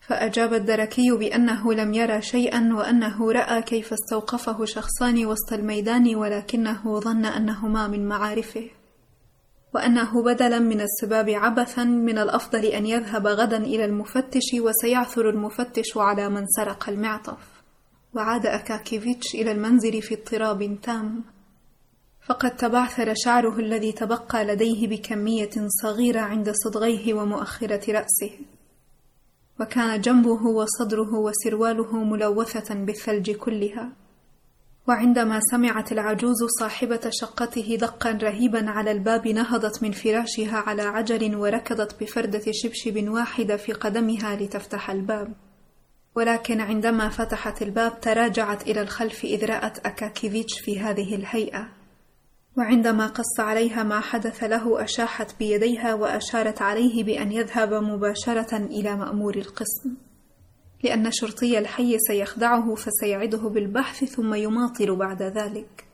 فأجاب 0.00 0.54
الدركي 0.54 1.10
بأنه 1.10 1.72
لم 1.72 1.94
يرى 1.94 2.22
شيئا 2.22 2.70
وأنه 2.74 3.32
رأى 3.32 3.62
كيف 3.62 3.92
استوقفه 3.92 4.64
شخصان 4.64 5.26
وسط 5.26 5.52
الميدان 5.52 6.16
ولكنه 6.16 7.00
ظن 7.00 7.24
أنهما 7.24 7.88
من 7.88 8.08
معارفه 8.08 8.70
وأنه 9.74 10.22
بدلا 10.22 10.58
من 10.58 10.80
السباب 10.80 11.30
عبثا 11.30 11.84
من 11.84 12.18
الأفضل 12.18 12.64
أن 12.64 12.86
يذهب 12.86 13.26
غدا 13.26 13.56
إلى 13.56 13.84
المفتش 13.84 14.54
وسيعثر 14.60 15.30
المفتش 15.30 15.96
على 15.96 16.28
من 16.28 16.46
سرق 16.46 16.88
المعطف. 16.88 17.49
وعاد 18.14 18.46
أكاكيفيتش 18.46 19.34
إلى 19.34 19.52
المنزل 19.52 20.02
في 20.02 20.14
اضطراب 20.14 20.78
تام. 20.82 21.24
فقد 22.26 22.56
تبعثر 22.56 23.14
شعره 23.14 23.58
الذي 23.58 23.92
تبقى 23.92 24.44
لديه 24.44 24.88
بكمية 24.88 25.50
صغيرة 25.82 26.20
عند 26.20 26.50
صدغيه 26.50 27.14
ومؤخرة 27.14 27.92
رأسه. 27.92 28.38
وكان 29.60 30.00
جنبه 30.00 30.46
وصدره 30.46 31.14
وسرواله 31.14 32.04
ملوثة 32.04 32.74
بالثلج 32.74 33.30
كلها. 33.30 33.92
وعندما 34.88 35.40
سمعت 35.50 35.92
العجوز 35.92 36.44
صاحبة 36.60 37.10
شقته 37.10 37.76
دقا 37.80 38.10
رهيبا 38.10 38.70
على 38.70 38.90
الباب 38.90 39.28
نهضت 39.28 39.82
من 39.82 39.92
فراشها 39.92 40.56
على 40.56 40.82
عجل 40.82 41.36
وركضت 41.36 42.00
بفردة 42.00 42.42
شبشب 42.50 43.08
واحدة 43.08 43.56
في 43.56 43.72
قدمها 43.72 44.36
لتفتح 44.36 44.90
الباب. 44.90 45.34
ولكن 46.14 46.60
عندما 46.60 47.08
فتحت 47.08 47.62
الباب 47.62 48.00
تراجعت 48.00 48.62
إلى 48.62 48.80
الخلف 48.80 49.24
إذ 49.24 49.44
رأت 49.44 49.86
أكاكيفيتش 49.86 50.60
في 50.60 50.80
هذه 50.80 51.14
الهيئة. 51.14 51.68
وعندما 52.58 53.06
قص 53.06 53.40
عليها 53.40 53.82
ما 53.82 54.00
حدث 54.00 54.44
له 54.44 54.84
أشاحت 54.84 55.38
بيديها 55.38 55.94
وأشارت 55.94 56.62
عليه 56.62 57.04
بأن 57.04 57.32
يذهب 57.32 57.74
مباشرة 57.74 58.56
إلى 58.56 58.96
مأمور 58.96 59.36
القسم. 59.36 59.94
لأن 60.84 61.10
شرطي 61.12 61.58
الحي 61.58 61.96
سيخدعه 61.98 62.74
فسيعده 62.74 63.48
بالبحث 63.48 64.04
ثم 64.04 64.34
يماطل 64.34 64.96
بعد 64.96 65.22
ذلك. 65.22 65.84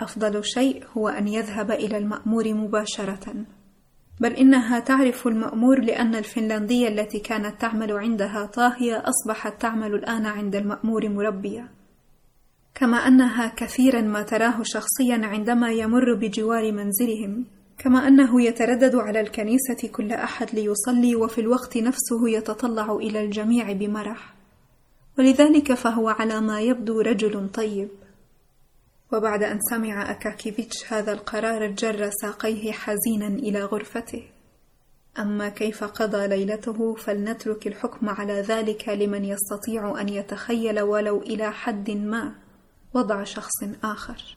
أفضل 0.00 0.44
شيء 0.44 0.84
هو 0.96 1.08
أن 1.08 1.28
يذهب 1.28 1.70
إلى 1.70 1.96
المأمور 1.96 2.54
مباشرة. 2.54 3.44
بل 4.20 4.32
إنها 4.32 4.80
تعرف 4.80 5.26
المأمور 5.26 5.80
لأن 5.80 6.14
الفنلندية 6.14 6.88
التي 6.88 7.18
كانت 7.18 7.60
تعمل 7.60 7.92
عندها 7.92 8.46
طاهية 8.46 9.02
أصبحت 9.08 9.62
تعمل 9.62 9.94
الآن 9.94 10.26
عند 10.26 10.56
المأمور 10.56 11.08
مربية. 11.08 11.68
كما 12.74 12.96
أنها 12.96 13.52
كثيرا 13.56 14.00
ما 14.00 14.22
تراه 14.22 14.62
شخصيا 14.62 15.20
عندما 15.26 15.72
يمر 15.72 16.14
بجوار 16.14 16.72
منزلهم 16.72 17.44
كما 17.78 18.08
أنه 18.08 18.42
يتردد 18.42 18.96
على 18.96 19.20
الكنيسة 19.20 19.88
كل 19.92 20.12
أحد 20.12 20.46
ليصلي 20.54 21.16
وفي 21.16 21.40
الوقت 21.40 21.76
نفسه 21.76 22.28
يتطلع 22.28 22.92
إلى 22.92 23.24
الجميع 23.24 23.72
بمرح. 23.72 24.34
ولذلك 25.18 25.74
فهو 25.74 26.08
على 26.08 26.40
ما 26.40 26.60
يبدو 26.60 27.00
رجل 27.00 27.48
طيب. 27.48 27.88
وبعد 29.12 29.42
أن 29.42 29.58
سمع 29.70 30.10
أكاكيفيتش 30.10 30.92
هذا 30.92 31.12
القرار 31.12 31.66
جر 31.66 32.10
ساقيه 32.22 32.72
حزينا 32.72 33.26
إلى 33.26 33.64
غرفته. 33.64 34.22
أما 35.18 35.48
كيف 35.48 35.84
قضى 35.84 36.26
ليلته 36.26 36.94
فلنترك 36.94 37.66
الحكم 37.66 38.08
على 38.08 38.40
ذلك 38.40 38.88
لمن 38.88 39.24
يستطيع 39.24 40.00
أن 40.00 40.08
يتخيل 40.08 40.80
ولو 40.80 41.22
إلى 41.22 41.52
حد 41.52 41.90
ما. 41.90 42.34
وضع 42.94 43.24
شخص 43.24 43.62
آخر. 43.84 44.36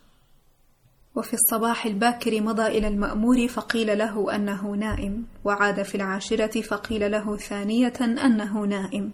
وفي 1.16 1.34
الصباح 1.34 1.86
الباكر 1.86 2.42
مضى 2.42 2.68
إلى 2.68 2.88
المأمور 2.88 3.48
فقيل 3.48 3.98
له 3.98 4.36
أنه 4.36 4.76
نائم. 4.76 5.26
وعاد 5.46 5.84
في 5.84 5.96
العاشرة 5.96 6.62
فقيل 6.62 7.12
له 7.12 7.38
ثانية 7.38 7.94
أنه 8.02 8.66
نائم. 8.66 9.14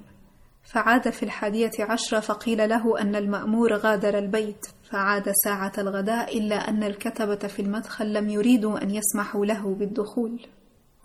فعاد 0.64 1.10
في 1.10 1.24
الحادية 1.24 1.72
عشرة 1.80 2.20
فقيل 2.20 2.70
له 2.70 3.02
أن 3.02 3.16
المأمور 3.16 3.74
غادر 3.74 4.18
البيت 4.18 4.66
فعاد 4.92 5.32
ساعة 5.44 5.72
الغداء 5.78 6.38
إلا 6.38 6.56
أن 6.56 6.84
الكتبة 6.84 7.36
في 7.48 7.62
المدخل 7.62 8.14
لم 8.14 8.30
يريدوا 8.30 8.84
أن 8.84 8.90
يسمحوا 8.90 9.46
له 9.46 9.76
بالدخول. 9.76 10.40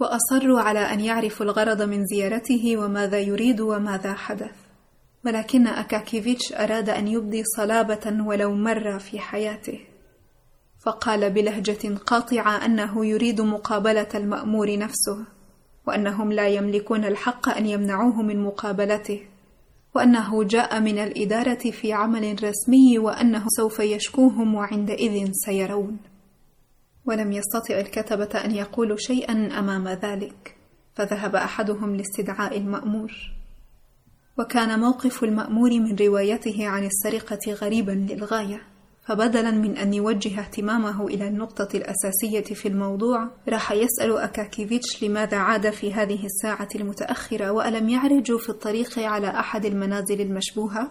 وأصروا 0.01 0.61
على 0.61 0.79
أن 0.79 1.01
يعرفوا 1.01 1.47
الغرض 1.47 1.83
من 1.83 2.05
زيارته 2.05 2.77
وماذا 2.77 3.19
يريد 3.19 3.61
وماذا 3.61 4.15
حدث. 4.15 4.55
ولكن 5.27 5.67
أكاكيفيتش 5.67 6.53
أراد 6.53 6.91
أن 6.91 7.09
يبدي 7.09 7.43
صلابة 7.57 8.25
ولو 8.27 8.55
مرة 8.55 8.99
في 8.99 9.19
حياته. 9.19 9.81
فقال 10.87 11.31
بلهجة 11.31 11.95
قاطعة 12.07 12.65
أنه 12.65 13.07
يريد 13.07 13.41
مقابلة 13.41 14.09
المأمور 14.15 14.79
نفسه 14.79 15.25
وأنهم 15.87 16.33
لا 16.33 16.49
يملكون 16.49 17.05
الحق 17.05 17.49
أن 17.49 17.67
يمنعوه 17.67 18.23
من 18.23 18.43
مقابلته. 18.43 19.21
وأنه 19.95 20.45
جاء 20.45 20.81
من 20.81 20.99
الإدارة 20.99 21.71
في 21.71 21.93
عمل 21.93 22.45
رسمي 22.45 22.99
وأنه 22.99 23.45
سوف 23.49 23.79
يشكوهم 23.79 24.55
وعندئذ 24.55 25.31
سيرون. 25.33 25.99
ولم 27.07 27.33
يستطع 27.33 27.81
الكتبة 27.81 28.45
أن 28.45 28.51
يقولوا 28.51 28.97
شيئا 28.97 29.59
أمام 29.59 29.89
ذلك 29.89 30.57
فذهب 30.95 31.37
أحدهم 31.37 31.97
لاستدعاء 31.97 32.59
المأمور. 32.59 33.13
وكان 34.39 34.81
موقف 34.81 35.25
المأمور 35.25 35.71
من 35.71 35.97
روايته 35.97 36.67
عن 36.69 36.85
السرقة 36.87 37.53
غريبا 37.53 37.93
للغاية. 37.93 38.74
فبدلا 39.05 39.51
من 39.51 39.77
أن 39.77 39.95
يوجه 39.95 40.41
اهتمامه 40.41 41.07
إلى 41.07 41.29
النقطة 41.29 41.69
الأساسية 41.75 42.55
في 42.55 42.69
الموضوع 42.69 43.31
راح 43.49 43.73
يسأل 43.73 44.19
أكاكيفيتش 44.19 45.05
لماذا 45.05 45.37
عاد 45.37 45.71
في 45.71 45.95
هذه 45.95 46.27
الساعة 46.27 46.69
المتأخرة 46.75 47.51
وألم 47.51 47.89
يعرجوا 47.89 48.39
في 48.39 48.49
الطريق 48.49 48.99
على 48.99 49.29
أحد 49.29 49.65
المنازل 49.65 50.21
المشبوهة؟ 50.21 50.91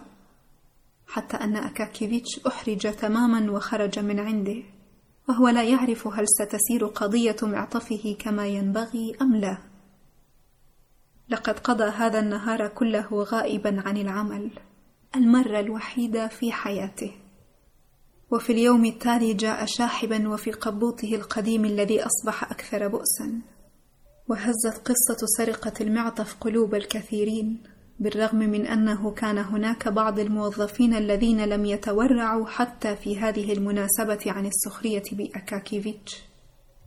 حتى 1.06 1.36
أن 1.36 1.56
أكاكيفيتش 1.56 2.40
أحرج 2.46 2.94
تماما 2.94 3.52
وخرج 3.52 3.98
من 3.98 4.20
عنده 4.20 4.62
وهو 5.28 5.48
لا 5.48 5.62
يعرف 5.62 6.06
هل 6.06 6.24
ستسير 6.28 6.86
قضية 6.86 7.36
معطفه 7.42 8.16
كما 8.18 8.46
ينبغي 8.46 9.16
أم 9.22 9.36
لا. 9.36 9.58
لقد 11.28 11.58
قضى 11.58 11.84
هذا 11.84 12.18
النهار 12.18 12.68
كله 12.68 13.08
غائبا 13.12 13.82
عن 13.86 13.96
العمل 13.96 14.50
المرة 15.16 15.60
الوحيدة 15.60 16.28
في 16.28 16.52
حياته. 16.52 17.23
وفي 18.30 18.52
اليوم 18.52 18.84
التالي 18.84 19.34
جاء 19.34 19.64
شاحبا 19.66 20.28
وفي 20.28 20.52
قبوطه 20.52 21.14
القديم 21.14 21.64
الذي 21.64 22.00
أصبح 22.02 22.44
أكثر 22.50 22.88
بؤسا. 22.88 23.40
وهزت 24.28 24.78
قصة 24.84 25.26
سرقة 25.38 25.72
المعطف 25.80 26.36
قلوب 26.40 26.74
الكثيرين 26.74 27.62
بالرغم 28.00 28.38
من 28.38 28.66
أنه 28.66 29.10
كان 29.10 29.38
هناك 29.38 29.88
بعض 29.88 30.18
الموظفين 30.18 30.94
الذين 30.94 31.44
لم 31.44 31.64
يتورعوا 31.64 32.46
حتى 32.46 32.96
في 32.96 33.18
هذه 33.18 33.52
المناسبة 33.52 34.20
عن 34.26 34.46
السخرية 34.46 35.02
بأكاكيفيتش. 35.12 36.22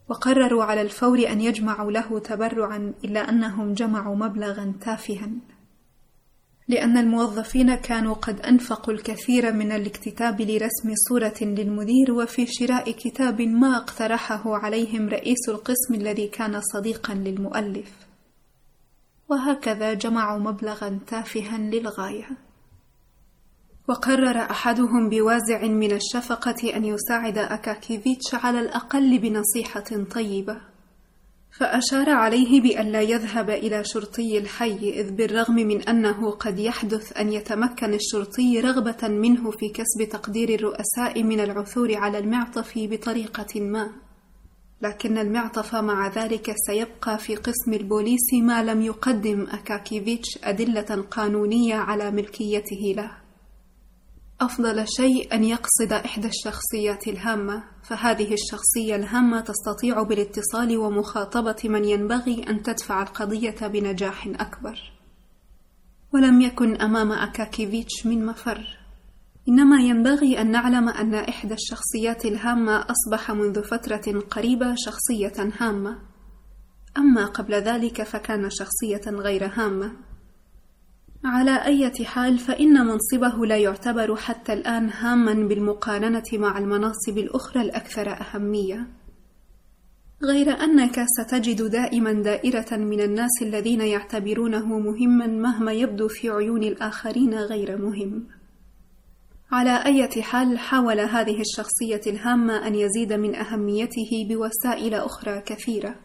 وقرروا 0.09 0.63
على 0.63 0.81
الفور 0.81 1.27
أن 1.27 1.41
يجمعوا 1.41 1.91
له 1.91 2.19
تبرعا 2.19 2.93
إلا 3.03 3.29
أنهم 3.29 3.73
جمعوا 3.73 4.15
مبلغا 4.15 4.73
تافها. 4.81 5.29
لأن 6.69 6.97
الموظفين 6.97 7.75
كانوا 7.75 8.13
قد 8.13 8.39
أنفقوا 8.39 8.93
الكثير 8.93 9.53
من 9.53 9.71
الاكتتاب 9.71 10.41
لرسم 10.41 10.93
صورة 11.09 11.35
للمدير 11.41 12.11
وفي 12.11 12.45
شراء 12.49 12.91
كتاب 12.91 13.41
ما 13.41 13.77
اقترحه 13.77 14.41
عليهم 14.45 15.09
رئيس 15.09 15.49
القسم 15.49 15.93
الذي 15.93 16.27
كان 16.27 16.61
صديقا 16.61 17.13
للمؤلف. 17.13 17.91
وهكذا 19.29 19.93
جمعوا 19.93 20.39
مبلغا 20.39 20.99
تافها 21.07 21.57
للغاية. 21.57 22.29
وقرر 23.89 24.37
أحدهم 24.37 25.09
بوازع 25.09 25.61
من 25.67 25.91
الشفقة 25.91 26.75
أن 26.75 26.85
يساعد 26.85 27.37
أكاكيفيتش 27.37 28.35
على 28.35 28.59
الأقل 28.59 29.19
بنصيحة 29.19 30.03
طيبة. 30.11 30.61
فأشار 31.59 32.09
عليه 32.09 32.61
بألا 32.61 33.01
يذهب 33.01 33.49
إلى 33.49 33.83
شرطي 33.83 34.37
الحي 34.37 34.89
إذ 34.89 35.11
بالرغم 35.11 35.55
من 35.55 35.81
أنه 35.81 36.31
قد 36.31 36.59
يحدث 36.59 37.17
أن 37.17 37.33
يتمكن 37.33 37.93
الشرطي 37.93 38.59
رغبة 38.59 39.07
منه 39.07 39.51
في 39.51 39.69
كسب 39.69 40.09
تقدير 40.11 40.49
الرؤساء 40.49 41.23
من 41.23 41.39
العثور 41.39 41.95
على 41.95 42.17
المعطف 42.17 42.73
بطريقة 42.75 43.61
ما. 43.61 43.89
لكن 44.81 45.17
المعطف 45.17 45.75
مع 45.75 46.07
ذلك 46.07 46.53
سيبقى 46.67 47.17
في 47.17 47.35
قسم 47.35 47.73
البوليس 47.73 48.33
ما 48.43 48.63
لم 48.63 48.81
يقدم 48.81 49.47
أكاكيفيتش 49.51 50.39
أدلة 50.43 51.05
قانونية 51.11 51.75
على 51.75 52.11
ملكيته 52.11 52.93
له. 52.97 53.26
أفضل 54.41 54.87
شيء 54.87 55.33
أن 55.33 55.43
يقصد 55.43 55.93
إحدى 55.93 56.27
الشخصيات 56.27 57.07
الهامة 57.07 57.63
فهذه 57.83 58.33
الشخصية 58.33 58.95
الهامة 58.95 59.41
تستطيع 59.41 60.03
بالاتصال 60.03 60.77
ومخاطبة 60.77 61.55
من 61.63 61.85
ينبغي 61.85 62.43
أن 62.49 62.63
تدفع 62.63 63.01
القضية 63.01 63.67
بنجاح 63.67 64.27
أكبر. 64.27 64.93
ولم 66.13 66.41
يكن 66.41 66.81
أمام 66.81 67.11
أكاكيفيتش 67.11 68.05
من 68.05 68.25
مفر. 68.25 68.77
إنما 69.49 69.81
ينبغي 69.81 70.41
أن 70.41 70.51
نعلم 70.51 70.89
أن 70.89 71.15
إحدى 71.15 71.53
الشخصيات 71.53 72.25
الهامة 72.25 72.85
أصبح 72.89 73.31
منذ 73.31 73.63
فترة 73.63 74.19
قريبة 74.29 74.75
شخصية 74.77 75.51
هامة. 75.59 75.99
أما 76.97 77.25
قبل 77.25 77.53
ذلك 77.53 78.03
فكان 78.03 78.49
شخصية 78.49 79.11
غير 79.11 79.45
هامة. 79.53 79.91
على 81.25 81.65
أي 81.65 81.91
حال 82.05 82.37
فإن 82.37 82.85
منصبه 82.85 83.45
لا 83.45 83.57
يعتبر 83.57 84.15
حتى 84.15 84.53
الآن 84.53 84.89
هاما 84.89 85.33
بالمقارنة 85.33 86.23
مع 86.33 86.57
المناصب 86.57 87.17
الأخرى 87.17 87.61
الأكثر 87.61 88.09
أهمية. 88.09 88.87
غير 90.23 90.49
أنك 90.49 91.05
ستجد 91.19 91.71
دائما 91.71 92.13
دائرة 92.13 92.77
من 92.77 93.01
الناس 93.01 93.41
الذين 93.41 93.81
يعتبرونه 93.81 94.79
مهما 94.79 95.27
مهما 95.27 95.73
يبدو 95.73 96.07
في 96.07 96.29
عيون 96.29 96.63
الآخرين 96.63 97.33
غير 97.33 97.77
مهم. 97.77 98.27
على 99.51 99.85
أي 99.85 100.23
حال 100.23 100.59
حاول 100.59 100.99
هذه 100.99 101.41
الشخصية 101.41 102.11
الهامة 102.11 102.67
أن 102.67 102.75
يزيد 102.75 103.13
من 103.13 103.35
أهميته 103.35 104.27
بوسائل 104.29 104.93
أخرى 104.93 105.41
كثيرة. 105.41 105.95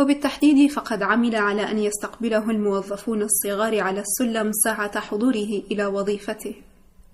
وبالتحديد 0.00 0.70
فقد 0.70 1.02
عمل 1.02 1.36
على 1.36 1.70
أن 1.70 1.78
يستقبله 1.78 2.50
الموظفون 2.50 3.22
الصغار 3.22 3.80
على 3.80 4.00
السلم 4.00 4.52
ساعة 4.52 5.00
حضوره 5.00 5.62
إلى 5.70 5.86
وظيفته 5.86 6.54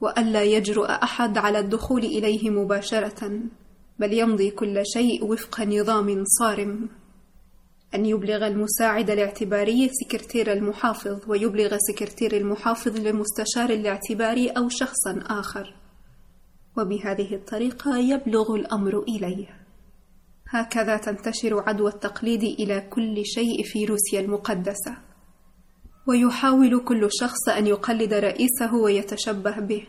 وألا 0.01 0.43
يجرؤ 0.43 0.85
أحد 0.85 1.39
على 1.39 1.59
الدخول 1.59 2.05
إليه 2.05 2.51
مباشرة 2.51 3.41
بل 3.99 4.12
يمضي 4.12 4.51
كل 4.51 4.82
شيء 4.87 5.24
وفق 5.24 5.61
نظام 5.61 6.24
صارم. 6.26 6.89
أن 7.95 8.07
يبلغ 8.07 8.47
المساعد 8.47 9.11
الاعتباري 9.11 9.91
سكرتير 9.93 10.53
المحافظ 10.53 11.20
ويبلغ 11.28 11.76
سكرتير 11.78 12.37
المحافظ 12.37 12.97
للمستشار 12.97 13.70
الاعتباري 13.70 14.49
أو 14.49 14.68
شخصا 14.68 15.22
آخر. 15.26 15.74
وبهذه 16.78 17.35
الطريقة 17.35 17.99
يبلغ 17.99 18.55
الأمر 18.55 19.03
إليه. 19.03 19.63
هكذا 20.55 20.96
تنتشر 20.96 21.62
عدوى 21.68 21.90
التقليد 21.90 22.42
إلى 22.42 22.80
كل 22.90 23.26
شيء 23.26 23.62
في 23.64 23.84
روسيا 23.84 24.20
المقدسة. 24.20 24.96
ويحاول 26.09 26.84
كل 26.84 27.09
شخص 27.20 27.48
أن 27.48 27.66
يقلد 27.66 28.14
رئيسه 28.14 28.74
ويتشبه 28.74 29.61
به. 29.61 29.86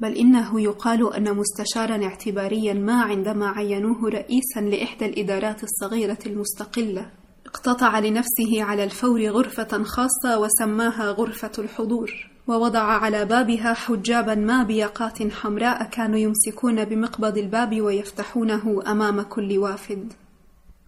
بل 0.00 0.16
إنه 0.16 0.60
يقال 0.60 1.14
أن 1.14 1.36
مستشارا 1.36 2.04
اعتباريا 2.04 2.74
ما 2.74 3.02
عندما 3.02 3.48
عينوه 3.48 4.08
رئيسا 4.08 4.60
لإحدى 4.60 5.06
الإدارات 5.06 5.62
الصغيرة 5.64 6.18
المستقلة 6.26 7.10
اقتطع 7.46 7.98
لنفسه 7.98 8.62
على 8.62 8.84
الفور 8.84 9.28
غرفة 9.28 9.82
خاصة 9.82 10.38
وسماها 10.38 11.10
غرفة 11.10 11.52
الحضور. 11.58 12.30
ووضع 12.48 12.82
على 12.82 13.24
بابها 13.24 13.74
حجابا 13.74 14.34
ما 14.34 14.62
بيقات 14.62 15.32
حمراء 15.32 15.84
كانوا 15.84 16.18
يمسكون 16.18 16.84
بمقبض 16.84 17.38
الباب 17.38 17.80
ويفتحونه 17.80 18.82
أمام 18.86 19.22
كل 19.22 19.58
وافد. 19.58 20.12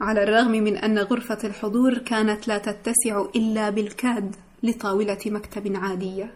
على 0.01 0.23
الرغم 0.23 0.51
من 0.51 0.77
أن 0.77 0.99
غرفة 0.99 1.39
الحضور 1.45 1.99
كانت 1.99 2.49
لا 2.49 2.59
تتسع 2.59 3.25
إلا 3.37 3.71
بالكاد 3.71 4.37
لطاولة 4.63 5.19
مكتب 5.27 5.77
عادية. 5.77 6.35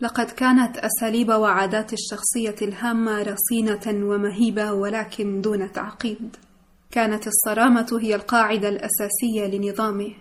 لقد 0.00 0.30
كانت 0.30 0.76
أساليب 0.76 1.28
وعادات 1.28 1.92
الشخصية 1.92 2.56
الهامة 2.62 3.22
رصينة 3.22 4.06
ومهيبة 4.06 4.72
ولكن 4.72 5.40
دون 5.40 5.72
تعقيد. 5.72 6.36
كانت 6.90 7.26
الصرامة 7.26 7.98
هي 8.02 8.14
القاعدة 8.14 8.68
الأساسية 8.68 9.46
لنظامه. 9.46 10.12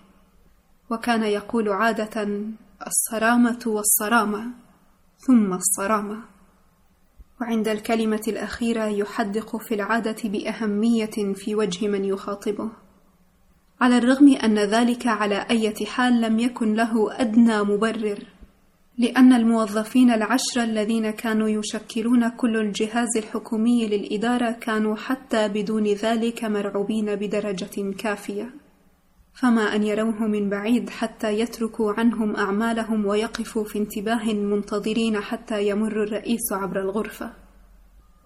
وكان 0.90 1.24
يقول 1.24 1.70
عادة 1.70 2.28
الصرامة 2.88 3.60
والصرامة 3.66 4.46
ثم 5.18 5.54
الصرامة. 5.54 6.24
وعند 7.42 7.68
الكلمة 7.68 8.22
الأخيرة 8.28 8.86
يحدق 8.86 9.58
في 9.58 9.76
العادة 9.76 10.30
بأهمية 10.30 11.34
في 11.36 11.56
وجه 11.56 11.88
من 11.88 12.06
يخاطبه 12.06 12.72
على 13.82 13.98
الرغم 13.98 14.36
أن 14.36 14.60
ذلك 14.60 15.08
على 15.08 15.46
أي 15.50 15.74
حال 15.86 16.22
لم 16.22 16.40
يكن 16.40 16.74
له 16.74 17.22
أدنى 17.22 17.64
مبرر 17.64 18.24
لأن 18.98 19.34
الموظفين 19.34 20.12
العشرة 20.12 20.64
الذين 20.64 21.10
كانوا 21.10 21.50
يشكلون 21.50 22.30
كل 22.30 22.58
الجهاز 22.58 23.18
الحكومي 23.18 23.88
للإدارة 23.88 24.52
كانوا 24.52 24.96
حتى 24.96 25.48
بدون 25.48 25.88
ذلك 25.88 26.44
مرعوبين 26.44 27.16
بدرجة 27.16 27.92
كافية، 27.98 28.54
فما 29.42 29.76
أن 29.76 29.84
يروه 29.84 30.28
من 30.28 30.50
بعيد 30.50 30.90
حتى 30.90 31.40
يتركوا 31.40 31.94
عنهم 31.94 32.36
أعمالهم 32.36 33.06
ويقفوا 33.06 33.64
في 33.64 33.80
انتباه 33.80 34.34
منتظرين 34.34 35.20
حتى 35.20 35.68
يمر 35.68 36.04
الرئيس 36.04 36.54
عبر 36.54 36.82
الغرفة. 36.82 37.34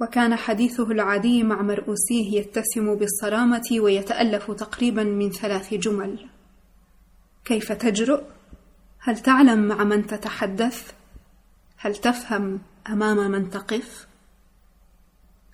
وكان 0.01 0.35
حديثه 0.35 0.91
العادي 0.91 1.43
مع 1.43 1.61
مرؤوسيه 1.61 2.39
يتسم 2.39 2.95
بالصرامة 2.95 3.79
ويتألف 3.79 4.51
تقريبا 4.51 5.03
من 5.03 5.31
ثلاث 5.31 5.73
جمل: 5.73 6.29
كيف 7.45 7.71
تجرؤ؟ 7.71 8.21
هل 8.99 9.19
تعلم 9.19 9.67
مع 9.67 9.83
من 9.83 10.07
تتحدث 10.07 10.91
هل 11.77 11.95
تفهم 11.95 12.59
أمام 12.89 13.31
من 13.31 13.49
تقف 13.49 14.07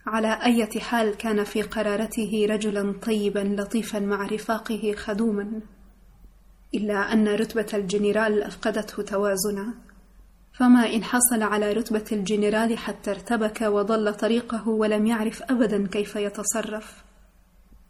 على 0.10 0.40
اي 0.44 0.80
حال 0.80 1.18
كان 1.18 1.44
في 1.44 1.62
قرارته 1.62 2.48
رجلا 2.50 2.94
طيبا 3.02 3.40
لطيفا 3.40 4.00
مع 4.00 4.26
رفاقه 4.26 4.94
خدوما 4.98 5.62
إلا 6.74 7.14
أن 7.14 7.28
رتبة 7.28 7.68
الجنرال 7.74 8.44
أفقدته 8.44 9.04
توازنا. 9.04 9.74
فما 10.54 10.94
إن 10.94 11.04
حصل 11.04 11.44
على 11.44 11.74
رتبة 11.74 12.06
الجنرال 12.12 12.78
حتى 12.78 13.12
ارتبك 13.12 13.62
وضل 13.62 14.14
طريقه 14.14 14.70
ولم 14.70 15.06
يعرف 15.06 15.44
أبدا 15.44 15.88
كيف 15.88 16.16
يتصرف. 16.16 17.04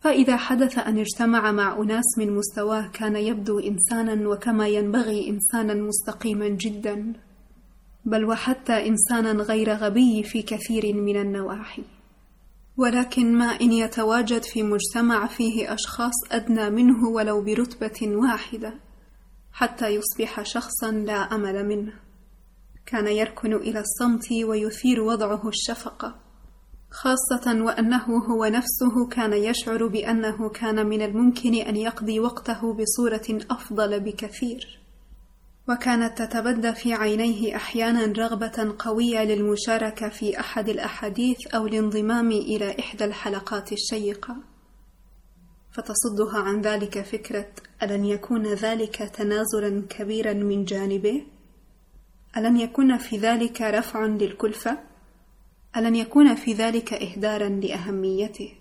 فإذا 0.01 0.37
حدث 0.37 0.77
أن 0.77 0.97
اجتمع 0.97 1.51
مع 1.51 1.77
أناس 1.77 2.17
من 2.17 2.31
مستواه 2.35 2.87
كان 2.87 3.15
يبدو 3.15 3.59
إنسانا 3.59 4.29
وكما 4.29 4.67
ينبغي 4.67 5.29
إنسانا 5.29 5.73
مستقيما 5.73 6.47
جدا 6.47 7.13
بل 8.05 8.25
وحتى 8.25 8.87
إنسانا 8.87 9.43
غير 9.43 9.73
غبي 9.73 10.23
في 10.23 10.41
كثير 10.41 10.93
من 10.93 11.21
النواحي. 11.21 11.98
ولكن 12.79 13.37
ما 13.37 13.45
إن 13.45 13.71
يتواجد 13.71 14.43
في 14.43 14.63
مجتمع 14.63 15.27
فيه 15.27 15.73
أشخاص 15.73 16.13
أدنى 16.31 16.69
منه 16.69 17.09
ولو 17.09 17.43
برتبة 17.43 18.15
واحدة 18.15 18.73
حتى 19.51 19.87
يصبح 19.87 20.43
شخصا 20.43 20.91
لا 20.91 21.13
أمل 21.13 21.67
منه. 21.67 21.93
كان 22.85 23.07
يركن 23.07 23.53
إلى 23.53 23.79
الصمت 23.79 24.31
ويثير 24.31 25.01
وضعه 25.01 25.41
الشفقة 25.47 26.15
خاصة 26.91 27.63
وأنه 27.63 28.17
هو 28.17 28.45
نفسه 28.45 29.07
كان 29.11 29.33
يشعر 29.33 29.87
بأنه 29.87 30.49
كان 30.49 30.87
من 30.87 31.01
الممكن 31.01 31.53
أن 31.55 31.75
يقضي 31.75 32.19
وقته 32.19 32.73
بصورة 32.73 33.39
أفضل 33.51 33.99
بكثير. 33.99 34.78
وكانت 35.69 36.21
تتبدى 36.21 36.73
في 36.73 36.93
عينيه 36.93 37.55
أحيانا 37.55 38.05
رغبة 38.05 38.75
قوية 38.79 39.23
للمشاركة 39.23 40.09
في 40.09 40.39
أحد 40.39 40.69
الأحاديث 40.69 41.47
أو 41.47 41.67
الانضمام 41.67 42.31
إلى 42.31 42.79
إحدى 42.79 43.05
الحلقات 43.05 43.71
الشيقة. 43.71 44.35
فتصدها 45.71 46.39
عن 46.39 46.61
ذلك 46.61 47.01
فكرة 47.01 47.47
ألن 47.83 48.05
يكون 48.05 48.47
ذلك 48.53 48.95
تنازلا 48.95 49.83
كبيرا 49.89 50.33
من 50.33 50.65
جانبه؟ 50.65 51.25
ألن 52.37 52.57
يكون 52.57 52.97
في 52.97 53.17
ذلك 53.17 53.61
رفع 53.61 54.05
للكلفة؟ 54.05 54.77
ألن 55.77 55.95
يكون 55.95 56.35
في 56.35 56.53
ذلك 56.53 56.93
اهدارا 56.93 57.49
لأهميته؟ 57.49 58.53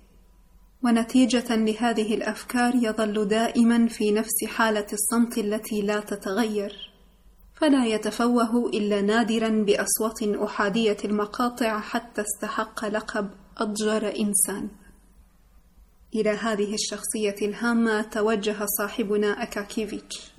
ونتيجة 0.84 1.56
لهذه 1.56 2.14
الأفكار 2.14 2.74
يظل 2.74 3.28
دائما 3.28 3.86
في 3.88 4.12
نفس 4.12 4.44
حالة 4.46 4.86
الصمت 4.92 5.38
التي 5.38 5.82
لا 5.82 6.00
تتغير. 6.00 6.87
فلا 7.60 7.86
يتفوه 7.86 8.68
إلا 8.68 9.00
نادرا 9.00 9.48
بأصوات 9.48 10.22
أحادية 10.22 10.96
المقاطع 11.04 11.80
حتى 11.80 12.22
استحق 12.22 12.84
لقب 12.84 13.30
أضجر 13.56 14.16
إنسان. 14.20 14.68
إلى 16.14 16.30
هذه 16.30 16.74
الشخصية 16.74 17.46
الهامة 17.48 18.02
توجه 18.02 18.66
صاحبنا 18.78 19.42
أكاكيفيتش. 19.42 20.32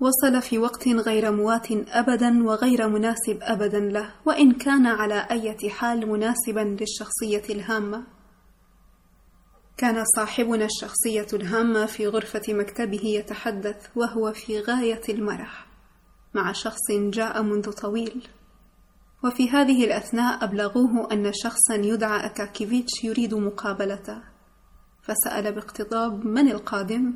وصل 0.00 0.42
في 0.42 0.58
وقت 0.58 0.88
غير 0.88 1.32
موات 1.32 1.66
أبدا 1.72 2.44
وغير 2.44 2.88
مناسب 2.88 3.38
أبدا 3.42 3.80
له 3.80 4.14
وإن 4.24 4.52
كان 4.52 4.86
على 4.86 5.26
أي 5.30 5.70
حال 5.70 6.08
مناسبا 6.08 6.76
للشخصية 6.80 7.54
الهامة. 7.54 8.04
كان 9.76 10.04
صاحبنا 10.16 10.64
الشخصية 10.64 11.26
الهامة 11.32 11.86
في 11.86 12.06
غرفة 12.06 12.42
مكتبه 12.48 13.04
يتحدث 13.04 13.86
وهو 13.96 14.32
في 14.32 14.60
غاية 14.60 15.02
المرح. 15.08 15.75
مع 16.36 16.52
شخص 16.52 16.90
جاء 16.90 17.42
منذ 17.42 17.72
طويل. 17.72 18.28
وفي 19.24 19.50
هذه 19.50 19.84
الأثناء 19.84 20.44
أبلغوه 20.44 21.12
أن 21.12 21.32
شخصا 21.32 21.74
يدعى 21.74 22.26
أكاكيفيتش 22.26 23.04
يريد 23.04 23.34
مقابلته. 23.34 24.22
فسأل 25.02 25.54
باقتضاب 25.54 26.26
من 26.26 26.48
القادم؟ 26.48 27.14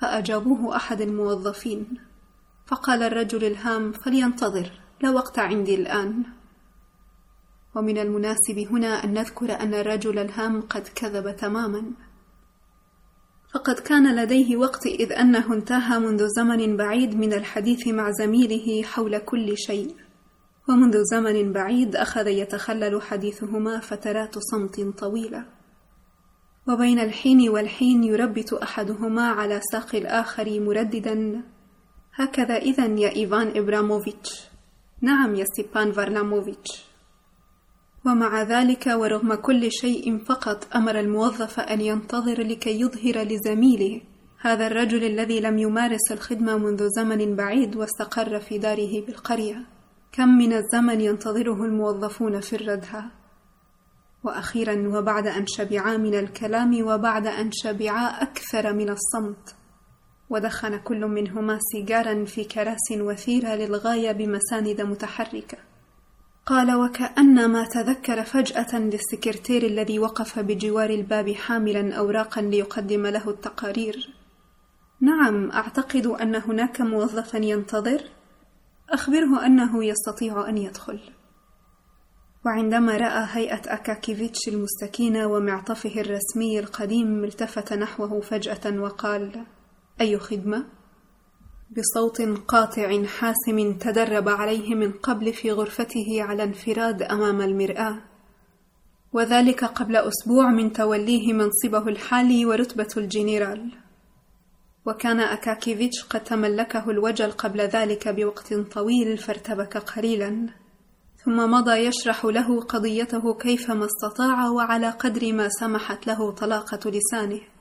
فأجابوه 0.00 0.76
أحد 0.76 1.00
الموظفين. 1.00 1.98
فقال 2.66 3.02
الرجل 3.02 3.44
الهام 3.44 3.92
فلينتظر 3.92 4.72
لا 5.02 5.10
وقت 5.10 5.38
عندي 5.38 5.74
الآن. 5.74 6.24
ومن 7.76 7.98
المناسب 7.98 8.58
هنا 8.70 9.04
أن 9.04 9.12
نذكر 9.14 9.60
أن 9.60 9.74
الرجل 9.74 10.18
الهام 10.18 10.60
قد 10.60 10.88
كذب 10.94 11.36
تماما. 11.36 11.92
فقد 13.54 13.74
كان 13.74 14.16
لديه 14.16 14.56
وقت 14.56 14.86
إذ 14.86 15.12
أنه 15.12 15.54
انتهى 15.54 15.98
منذ 15.98 16.26
زمن 16.28 16.76
بعيد 16.76 17.14
من 17.14 17.32
الحديث 17.32 17.88
مع 17.88 18.10
زميله 18.10 18.82
حول 18.82 19.18
كل 19.18 19.58
شيء. 19.58 19.94
ومنذ 20.68 21.02
زمن 21.04 21.52
بعيد 21.52 21.96
أخذ 21.96 22.26
يتخلل 22.26 23.02
حديثهما 23.02 23.80
فترات 23.80 24.34
صمت 24.38 24.98
طويلة. 24.98 25.44
وبين 26.68 26.98
الحين 26.98 27.48
والحين 27.48 28.04
يربت 28.04 28.52
أحدهما 28.52 29.28
على 29.28 29.60
ساق 29.72 29.94
الآخر 29.94 30.60
مرددا. 30.60 31.42
هكذا 32.14 32.56
إذا 32.56 32.86
يا 32.86 33.16
إيفان 33.16 33.56
إبراموفيتش. 33.56 34.48
نعم 35.02 35.34
يا 35.34 35.44
ستيبان 35.44 35.92
فارلاموفيتش. 35.92 36.93
ومع 38.06 38.42
ذلك 38.42 38.86
ورغم 38.86 39.34
كل 39.34 39.72
شيء 39.72 40.18
فقط 40.18 40.76
أمر 40.76 41.00
الموظف 41.00 41.60
أن 41.60 41.80
ينتظر 41.80 42.42
لكي 42.42 42.80
يظهر 42.80 43.22
لزميله. 43.24 44.00
هذا 44.40 44.66
الرجل 44.66 45.04
الذي 45.04 45.40
لم 45.40 45.58
يمارس 45.58 46.12
الخدمة 46.12 46.56
منذ 46.56 46.88
زمن 46.96 47.36
بعيد 47.36 47.76
واستقر 47.76 48.40
في 48.40 48.58
داره 48.58 49.06
بالقرية. 49.06 49.66
كم 50.12 50.28
من 50.28 50.52
الزمن 50.52 51.00
ينتظره 51.00 51.64
الموظفون 51.64 52.40
في 52.40 52.56
الردهه 52.56 53.10
وأخيرا 54.24 54.98
وبعد 54.98 55.26
أن 55.26 55.46
شبعا 55.46 55.96
من 55.96 56.14
الكلام 56.14 56.86
وبعد 56.86 57.26
أن 57.26 57.50
شبعا 57.52 58.22
أكثر 58.22 58.72
من 58.72 58.88
الصمت. 58.90 59.54
ودخن 60.30 60.76
كل 60.76 61.06
منهما 61.06 61.58
سيجارا 61.72 62.24
في 62.24 62.44
كراس 62.44 62.92
وثيرة 62.92 63.54
للغاية 63.54 64.12
بمساند 64.12 64.80
متحركة. 64.80 65.58
قال 66.46 66.74
وكأنما 66.74 67.64
تذكر 67.64 68.22
فجأة 68.22 68.78
للسكرتير 68.78 69.62
الذي 69.62 69.98
وقف 69.98 70.38
بجوار 70.38 70.90
الباب 70.90 71.32
حاملا 71.32 71.94
أوراقا 71.94 72.42
ليقدم 72.42 73.06
له 73.06 73.30
التقارير. 73.30 74.14
نعم 75.00 75.50
أعتقد 75.50 76.06
أن 76.06 76.34
هناك 76.34 76.80
موظفا 76.80 77.38
ينتظر. 77.38 78.00
أخبره 78.90 79.46
أنه 79.46 79.84
يستطيع 79.84 80.48
أن 80.48 80.58
يدخل. 80.58 81.00
وعندما 82.46 82.96
رأى 82.96 83.26
هيئة 83.30 83.74
أكاكيفيتش 83.74 84.48
المستكينة 84.48 85.26
ومعطفه 85.26 86.00
الرسمي 86.00 86.58
القديم 86.58 87.24
التفت 87.24 87.72
نحوه 87.72 88.20
فجأة 88.20 88.80
وقال 88.80 89.46
أي 90.00 90.18
خدمة؟ 90.18 90.64
بصوت 91.76 92.22
قاطع 92.48 93.04
حاسم 93.04 93.72
تدرب 93.78 94.28
عليه 94.28 94.74
من 94.74 94.92
قبل 94.92 95.32
في 95.32 95.52
غرفته 95.52 96.22
على 96.22 96.42
انفراد 96.42 97.02
أمام 97.02 97.40
المرآة. 97.40 97.98
وذلك 99.12 99.64
قبل 99.64 99.96
أسبوع 99.96 100.50
من 100.50 100.72
توليه 100.72 101.32
منصبه 101.32 101.88
الحالي 101.88 102.46
ورتبة 102.46 102.88
الجنرال. 102.96 103.72
وكان 104.86 105.20
أكاكيفيتش 105.20 106.04
قد 106.10 106.24
تملكه 106.24 106.90
الوجل 106.90 107.30
قبل 107.30 107.60
ذلك 107.60 108.08
بوقت 108.08 108.54
طويل 108.54 109.18
فارتبك 109.18 109.76
قليلا. 109.76 110.48
ثم 111.24 111.50
مضى 111.50 111.76
يشرح 111.76 112.24
له 112.24 112.60
قضيته 112.60 113.34
كيفما 113.34 113.86
استطاع 113.86 114.48
وعلى 114.48 114.90
قدر 114.90 115.32
ما 115.32 115.48
سمحت 115.48 116.06
له 116.06 116.30
طلاقة 116.30 116.90
لسانه. 116.90 117.53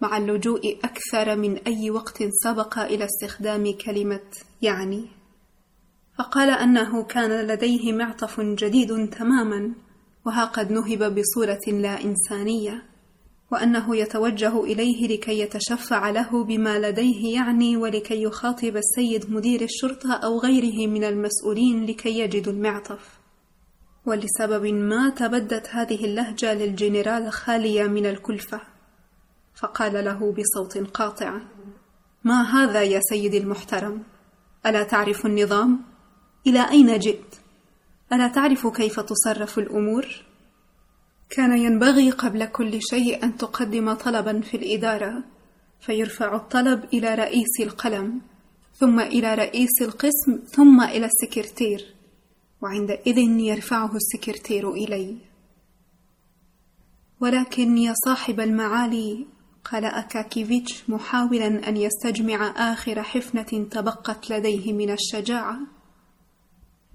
مع 0.00 0.16
اللجوء 0.18 0.78
أكثر 0.84 1.36
من 1.36 1.58
أي 1.58 1.90
وقت 1.90 2.18
سبق 2.44 2.78
إلى 2.78 3.04
استخدام 3.04 3.72
كلمة 3.72 4.30
يعني. 4.62 5.08
فقال 6.18 6.50
أنه 6.50 7.04
كان 7.04 7.46
لديه 7.46 7.92
معطف 7.92 8.40
جديد 8.40 9.10
تماما 9.10 9.74
وها 10.26 10.44
قد 10.44 10.72
نهب 10.72 11.14
بصورة 11.14 11.80
لا 11.80 12.04
إنسانية 12.04 12.82
وأنه 13.52 13.96
يتوجه 13.96 14.64
إليه 14.64 15.08
لكي 15.08 15.40
يتشفع 15.40 16.10
له 16.10 16.44
بما 16.44 16.78
لديه 16.78 17.34
يعني 17.34 17.76
ولكي 17.76 18.22
يخاطب 18.22 18.76
السيد 18.76 19.30
مدير 19.30 19.62
الشرطة 19.62 20.12
أو 20.12 20.38
غيره 20.38 20.86
من 20.86 21.04
المسؤولين 21.04 21.86
لكي 21.86 22.18
يجدوا 22.18 22.52
المعطف. 22.52 23.18
ولسبب 24.06 24.66
ما 24.66 25.10
تبدت 25.10 25.68
هذه 25.70 26.04
اللهجة 26.04 26.54
للجنرال 26.54 27.32
خالية 27.32 27.84
من 27.86 28.06
الكلفة. 28.06 28.77
فقال 29.60 30.04
له 30.04 30.32
بصوت 30.32 30.78
قاطع 30.78 31.40
ما 32.24 32.42
هذا 32.42 32.82
يا 32.82 33.00
سيدي 33.00 33.38
المحترم؟ 33.38 34.02
ألا 34.66 34.82
تعرف 34.82 35.26
النظام؟ 35.26 35.80
إلى 36.46 36.70
أين 36.70 36.98
جئت؟ 36.98 37.34
ألا 38.12 38.28
تعرف 38.28 38.66
كيف 38.66 39.00
تصرف 39.00 39.58
الأمور؟ 39.58 40.06
كان 41.30 41.58
ينبغي 41.58 42.10
قبل 42.10 42.44
كل 42.44 42.82
شيء 42.82 43.24
أن 43.24 43.36
تقدم 43.36 43.92
طلبا 43.92 44.40
في 44.40 44.56
الإدارة 44.56 45.24
فيرفع 45.80 46.36
الطلب 46.36 46.84
إلى 46.84 47.14
رئيس 47.14 47.60
القلم 47.60 48.20
ثم 48.74 49.00
إلى 49.00 49.34
رئيس 49.34 49.82
القسم 49.82 50.38
ثم 50.50 50.82
إلى 50.82 51.06
السكرتير 51.06 51.94
وعندئذ 52.62 53.18
يرفعه 53.18 53.96
السكرتير 53.96 54.72
إلي. 54.72 55.16
ولكن 57.20 57.78
يا 57.78 57.94
صاحب 58.04 58.40
المعالي 58.40 59.26
قال 59.64 59.84
أكاكيفيتش 59.84 60.90
محاولا 60.90 61.68
أن 61.68 61.76
يستجمع 61.76 62.54
آخر 62.72 63.02
حفنة 63.02 63.68
تبقت 63.70 64.30
لديه 64.30 64.72
من 64.72 64.90
الشجاعة؟ 64.90 65.58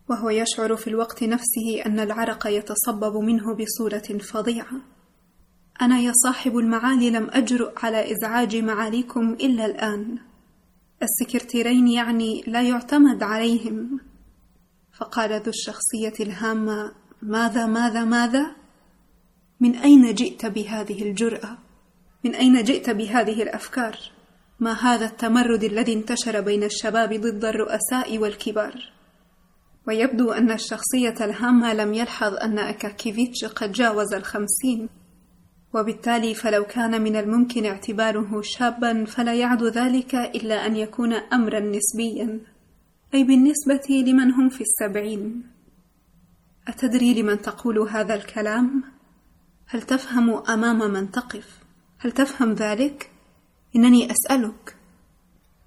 وهو 0.09 0.29
يشعر 0.29 0.75
في 0.75 0.87
الوقت 0.87 1.23
نفسه 1.23 1.85
أن 1.85 1.99
العرق 1.99 2.47
يتصبب 2.47 3.15
منه 3.15 3.55
بصورة 3.55 4.19
فظيعة. 4.19 4.81
أنا 5.81 5.99
يا 5.99 6.11
صاحب 6.23 6.57
المعالي 6.57 7.09
لم 7.09 7.27
أجرؤ 7.29 7.79
على 7.83 8.11
إزعاج 8.11 8.55
معاليكم 8.55 9.33
إلا 9.33 9.65
الآن. 9.65 10.17
السكرتيرين 11.03 11.87
يعني 11.87 12.43
لا 12.47 12.61
يعتمد 12.61 13.23
عليهم. 13.23 13.99
فقال 14.99 15.41
ذو 15.41 15.49
الشخصية 15.49 16.25
الهامة 16.25 16.91
ماذا 17.21 17.65
ماذا 17.65 18.03
ماذا؟ 18.03 18.55
من 19.59 19.75
أين 19.75 20.13
جئت 20.13 20.45
بهذه 20.45 21.01
الجرأة؟ 21.01 21.57
من 22.23 22.35
أين 22.35 22.63
جئت 22.63 22.89
بهذه 22.89 23.43
الأفكار؟ 23.43 23.97
ما 24.59 24.71
هذا 24.71 25.05
التمرد 25.05 25.63
الذي 25.63 25.93
انتشر 25.93 26.41
بين 26.41 26.63
الشباب 26.63 27.13
ضد 27.13 27.45
الرؤساء 27.45 28.17
والكبار؟ 28.17 28.91
ويبدو 29.87 30.31
أن 30.31 30.51
الشخصية 30.51 31.15
الهامة 31.21 31.73
لم 31.73 31.93
يلحظ 31.93 32.33
أن 32.33 32.59
أكاكيفيتش 32.59 33.45
قد 33.45 33.71
جاوز 33.71 34.13
الخمسين 34.13 34.89
وبالتالي 35.73 36.33
فلو 36.33 36.63
كان 36.63 37.01
من 37.01 37.15
الممكن 37.15 37.65
اعتباره 37.65 38.41
شابا 38.41 39.05
فلا 39.05 39.33
يعد 39.33 39.63
ذلك 39.63 40.15
إلا 40.15 40.65
أن 40.65 40.75
يكون 40.75 41.13
أمرا 41.13 41.59
نسبيا 41.59 42.39
أي 43.13 43.23
بالنسبة 43.23 43.87
لمن 43.89 44.31
هم 44.31 44.49
في 44.49 44.61
السبعين 44.61 45.43
أتدري 46.67 47.21
لمن 47.21 47.41
تقول 47.41 47.79
هذا 47.79 48.15
الكلام؟ 48.15 48.83
هل 49.67 49.81
تفهم 49.81 50.43
أمام 50.49 50.91
من 50.91 51.11
تقف؟ 51.11 51.62
هل 52.03 52.11
تفهم 52.11 52.53
ذلك؟ 52.53 53.09
إنني 53.75 54.11
أسألك. 54.11 54.75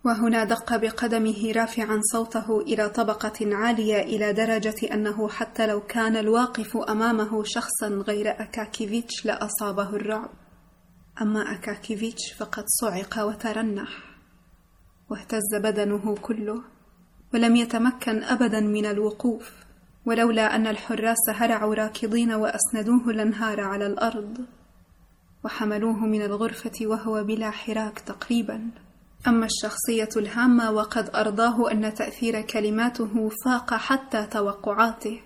وهنا 0.04 0.44
دق 0.44 0.76
بقدمه 0.76 1.52
رافعا 1.52 2.00
صوته 2.12 2.60
إلى 2.60 2.88
طبقة 2.88 3.56
عالية 3.56 4.02
إلى 4.02 4.32
درجة 4.32 4.94
أنه 4.94 5.28
حتى 5.28 5.66
لو 5.66 5.80
كان 5.80 6.16
الواقف 6.16 6.76
أمامه 6.76 7.42
شخصا 7.44 7.88
غير 7.88 8.30
أكاكيفيتش 8.30 9.26
لأصابه 9.26 9.88
الرعب. 9.88 10.30
أما 11.22 11.40
أكاكيفيتش 11.40 12.32
فقد 12.38 12.64
صعق 12.80 13.24
وترنح 13.24 13.88
واهتز 15.10 15.54
بدنه 15.62 16.14
كله 16.22 16.62
ولم 17.34 17.56
يتمكن 17.56 18.22
ابدا 18.22 18.60
من 18.60 18.86
الوقوف 18.86 19.52
ولولا 20.06 20.56
أن 20.56 20.66
الحراس 20.66 21.28
هرعوا 21.28 21.74
راكضين 21.74 22.32
وأسندوه 22.32 23.12
لانهار 23.12 23.60
على 23.60 23.86
الأرض. 23.86 24.55
وحملوه 25.46 26.06
من 26.06 26.22
الغرفة 26.22 26.72
وهو 26.82 27.24
بلا 27.24 27.50
حراك 27.50 27.98
تقريبا. 27.98 28.70
أما 29.28 29.46
الشخصية 29.46 30.08
الهامة 30.16 30.70
وقد 30.70 31.10
أرضاه 31.14 31.72
أن 31.72 31.94
تأثير 31.94 32.40
كلماته 32.40 33.30
فاق 33.44 33.74
حتى 33.74 34.26
توقعاته 34.26 35.20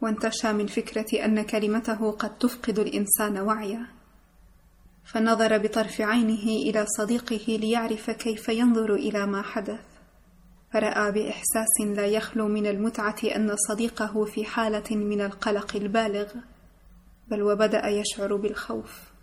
وانتشى 0.00 0.52
من 0.52 0.66
فكرة 0.66 1.24
أن 1.24 1.42
كلمته 1.42 2.10
قد 2.10 2.38
تفقد 2.38 2.78
الإنسان 2.78 3.38
وعيه 3.38 3.86
فنظر 5.04 5.58
بطرف 5.58 6.00
عينه 6.00 6.44
إلى 6.44 6.86
صديقه 6.98 7.56
ليعرف 7.56 8.10
كيف 8.10 8.48
ينظر 8.48 8.94
إلى 8.94 9.26
ما 9.26 9.42
حدث. 9.42 9.80
فرأى 10.72 11.12
بإحساس 11.12 11.80
لا 11.80 12.06
يخلو 12.06 12.48
من 12.48 12.66
المتعة 12.66 13.18
أن 13.36 13.56
صديقه 13.68 14.24
في 14.24 14.44
حالة 14.44 14.96
من 14.96 15.20
القلق 15.20 15.76
البالغ 15.76 16.26
بل 17.28 17.42
وبدأ 17.42 17.88
يشعر 17.88 18.36
بالخوف. 18.36 19.13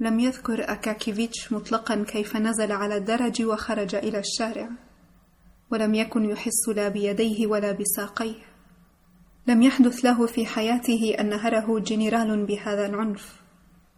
لم 0.00 0.20
يذكر 0.20 0.72
أكاكيفيتش 0.72 1.52
مطلقا 1.52 2.04
كيف 2.08 2.36
نزل 2.36 2.72
على 2.72 2.96
الدرج 2.96 3.42
وخرج 3.42 3.94
إلى 3.94 4.18
الشارع 4.18 4.68
ولم 5.70 5.94
يكن 5.94 6.24
يحس 6.24 6.68
لا 6.68 6.88
بيديه 6.88 7.46
ولا 7.46 7.72
بساقيه. 7.72 8.42
لم 9.46 9.62
يحدث 9.62 10.04
له 10.04 10.26
في 10.26 10.46
حياته 10.46 11.16
أن 11.20 11.28
نهره 11.28 11.78
جنرال 11.78 12.46
بهذا 12.46 12.86
العنف 12.86 13.40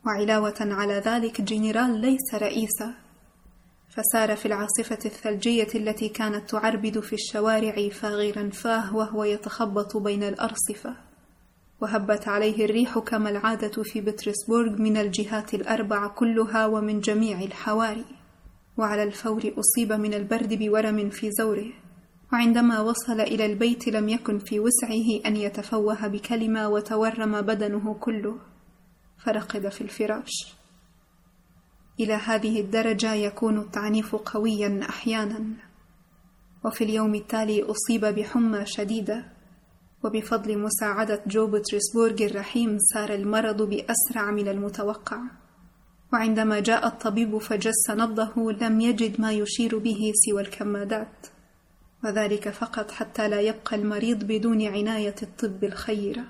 وعلاوة 0.06 0.54
على 0.60 0.94
ذلك 0.94 1.40
جنرال 1.40 2.00
ليس 2.00 2.34
رئيسا. 2.34 2.94
فسار 3.88 4.36
في 4.36 4.46
العاصفة 4.46 4.98
الثلجية 5.04 5.68
التي 5.74 6.08
كانت 6.08 6.50
تعربد 6.50 7.00
في 7.00 7.12
الشوارع 7.12 7.88
فاغرا 7.88 8.50
فاه 8.50 8.96
وهو 8.96 9.24
يتخبط 9.24 9.96
بين 9.96 10.22
الأرصفة. 10.22 11.11
وهبت 11.82 12.28
عليه 12.28 12.64
الريح 12.64 12.98
كما 12.98 13.30
العادة 13.30 13.82
في 13.82 14.00
بطرسبورغ 14.00 14.82
من 14.82 14.96
الجهات 14.96 15.54
الأربع 15.54 16.06
كلها 16.06 16.66
ومن 16.66 17.00
جميع 17.00 17.40
الحواري. 17.40 18.04
وعلى 18.76 19.02
الفور 19.02 19.52
أصيب 19.58 19.92
من 19.92 20.14
البرد 20.14 20.54
بورم 20.54 21.10
في 21.10 21.30
زوره. 21.30 21.72
وعندما 22.32 22.80
وصل 22.80 23.20
إلى 23.20 23.46
البيت 23.46 23.88
لم 23.88 24.08
يكن 24.08 24.38
في 24.38 24.60
وسعه 24.60 25.26
أن 25.26 25.36
يتفوه 25.36 26.06
بكلمة 26.06 26.68
وتورم 26.68 27.40
بدنه 27.40 27.94
كله. 27.94 28.38
فرقد 29.24 29.68
في 29.68 29.80
الفراش. 29.80 30.54
إلى 32.00 32.14
هذه 32.14 32.60
الدرجة 32.60 33.14
يكون 33.14 33.58
التعنيف 33.58 34.16
قويا 34.16 34.80
أحيانا. 34.88 35.44
وفي 36.64 36.84
اليوم 36.84 37.14
التالي 37.14 37.62
أصيب 37.62 38.04
بحمى 38.04 38.66
شديدة. 38.66 39.41
وبفضل 40.04 40.58
مساعدة 40.58 41.22
جو 41.26 41.46
بطرسبورغ 41.46 42.26
الرحيم 42.26 42.78
سار 42.78 43.14
المرض 43.14 43.62
بأسرع 43.62 44.30
من 44.30 44.48
المتوقع. 44.48 45.18
وعندما 46.12 46.60
جاء 46.60 46.86
الطبيب 46.86 47.38
فجس 47.38 47.90
نبضه 47.90 48.52
لم 48.52 48.80
يجد 48.80 49.20
ما 49.20 49.32
يشير 49.32 49.78
به 49.78 50.12
سوى 50.14 50.42
الكمادات. 50.42 51.26
وذلك 52.04 52.48
فقط 52.48 52.90
حتى 52.90 53.28
لا 53.28 53.40
يبقى 53.40 53.76
المريض 53.76 54.24
بدون 54.24 54.66
عناية 54.66 55.14
الطب 55.22 55.64
الخيرة 55.64 56.24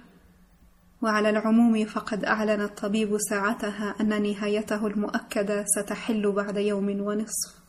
وعلى 1.02 1.30
العموم 1.30 1.84
فقد 1.84 2.24
أعلن 2.24 2.60
الطبيب 2.60 3.16
ساعتها 3.18 3.94
أن 4.00 4.22
نهايته 4.22 4.86
المؤكدة 4.86 5.64
ستحل 5.66 6.32
بعد 6.32 6.56
يوم 6.56 7.00
ونصف. 7.00 7.61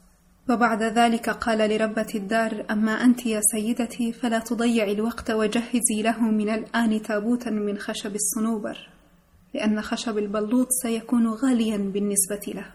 وبعد 0.49 0.83
ذلك 0.83 1.29
قال 1.29 1.69
لربة 1.69 2.07
الدار 2.15 2.65
أما 2.71 2.91
أنت 2.91 3.25
يا 3.25 3.41
سيدتي 3.51 4.13
فلا 4.13 4.39
تضيعي 4.39 4.91
الوقت 4.91 5.31
وجهزي 5.31 6.01
له 6.01 6.21
من 6.21 6.49
الآن 6.49 7.01
تابوتا 7.01 7.49
من 7.49 7.77
خشب 7.77 8.15
الصنوبر 8.15 8.89
لأن 9.53 9.81
خشب 9.81 10.17
البلوط 10.17 10.67
سيكون 10.69 11.27
غاليا 11.27 11.77
بالنسبة 11.77 12.53
له 12.53 12.71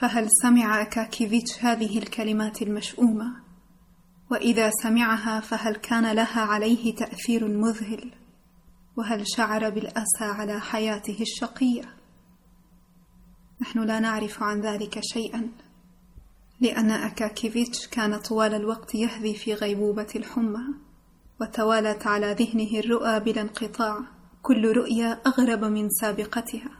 فهل 0.00 0.28
سمع 0.42 0.82
أكاكيفيتش 0.82 1.64
هذه 1.64 1.98
الكلمات 1.98 2.62
المشؤومة؟ 2.62 3.46
وإذا 4.30 4.70
سمعها 4.82 5.40
فهل 5.40 5.76
كان 5.76 6.12
لها 6.12 6.40
عليه 6.40 6.94
تأثير 6.94 7.48
مذهل؟ 7.48 8.12
وهل 8.96 9.24
شعر 9.26 9.70
بالأسى 9.70 10.24
على 10.24 10.60
حياته 10.60 11.18
الشقية؟ 11.20 11.82
نحن 13.60 13.78
لا 13.78 14.00
نعرف 14.00 14.42
عن 14.42 14.60
ذلك 14.60 15.00
شيئا 15.02 15.48
لأن 16.60 16.90
أكاكيفيتش 16.90 17.86
كان 17.88 18.16
طوال 18.18 18.54
الوقت 18.54 18.94
يهذي 18.94 19.34
في 19.34 19.54
غيبوبة 19.54 20.06
الحمى 20.16 20.64
وتوالت 21.40 22.06
على 22.06 22.32
ذهنه 22.32 22.80
الرؤى 22.80 23.20
بلا 23.20 23.42
انقطاع. 23.42 23.98
كل 24.42 24.72
رؤيا 24.76 25.20
أغرب 25.26 25.64
من 25.64 25.88
سابقتها. 25.90 26.70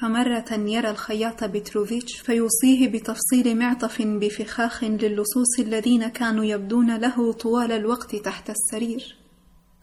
فمرة 0.00 0.52
يرى 0.52 0.90
الخياط 0.90 1.44
بتروفيتش 1.44 2.20
فيوصيه 2.20 2.88
بتفصيل 2.88 3.58
معطف 3.58 4.02
بفخاخ 4.02 4.84
للصوص 4.84 5.58
الذين 5.58 6.08
كانوا 6.08 6.44
يبدون 6.44 6.96
له 6.96 7.32
طوال 7.32 7.72
الوقت 7.72 8.16
تحت 8.16 8.50
السرير. 8.50 9.16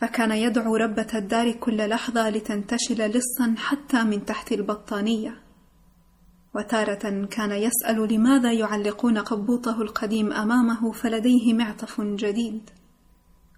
فكان 0.01 0.31
يدعو 0.31 0.75
ربة 0.75 1.07
الدار 1.13 1.51
كل 1.51 1.89
لحظة 1.89 2.29
لتنتشل 2.29 3.01
لصا 3.05 3.55
حتى 3.57 4.03
من 4.03 4.25
تحت 4.25 4.51
البطانية. 4.51 5.48
وتارة 6.55 7.25
كان 7.25 7.51
يسأل 7.51 8.13
لماذا 8.13 8.51
يعلقون 8.51 9.17
قبوطه 9.17 9.81
القديم 9.81 10.33
أمامه 10.33 10.91
فلديه 10.91 11.53
معطف 11.53 12.01
جديد. 12.01 12.69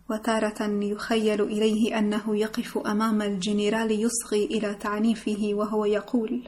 وتارة 0.09 0.83
يخيل 0.83 1.41
إليه 1.41 1.99
أنه 1.99 2.37
يقف 2.37 2.77
أمام 2.77 3.21
الجنرال 3.21 3.91
يصغي 3.91 4.45
إلى 4.45 4.73
تعنيفه 4.73 5.51
وهو 5.53 5.85
يقول 5.85 6.47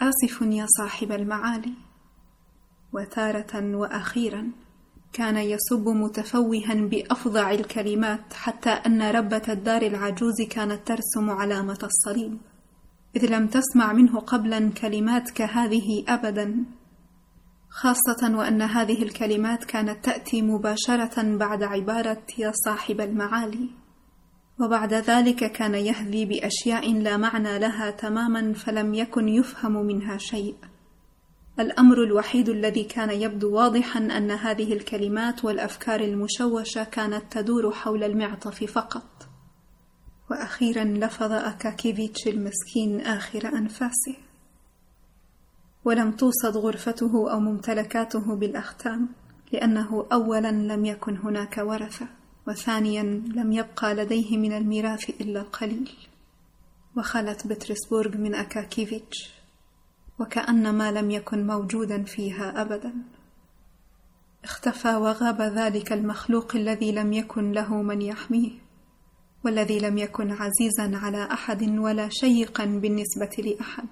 آسف 0.00 0.42
يا 0.42 0.66
صاحب 0.78 1.12
المعالي. 1.12 1.72
وتارة 2.92 3.76
وأخيرا 3.76 4.52
كان 5.12 5.36
يسب 5.36 5.88
متفوها 5.88 6.74
بأفظع 6.74 7.50
الكلمات 7.50 8.32
حتى 8.32 8.70
أن 8.70 9.02
ربة 9.02 9.42
الدار 9.48 9.82
العجوز 9.82 10.42
كانت 10.50 10.88
ترسم 10.88 11.30
علامة 11.30 11.78
الصليب. 11.82 12.38
إذ 13.16 13.26
لم 13.26 13.46
تسمع 13.46 13.92
منه 13.92 14.20
قبلا 14.20 14.70
كلمات 14.70 15.30
كهذه 15.30 16.04
أبدا 16.08 16.64
خاصة 17.68 18.36
وأن 18.38 18.62
هذه 18.62 19.02
الكلمات 19.02 19.64
كانت 19.64 20.04
تأتي 20.04 20.42
مباشرة 20.42 21.36
بعد 21.36 21.62
عبارة 21.62 22.22
يا 22.38 22.52
صاحب 22.64 23.00
المعالي. 23.00 23.68
وبعد 24.60 24.94
ذلك 24.94 25.52
كان 25.52 25.74
يهذي 25.74 26.24
بأشياء 26.24 26.92
لا 26.92 27.16
معنى 27.16 27.58
لها 27.58 27.90
تماما 27.90 28.52
فلم 28.52 28.94
يكن 28.94 29.28
يفهم 29.28 29.86
منها 29.86 30.16
شيء. 30.16 30.54
الأمر 31.60 32.02
الوحيد 32.02 32.48
الذي 32.48 32.84
كان 32.84 33.10
يبدو 33.10 33.56
واضحا 33.56 34.00
أن 34.00 34.30
هذه 34.30 34.72
الكلمات 34.72 35.44
والأفكار 35.44 36.00
المشوشة 36.00 36.84
كانت 36.84 37.32
تدور 37.32 37.72
حول 37.72 38.04
المعطف 38.04 38.64
فقط. 38.64 39.33
وأخيرا 40.30 40.84
لفظ 40.84 41.32
أكاكيفيتش 41.32 42.28
المسكين 42.28 43.00
آخر 43.00 43.48
أنفاسه. 43.48 44.16
ولم 45.84 46.12
توصد 46.12 46.56
غرفته 46.56 47.32
أو 47.32 47.40
ممتلكاته 47.40 48.36
بالأختام 48.36 49.08
لأنه 49.52 50.06
أولا 50.12 50.50
لم 50.50 50.84
يكن 50.84 51.16
هناك 51.16 51.58
ورثة 51.58 52.08
وثانيا 52.48 53.02
لم 53.34 53.52
يبقى 53.52 53.94
لديه 53.94 54.38
من 54.38 54.52
الميراث 54.52 55.10
إلا 55.10 55.40
القليل. 55.40 55.90
وخلت 56.96 57.46
بطرسبورغ 57.46 58.16
من 58.16 58.34
أكاكيفيتش 58.34 59.34
وكأن 60.20 60.74
ما 60.74 60.92
لم 60.92 61.10
يكن 61.10 61.46
موجودا 61.46 62.02
فيها 62.02 62.62
أبدا. 62.62 62.92
اختفى 64.44 64.94
وغاب 64.94 65.42
ذلك 65.42 65.92
المخلوق 65.92 66.56
الذي 66.56 66.92
لم 66.92 67.12
يكن 67.12 67.52
له 67.52 67.82
من 67.82 68.02
يحميه. 68.02 68.63
والذي 69.44 69.78
لم 69.78 69.98
يكن 69.98 70.30
عزيزا 70.30 70.96
على 70.96 71.28
أحد 71.32 71.78
ولا 71.78 72.08
شيقا 72.08 72.64
بالنسبة 72.64 73.30
لأحد 73.38 73.88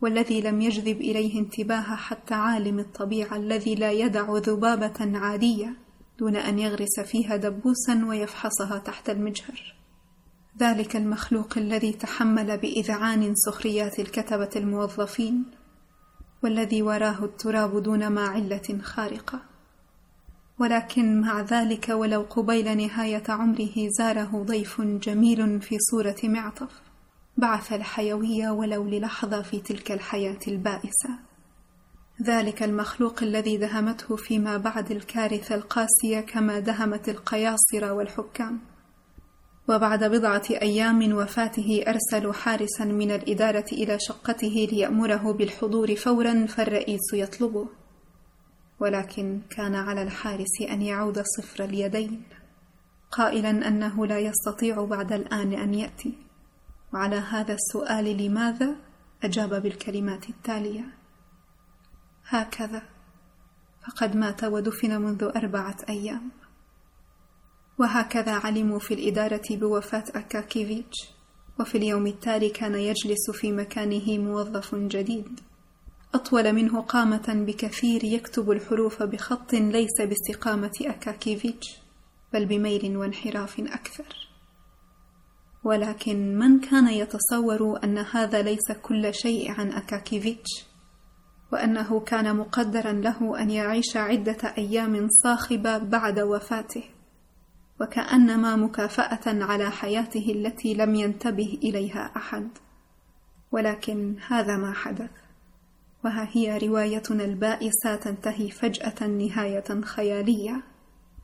والذي 0.00 0.40
لم 0.40 0.60
يجذب 0.60 1.00
إليه 1.00 1.40
انتباه 1.40 1.96
حتى 1.96 2.34
عالم 2.34 2.78
الطبيعة 2.78 3.36
الذي 3.36 3.74
لا 3.74 3.92
يدع 3.92 4.26
ذبابة 4.36 5.18
عادية 5.18 5.76
دون 6.18 6.36
أن 6.36 6.58
يغرس 6.58 7.00
فيها 7.00 7.36
دبوسا 7.36 8.04
ويفحصها 8.08 8.78
تحت 8.78 9.10
المجهر. 9.10 9.74
ذلك 10.60 10.96
المخلوق 10.96 11.58
الذي 11.58 11.92
تحمل 11.92 12.58
بإذعان 12.58 13.34
سخريات 13.34 14.00
الكتبة 14.00 14.50
الموظفين 14.56 15.44
والذي 16.42 16.82
وراه 16.82 17.24
التراب 17.24 17.82
دون 17.82 18.06
ما 18.08 18.26
علة 18.26 18.78
خارقة. 18.82 19.53
ولكن 20.58 21.20
مع 21.20 21.40
ذلك 21.40 21.88
ولو 21.88 22.22
قبيل 22.30 22.76
نهاية 22.76 23.22
عمره 23.28 23.88
زاره 23.98 24.44
ضيف 24.46 24.80
جميل 24.80 25.60
في 25.60 25.76
صورة 25.78 26.16
معطف. 26.24 26.80
بعث 27.36 27.72
الحيوية 27.72 28.50
ولو 28.50 28.84
للحظة 28.84 29.42
في 29.42 29.60
تلك 29.60 29.92
الحياة 29.92 30.38
البائسة. 30.48 31.18
ذلك 32.22 32.62
المخلوق 32.62 33.22
الذي 33.22 33.56
دهمته 33.56 34.16
فيما 34.16 34.56
بعد 34.56 34.90
الكارثة 34.90 35.54
القاسية 35.54 36.20
كما 36.20 36.58
دهمت 36.58 37.08
القياصرة 37.08 37.92
والحكام. 37.92 38.60
وبعد 39.68 40.04
بضعة 40.04 40.44
أيام 40.50 40.98
من 40.98 41.12
وفاته 41.12 41.84
أرسلوا 41.88 42.32
حارسا 42.32 42.84
من 42.84 43.10
الإدارة 43.10 43.64
إلى 43.72 43.98
شقته 44.00 44.68
ليأمره 44.72 45.32
بالحضور 45.32 45.94
فورا 45.94 46.46
فالرئيس 46.46 47.14
يطلبه. 47.14 47.68
ولكن 48.80 49.40
كان 49.50 49.74
على 49.74 50.02
الحارس 50.02 50.62
أن 50.70 50.82
يعود 50.82 51.22
صفر 51.22 51.64
اليدين 51.64 52.22
قائلا 53.10 53.68
أنه 53.68 54.06
لا 54.06 54.18
يستطيع 54.18 54.84
بعد 54.84 55.12
الآن 55.12 55.52
أن 55.52 55.74
يأتي. 55.74 56.14
وعلى 56.92 57.16
هذا 57.16 57.54
السؤال 57.54 58.04
لماذا؟ 58.16 58.76
أجاب 59.22 59.62
بالكلمات 59.62 60.28
التالية. 60.28 60.84
هكذا. 62.28 62.82
فقد 63.86 64.16
مات 64.16 64.44
ودفن 64.44 65.00
منذ 65.00 65.22
أربعة 65.36 65.76
أيام. 65.88 66.30
وهكذا 67.78 68.32
علموا 68.32 68.78
في 68.78 68.94
الإدارة 68.94 69.42
بوفاة 69.50 70.04
أكاكيفيتش. 70.14 70.96
وفي 71.60 71.78
اليوم 71.78 72.06
التالي 72.06 72.50
كان 72.50 72.74
يجلس 72.74 73.30
في 73.32 73.52
مكانه 73.52 74.18
موظف 74.18 74.74
جديد. 74.74 75.40
أطول 76.14 76.52
منه 76.52 76.80
قامة 76.80 77.44
بكثير 77.46 78.04
يكتب 78.04 78.50
الحروف 78.50 79.02
بخط 79.02 79.52
ليس 79.52 80.00
باستقامة 80.00 80.72
أكاكيفيتش 80.80 81.66
بل 82.32 82.46
بميل 82.46 82.96
وانحراف 82.96 83.60
أكثر. 83.60 84.28
ولكن 85.64 86.38
من 86.38 86.60
كان 86.60 86.88
يتصور 86.88 87.84
أن 87.84 87.98
هذا 87.98 88.42
ليس 88.42 88.72
كل 88.82 89.14
شيء 89.14 89.50
عن 89.50 89.72
أكاكيفيتش 89.72 90.64
وأنه 91.52 92.00
كان 92.00 92.36
مقدرا 92.36 92.92
له 92.92 93.40
أن 93.42 93.50
يعيش 93.50 93.96
عدة 93.96 94.54
أيام 94.58 95.08
صاخبة 95.22 95.78
بعد 95.78 96.20
وفاته 96.20 96.84
وكأنما 97.80 98.56
مكافأة 98.56 99.44
على 99.44 99.70
حياته 99.70 100.32
التي 100.32 100.74
لم 100.74 100.94
ينتبه 100.94 101.58
إليها 101.62 102.12
أحد. 102.16 102.48
ولكن 103.52 104.16
هذا 104.28 104.56
ما 104.56 104.72
حدث. 104.72 105.23
وها 106.04 106.28
هي 106.32 106.58
روايتنا 106.58 107.24
البائسة 107.24 107.96
تنتهي 107.96 108.50
فجأة 108.50 109.06
نهاية 109.06 109.80
خيالية. 109.84 110.62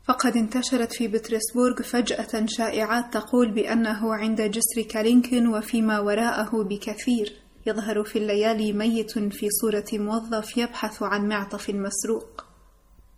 فقد 0.05 0.37
انتشرت 0.37 0.93
في 0.93 1.09
بطرسبورغ 1.09 1.83
فجأة 1.83 2.47
شائعات 2.47 3.15
تقول 3.15 3.51
بأنه 3.51 4.15
عند 4.15 4.41
جسر 4.41 4.83
كالينكن 4.91 5.47
وفيما 5.47 5.99
وراءه 6.01 6.63
بكثير. 6.63 7.33
يظهر 7.67 8.05
في 8.05 8.19
الليالي 8.19 8.73
ميت 8.73 9.19
في 9.19 9.49
صورة 9.51 9.85
موظف 9.93 10.57
يبحث 10.57 11.03
عن 11.03 11.29
معطف 11.29 11.71
مسروق. 11.71 12.45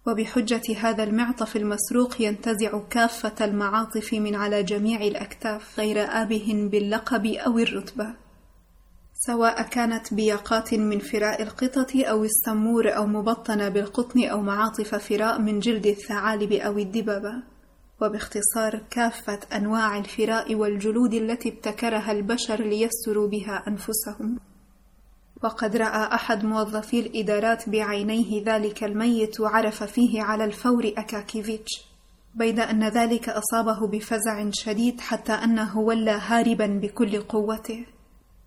وبحجة 0.07 0.79
هذا 0.81 1.05
المعطف 1.05 1.57
المسروق 1.57 2.21
ينتزع 2.21 2.79
كافة 2.91 3.45
المعاطف 3.45 4.15
من 4.15 4.35
على 4.35 4.63
جميع 4.63 5.01
الأكتاف 5.01 5.79
غير 5.79 5.99
آبه 5.99 6.69
باللقب 6.71 7.27
أو 7.27 7.59
الرتبة. 7.59 8.22
سواء 9.27 9.63
كانت 9.63 10.15
بياقات 10.15 10.75
من 10.75 10.99
فراء 10.99 11.43
القطط 11.43 11.97
أو 11.97 12.25
السمور 12.25 12.97
أو 12.97 13.07
مبطنة 13.07 13.69
بالقطن 13.69 14.25
أو 14.25 14.41
معاطف 14.41 14.95
فراء 14.95 15.41
من 15.41 15.59
جلد 15.59 15.87
الثعالب 15.87 16.53
أو 16.53 16.79
الدببة 16.79 17.43
وباختصار 18.01 18.81
كافة 18.91 19.39
أنواع 19.57 19.99
الفراء 19.99 20.55
والجلود 20.55 21.15
التي 21.15 21.49
ابتكرها 21.49 22.13
البشر 22.13 22.63
ليستروا 22.63 23.29
بها 23.29 23.65
أنفسهم. 23.69 24.39
وقد 25.45 25.77
رأى 25.77 26.15
أحد 26.15 26.45
موظفي 26.45 27.01
الإدارات 27.01 27.69
بعينيه 27.69 28.45
ذلك 28.45 28.85
الميت 28.85 29.41
وعرف 29.41 29.83
فيه 29.83 30.23
على 30.23 30.45
الفور 30.45 30.93
أكاكيفيتش 30.97 31.71
بيد 32.35 32.61
أن 32.61 32.89
ذلك 32.89 33.29
أصابه 33.29 33.87
بفزع 33.87 34.51
شديد 34.53 35.01
حتى 35.01 35.33
أنه 35.33 35.79
ولى 35.79 36.11
هاربا 36.11 36.67
بكل 36.67 37.21
قوته. 37.21 37.87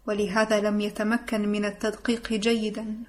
ولهذا 0.08 0.60
لم 0.60 0.82
يتمكن 0.82 1.50
من 1.50 1.66
التدقيق 1.66 2.34
جيدا 2.34 3.06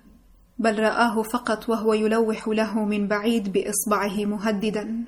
بل 0.58 0.78
رآه 0.78 1.22
فقط 1.22 1.68
وهو 1.68 1.92
يلوح 1.92 2.48
له 2.48 2.84
من 2.84 3.08
بعيد 3.08 3.52
بإصبعه 3.52 4.24
مهددا. 4.24 5.04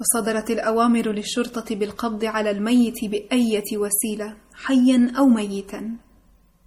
وصدرت 0.00 0.50
الأوامر 0.50 1.08
للشرطة 1.08 1.74
بالقبض 1.74 2.24
على 2.24 2.50
الميت 2.50 3.04
بأية 3.04 3.76
وسيلة 3.76 4.36
حيا 4.54 5.12
أو 5.18 5.26
ميتا. 5.26 5.96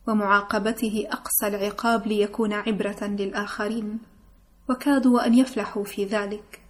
ومعاقبته 0.07 1.07
أقصى 1.11 1.47
العقاب 1.47 2.07
ليكون 2.07 2.53
عبرة 2.53 3.03
للآخرين. 3.03 3.99
وكادوا 4.69 5.25
أن 5.25 5.33
يفلحوا 5.33 5.83
في 5.83 6.05
ذلك. 6.05 6.61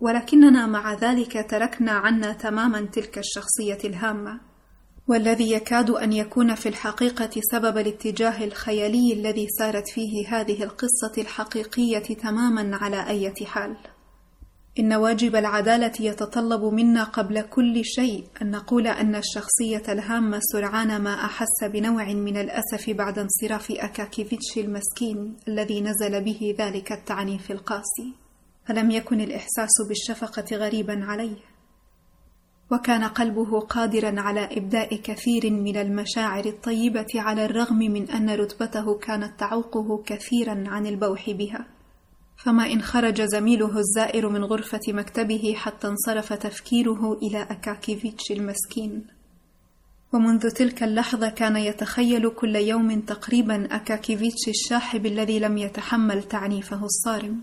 ولكننا 0.00 0.66
مع 0.66 0.94
ذلك 0.94 1.50
تركنا 1.50 1.92
عنا 1.92 2.32
تماما 2.32 2.80
تلك 2.80 3.18
الشخصية 3.18 3.78
الهامة. 3.84 4.40
والذي 5.08 5.52
يكاد 5.52 5.90
أن 5.90 6.12
يكون 6.12 6.54
في 6.54 6.68
الحقيقة 6.68 7.30
سبب 7.52 7.78
الاتجاه 7.78 8.44
الخيالي 8.44 9.12
الذي 9.12 9.46
سارت 9.58 9.88
فيه 9.88 10.28
هذه 10.28 10.62
القصة 10.62 11.12
الحقيقية 11.18 11.98
تماما 11.98 12.76
على 12.76 13.08
أي 13.08 13.32
حال. 13.46 13.76
إن 14.78 14.92
واجب 14.92 15.36
العدالة 15.36 15.92
يتطلب 16.00 16.64
منا 16.64 17.04
قبل 17.04 17.40
كل 17.42 17.84
شيء 17.84 18.24
أن 18.42 18.50
نقول 18.50 18.86
أن 18.86 19.14
الشخصية 19.14 19.82
الهامة 19.88 20.38
سرعان 20.40 21.02
ما 21.02 21.14
أحس 21.14 21.64
بنوع 21.64 22.04
من 22.04 22.36
الأسف 22.36 22.90
بعد 22.90 23.18
انصراف 23.18 23.70
أكاكيفيتش 23.70 24.58
المسكين 24.58 25.36
الذي 25.48 25.80
نزل 25.80 26.24
به 26.24 26.54
ذلك 26.58 26.92
التعنيف 26.92 27.50
القاسي، 27.50 28.14
فلم 28.68 28.90
يكن 28.90 29.20
الإحساس 29.20 29.72
بالشفقة 29.88 30.56
غريبا 30.56 31.04
عليه. 31.04 31.53
وكان 32.72 33.04
قلبه 33.04 33.60
قادرا 33.60 34.20
على 34.20 34.48
إبداء 34.52 34.96
كثير 34.96 35.50
من 35.50 35.76
المشاعر 35.76 36.44
الطيبة 36.44 37.06
على 37.14 37.44
الرغم 37.44 37.78
من 37.78 38.10
أن 38.10 38.30
رتبته 38.30 38.98
كانت 38.98 39.40
تعوقه 39.40 40.02
كثيرا 40.06 40.64
عن 40.66 40.86
البوح 40.86 41.30
بها. 41.30 41.66
فما 42.36 42.72
إن 42.72 42.82
خرج 42.82 43.22
زميله 43.22 43.78
الزائر 43.78 44.28
من 44.28 44.44
غرفة 44.44 44.80
مكتبه 44.88 45.54
حتى 45.56 45.88
انصرف 45.88 46.32
تفكيره 46.32 47.12
إلى 47.22 47.42
أكاكيفيتش 47.42 48.30
المسكين. 48.30 49.06
ومنذ 50.12 50.50
تلك 50.50 50.82
اللحظة 50.82 51.28
كان 51.28 51.56
يتخيل 51.56 52.30
كل 52.30 52.56
يوم 52.56 53.00
تقريبا 53.00 53.76
أكاكيفيتش 53.76 54.48
الشاحب 54.48 55.06
الذي 55.06 55.38
لم 55.38 55.58
يتحمل 55.58 56.22
تعنيفه 56.22 56.84
الصارم. 56.84 57.42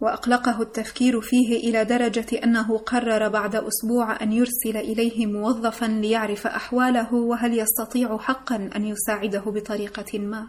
وأقلقه 0.00 0.62
التفكير 0.62 1.20
فيه 1.20 1.56
إلى 1.56 1.84
درجة 1.84 2.26
أنه 2.44 2.78
قرر 2.78 3.28
بعد 3.28 3.54
أسبوع 3.54 4.22
أن 4.22 4.32
يرسل 4.32 4.76
إليه 4.76 5.26
موظفا 5.26 5.86
ليعرف 5.86 6.46
أحواله 6.46 7.14
وهل 7.14 7.58
يستطيع 7.58 8.18
حقا 8.18 8.70
أن 8.76 8.84
يساعده 8.84 9.40
بطريقة 9.40 10.18
ما. 10.18 10.46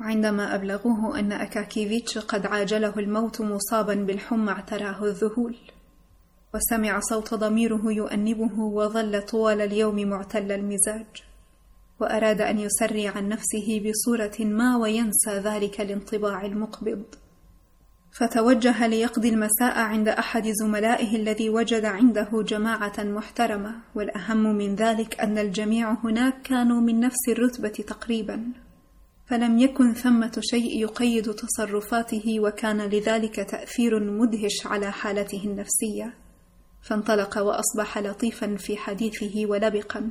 عندما 0.00 0.54
أبلغوه 0.54 1.18
أن 1.18 1.32
أكاكيفيتش 1.32 2.18
قد 2.18 2.46
عاجله 2.46 2.98
الموت 2.98 3.40
مصابا 3.40 3.94
بالحمى 3.94 4.52
اعتراه 4.52 5.04
الذهول. 5.04 5.56
وسمع 6.54 7.00
صوت 7.00 7.34
ضميره 7.34 7.82
يؤنبه 7.84 8.60
وظل 8.60 9.22
طوال 9.22 9.60
اليوم 9.60 10.08
معتل 10.08 10.52
المزاج. 10.52 11.06
وأراد 12.00 12.40
أن 12.40 12.58
يسري 12.58 13.08
عن 13.08 13.28
نفسه 13.28 13.82
بصورة 13.90 14.46
ما 14.46 14.76
وينسى 14.76 15.30
ذلك 15.30 15.80
الانطباع 15.80 16.46
المقبض. 16.46 17.04
فتوجه 18.12 18.86
ليقضي 18.86 19.28
المساء 19.28 19.78
عند 19.78 20.08
أحد 20.08 20.48
زملائه 20.48 21.16
الذي 21.16 21.50
وجد 21.50 21.84
عنده 21.84 22.28
جماعة 22.32 22.92
محترمة 22.98 23.74
والأهم 23.94 24.56
من 24.56 24.74
ذلك 24.74 25.20
أن 25.20 25.38
الجميع 25.38 25.92
هناك 26.04 26.42
كانوا 26.42 26.80
من 26.80 27.00
نفس 27.00 27.28
الرتبة 27.28 27.68
تقريبا. 27.68 28.44
فلم 29.26 29.58
يكن 29.58 29.94
ثمة 29.94 30.38
شيء 30.40 30.80
يقيد 30.82 31.34
تصرفاته 31.34 32.40
وكان 32.40 32.80
لذلك 32.80 33.36
تأثير 33.50 34.00
مدهش 34.00 34.66
على 34.66 34.92
حالته 34.92 35.44
النفسية. 35.44 36.14
فانطلق 36.82 37.38
وأصبح 37.38 37.98
لطيفا 37.98 38.56
في 38.56 38.76
حديثه 38.76 39.46
ولبقا. 39.46 40.10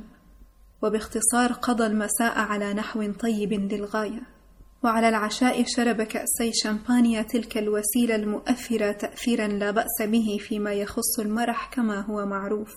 وباختصار 0.82 1.52
قضى 1.52 1.86
المساء 1.86 2.38
على 2.38 2.74
نحو 2.74 3.12
طيب 3.12 3.52
للغاية. 3.52 4.41
وعلى 4.84 5.08
العشاء 5.08 5.64
شرب 5.66 6.02
كأسي 6.02 6.50
شامبانيا 6.52 7.22
تلك 7.22 7.58
الوسيلة 7.58 8.14
المؤثرة 8.14 8.92
تأثيرا 8.92 9.46
لا 9.46 9.70
بأس 9.70 10.02
به 10.02 10.38
فيما 10.40 10.72
يخص 10.72 11.20
المرح 11.20 11.70
كما 11.72 12.00
هو 12.00 12.26
معروف. 12.26 12.72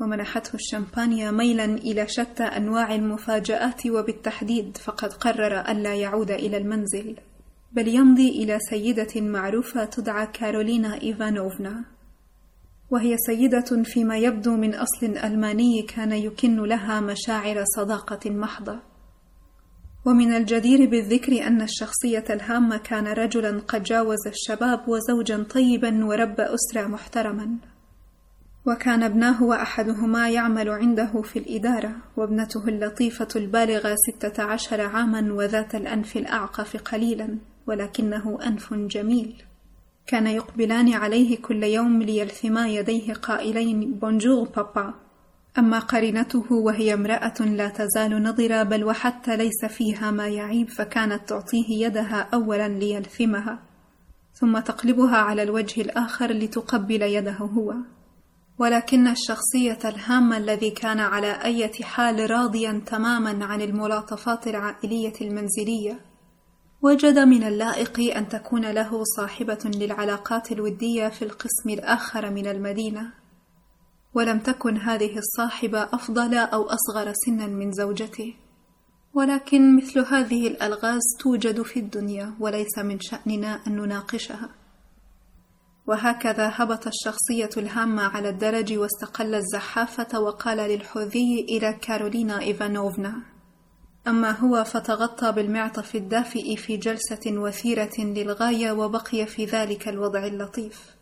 ومنحته 0.00 0.54
الشامبانيا 0.54 1.30
ميلا 1.30 1.64
إلى 1.64 2.06
شتى 2.08 2.42
أنواع 2.42 2.94
المفاجآت 2.94 3.86
وبالتحديد 3.86 4.76
فقد 4.76 5.12
قرر 5.12 5.60
ألا 5.60 5.94
يعود 5.94 6.30
إلى 6.30 6.56
المنزل. 6.56 7.16
بل 7.72 7.88
يمضي 7.88 8.28
إلى 8.28 8.58
سيدة 8.70 9.20
معروفة 9.20 9.84
تدعى 9.84 10.26
كارولينا 10.26 11.02
إيفانوفنا. 11.02 11.84
وهي 12.90 13.16
سيدة 13.18 13.82
فيما 13.84 14.18
يبدو 14.18 14.56
من 14.56 14.74
أصل 14.74 15.06
ألماني 15.06 15.82
كان 15.82 16.12
يكن 16.12 16.56
لها 16.56 17.00
مشاعر 17.00 17.64
صداقة 17.76 18.30
محضة. 18.30 18.89
ومن 20.04 20.32
الجدير 20.34 20.90
بالذكر 20.90 21.46
أن 21.46 21.62
الشخصية 21.62 22.24
الهامة 22.30 22.76
كان 22.76 23.06
رجلا 23.06 23.60
قد 23.68 23.82
جاوز 23.82 24.26
الشباب 24.26 24.88
وزوجا 24.88 25.42
طيبا 25.42 26.04
ورب 26.04 26.40
أسرة 26.40 26.86
محترما. 26.86 27.48
وكان 28.66 29.02
ابناه 29.02 29.42
وأحدهما 29.42 30.30
يعمل 30.30 30.68
عنده 30.68 31.22
في 31.22 31.38
الإدارة 31.38 31.92
وابنته 32.16 32.68
اللطيفة 32.68 33.28
البالغة 33.36 33.96
ستة 34.08 34.42
عشر 34.42 34.80
عاما 34.80 35.32
وذات 35.32 35.74
الأنف 35.74 36.16
الأعقف 36.16 36.76
قليلا 36.76 37.38
ولكنه 37.66 38.38
أنف 38.46 38.74
جميل. 38.74 39.42
كان 40.06 40.26
يقبلان 40.26 40.92
عليه 40.92 41.36
كل 41.42 41.64
يوم 41.64 42.02
ليلثما 42.02 42.68
يديه 42.68 43.12
قائلين 43.12 43.94
بونجور 43.94 44.48
بابا 44.48 44.94
أما 45.58 45.78
قرينته 45.78 46.52
وهي 46.52 46.94
امرأة 46.94 47.40
لا 47.40 47.68
تزال 47.68 48.22
نضرة 48.22 48.62
بل 48.62 48.84
وحتى 48.84 49.36
ليس 49.36 49.64
فيها 49.64 50.10
ما 50.10 50.28
يعيب 50.28 50.68
فكانت 50.68 51.28
تعطيه 51.28 51.86
يدها 51.86 52.28
أولا 52.34 52.68
ليلثمها 52.68 53.62
ثم 54.32 54.58
تقلبها 54.58 55.16
على 55.16 55.42
الوجه 55.42 55.80
الآخر 55.80 56.32
لتقبل 56.32 57.02
يده 57.02 57.32
هو. 57.32 57.74
ولكن 58.58 59.08
الشخصية 59.08 59.78
الهامة 59.84 60.36
الذي 60.36 60.70
كان 60.70 61.00
على 61.00 61.32
أي 61.44 61.70
حال 61.82 62.30
راضيا 62.30 62.82
تماما 62.86 63.44
عن 63.44 63.60
الملاطفات 63.60 64.46
العائلية 64.46 65.12
المنزلية 65.20 66.00
وجد 66.82 67.18
من 67.18 67.42
اللائق 67.42 68.16
أن 68.16 68.28
تكون 68.28 68.70
له 68.70 69.04
صاحبة 69.16 69.70
للعلاقات 69.74 70.52
الودية 70.52 71.08
في 71.08 71.22
القسم 71.22 71.70
الآخر 71.70 72.30
من 72.30 72.46
المدينة. 72.46 73.12
ولم 74.14 74.38
تكن 74.38 74.76
هذه 74.76 75.18
الصاحبة 75.18 75.82
أفضل 75.82 76.34
أو 76.34 76.62
أصغر 76.62 77.12
سنا 77.26 77.46
من 77.46 77.72
زوجته. 77.72 78.34
ولكن 79.14 79.76
مثل 79.76 79.98
هذه 79.98 80.46
الألغاز 80.46 81.00
توجد 81.20 81.62
في 81.62 81.80
الدنيا 81.80 82.34
وليس 82.40 82.78
من 82.78 83.00
شأننا 83.00 83.60
أن 83.66 83.76
نناقشها. 83.76 84.48
وهكذا 85.86 86.52
هبط 86.54 86.86
الشخصية 86.86 87.50
الهامة 87.56 88.02
على 88.02 88.28
الدرج 88.28 88.78
واستقل 88.78 89.34
الزحافة 89.34 90.20
وقال 90.20 90.56
للحوذي 90.58 91.46
إلى 91.48 91.72
كارولينا 91.72 92.40
إيفانوفنا 92.40 93.22
أما 94.08 94.30
هو 94.30 94.64
فتغطى 94.64 95.32
بالمعطف 95.32 95.94
الدافئ 95.94 96.56
في 96.56 96.76
جلسة 96.76 97.20
وثيرة 97.26 97.98
للغاية 97.98 98.72
وبقي 98.72 99.26
في 99.26 99.44
ذلك 99.44 99.88
الوضع 99.88 100.26
اللطيف. 100.26 100.99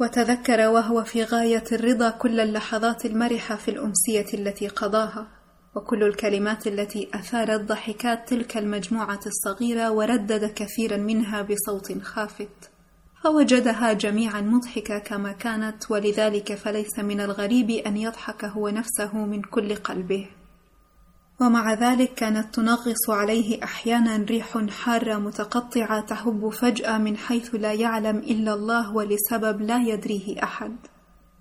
وتذكر 0.00 0.68
وهو 0.68 1.04
في 1.04 1.24
غاية 1.24 1.64
الرضا 1.72 2.10
كل 2.10 2.40
اللحظات 2.40 3.06
المرحة 3.06 3.56
في 3.56 3.70
الأمسية 3.70 4.26
التي 4.34 4.68
قضاها 4.68 5.26
وكل 5.74 6.02
الكلمات 6.02 6.66
التي 6.66 7.08
أثارت 7.14 7.60
ضحكات 7.60 8.28
تلك 8.28 8.56
المجموعة 8.56 9.20
الصغيرة 9.26 9.90
وردد 9.90 10.44
كثيرا 10.44 10.96
منها 10.96 11.42
بصوت 11.42 12.02
خافت. 12.02 12.70
فوجدها 13.24 13.92
جميعا 13.92 14.40
مضحكة 14.40 14.98
كما 14.98 15.32
كانت 15.32 15.90
ولذلك 15.90 16.54
فليس 16.54 16.98
من 16.98 17.20
الغريب 17.20 17.70
أن 17.70 17.96
يضحك 17.96 18.44
هو 18.44 18.68
نفسه 18.68 19.16
من 19.16 19.42
كل 19.42 19.74
قلبه. 19.74 20.26
ومع 21.44 21.74
ذلك 21.74 22.14
كانت 22.14 22.54
تنغص 22.54 23.10
عليه 23.10 23.64
أحيانا 23.64 24.16
ريح 24.16 24.66
حارة 24.68 25.18
متقطعة 25.18 26.00
تهب 26.00 26.48
فجأة 26.48 26.98
من 26.98 27.16
حيث 27.16 27.54
لا 27.54 27.72
يعلم 27.72 28.18
إلا 28.18 28.54
الله 28.54 28.94
ولسبب 28.94 29.60
لا 29.60 29.82
يدريه 29.82 30.42
أحد. 30.42 30.76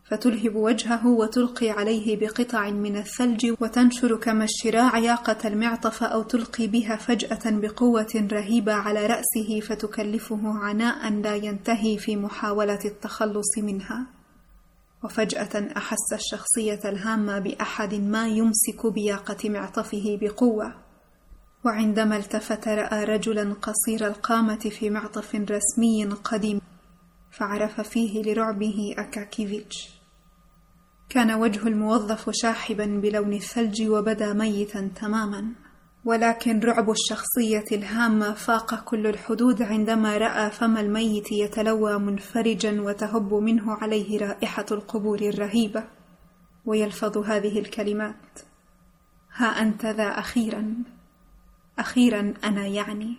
فتلهب 0.03 0.55
وجهه 0.55 1.07
وتلقي 1.07 1.69
عليه 1.69 2.19
بقطع 2.19 2.69
من 2.69 2.97
الثلج 2.97 3.53
وتنشر 3.61 4.15
كما 4.15 4.43
الشراع 4.43 4.97
ياقة 4.97 5.47
المعطف 5.47 6.03
أو 6.03 6.23
تلقي 6.23 6.67
بها 6.67 6.95
فجأة 6.95 7.41
بقوة 7.45 8.27
رهيبة 8.31 8.73
على 8.73 9.07
رأسه 9.07 9.59
فتكلفه 9.59 10.39
عناء 10.43 11.09
لا 11.09 11.35
ينتهي 11.35 11.97
في 11.97 12.15
محاولة 12.15 12.80
التخلص 12.85 13.57
منها. 13.57 14.07
وفجأة 15.03 15.77
أحس 15.77 16.13
الشخصية 16.13 16.80
الهامة 16.85 17.39
بأحد 17.39 17.93
ما 17.93 18.27
يمسك 18.27 18.93
بياقة 18.93 19.49
معطفه 19.49 20.17
بقوة. 20.21 20.75
وعندما 21.65 22.17
التفت 22.17 22.67
رأى 22.67 23.03
رجلا 23.03 23.53
قصير 23.53 24.07
القامة 24.07 24.59
في 24.59 24.89
معطف 24.89 25.35
رسمي 25.35 26.05
قديم 26.05 26.61
فعرف 27.31 27.81
فيه 27.81 28.21
لرعبه 28.21 28.95
أكاكيفيتش. 28.97 29.89
كان 31.09 31.31
وجه 31.31 31.67
الموظف 31.67 32.30
شاحبا 32.34 32.85
بلون 32.85 33.34
الثلج 33.34 33.88
وبدأ 33.88 34.34
ميتا 34.34 34.91
تماما. 34.95 35.62
ولكن 36.05 36.59
رعب 36.59 36.89
الشخصية 36.89 37.65
الهامة 37.71 38.34
فاق 38.34 38.84
كل 38.84 39.07
الحدود 39.07 39.61
عندما 39.61 40.17
رأى 40.17 40.51
فم 40.51 40.77
الميت 40.77 41.31
يتلوى 41.31 41.99
منفرجا 41.99 42.81
وتهب 42.81 43.34
منه 43.34 43.73
عليه 43.73 44.19
رائحة 44.19 44.65
القبور 44.71 45.19
الرهيبة. 45.21 45.84
ويلفظ 46.65 47.17
هذه 47.17 47.59
الكلمات 47.59 48.39
ها 49.35 49.45
أنت 49.45 49.85
ذا 49.85 50.19
أخيرا. 50.19 50.75
أخيرا 51.80 52.34
أنا 52.43 52.67
يعني. 52.67 53.17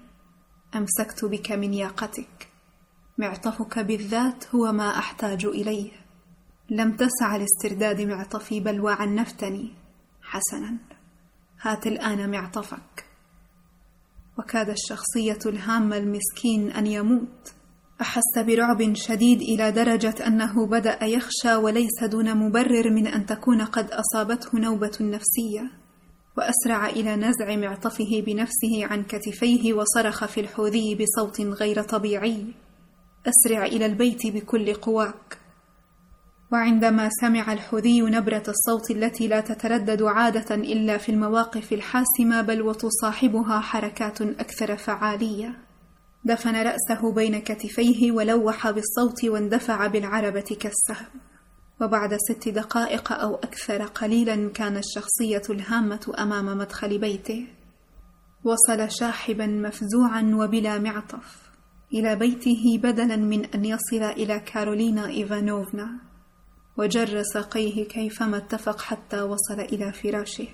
أمسكت 0.74 1.24
بك 1.24 1.52
من 1.52 1.74
ياقتك. 1.74 2.48
معطفك 3.18 3.78
بالذات 3.78 4.54
هو 4.54 4.72
ما 4.72 4.98
أحتاج 4.98 5.44
إليه. 5.46 5.90
لم 6.70 6.96
تسع 6.96 7.36
لاسترداد 7.36 8.00
معطفي 8.00 8.60
بل 8.60 8.80
وعنفتني. 8.80 9.74
حسنا. 10.22 10.93
هات 11.66 11.86
الآن 11.86 12.30
معطفك. 12.30 13.04
وكاد 14.38 14.70
الشخصية 14.70 15.38
الهامة 15.46 15.96
المسكين 15.96 16.70
أن 16.70 16.86
يموت. 16.86 17.54
أحس 18.00 18.38
برعب 18.38 18.94
شديد 18.94 19.42
إلى 19.42 19.72
درجة 19.72 20.14
أنه 20.26 20.66
بدأ 20.66 21.04
يخشى 21.04 21.54
وليس 21.54 22.04
دون 22.04 22.34
مبرر 22.36 22.90
من 22.90 23.06
أن 23.06 23.26
تكون 23.26 23.62
قد 23.62 23.90
أصابته 23.90 24.58
نوبة 24.58 24.98
نفسية. 25.00 25.70
وأسرع 26.36 26.88
إلى 26.88 27.16
نزع 27.16 27.56
معطفه 27.56 28.22
بنفسه 28.26 28.86
عن 28.86 29.02
كتفيه 29.02 29.72
وصرخ 29.72 30.24
في 30.24 30.40
الحوذي 30.40 30.94
بصوت 30.94 31.40
غير 31.40 31.82
طبيعي. 31.82 32.54
أسرع 33.26 33.66
إلى 33.66 33.86
البيت 33.86 34.26
بكل 34.26 34.74
قواك. 34.74 35.43
وعندما 36.54 37.10
سمع 37.20 37.52
الحذي 37.52 38.00
نبرة 38.00 38.42
الصوت 38.48 38.90
التي 38.90 39.28
لا 39.28 39.40
تتردد 39.40 40.02
عادة 40.02 40.54
إلا 40.54 40.98
في 40.98 41.08
المواقف 41.12 41.72
الحاسمة 41.72 42.42
بل 42.42 42.62
وتصاحبها 42.62 43.60
حركات 43.60 44.22
أكثر 44.22 44.76
فعالية. 44.76 45.58
دفن 46.24 46.56
رأسه 46.56 47.12
بين 47.14 47.38
كتفيه 47.38 48.12
ولوح 48.12 48.70
بالصوت 48.70 49.24
واندفع 49.24 49.86
بالعربة 49.86 50.40
كالسهم. 50.60 51.06
وبعد 51.80 52.16
ست 52.16 52.48
دقائق 52.48 53.12
أو 53.12 53.34
أكثر 53.34 53.82
قليلا 53.82 54.50
كان 54.50 54.76
الشخصية 54.76 55.42
الهامة 55.50 56.14
أمام 56.18 56.58
مدخل 56.58 56.98
بيته. 56.98 57.46
وصل 58.44 58.90
شاحبا 58.90 59.46
مفزوعا 59.46 60.34
وبلا 60.34 60.78
معطف. 60.78 61.50
إلى 61.94 62.16
بيته 62.16 62.78
بدلا 62.82 63.16
من 63.16 63.44
أن 63.44 63.64
يصل 63.64 64.02
إلى 64.02 64.40
كارولينا 64.40 65.06
إيفانوفنا. 65.06 66.13
وجر 66.76 67.22
ساقيه 67.22 67.84
كيفما 67.84 68.36
اتفق 68.36 68.80
حتى 68.80 69.22
وصل 69.22 69.60
إلى 69.60 69.92
فراشه. 69.92 70.48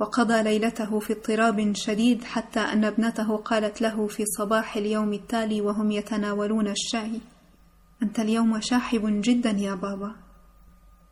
وقضى 0.00 0.42
ليلته 0.42 1.00
في 1.00 1.12
اضطراب 1.12 1.72
شديد 1.76 2.24
حتى 2.24 2.60
أن 2.60 2.84
ابنته 2.84 3.36
قالت 3.36 3.82
له 3.82 4.06
في 4.06 4.24
صباح 4.38 4.76
اليوم 4.76 5.12
التالي 5.12 5.60
وهم 5.60 5.90
يتناولون 5.90 6.68
الشاي. 6.68 7.20
أنت 8.02 8.20
اليوم 8.20 8.60
شاحب 8.60 9.02
جدا 9.04 9.50
يا 9.50 9.74
بابا. 9.74 10.16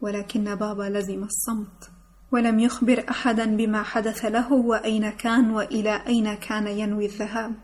ولكن 0.00 0.54
بابا 0.54 0.82
لزم 0.82 1.24
الصمت. 1.24 1.90
ولم 2.32 2.58
يخبر 2.58 3.04
أحدا 3.10 3.56
بما 3.56 3.82
حدث 3.82 4.24
له 4.24 4.52
وأين 4.52 5.10
كان 5.10 5.50
وإلى 5.50 6.06
أين 6.06 6.34
كان 6.34 6.66
ينوي 6.66 7.06
الذهاب. 7.06 7.54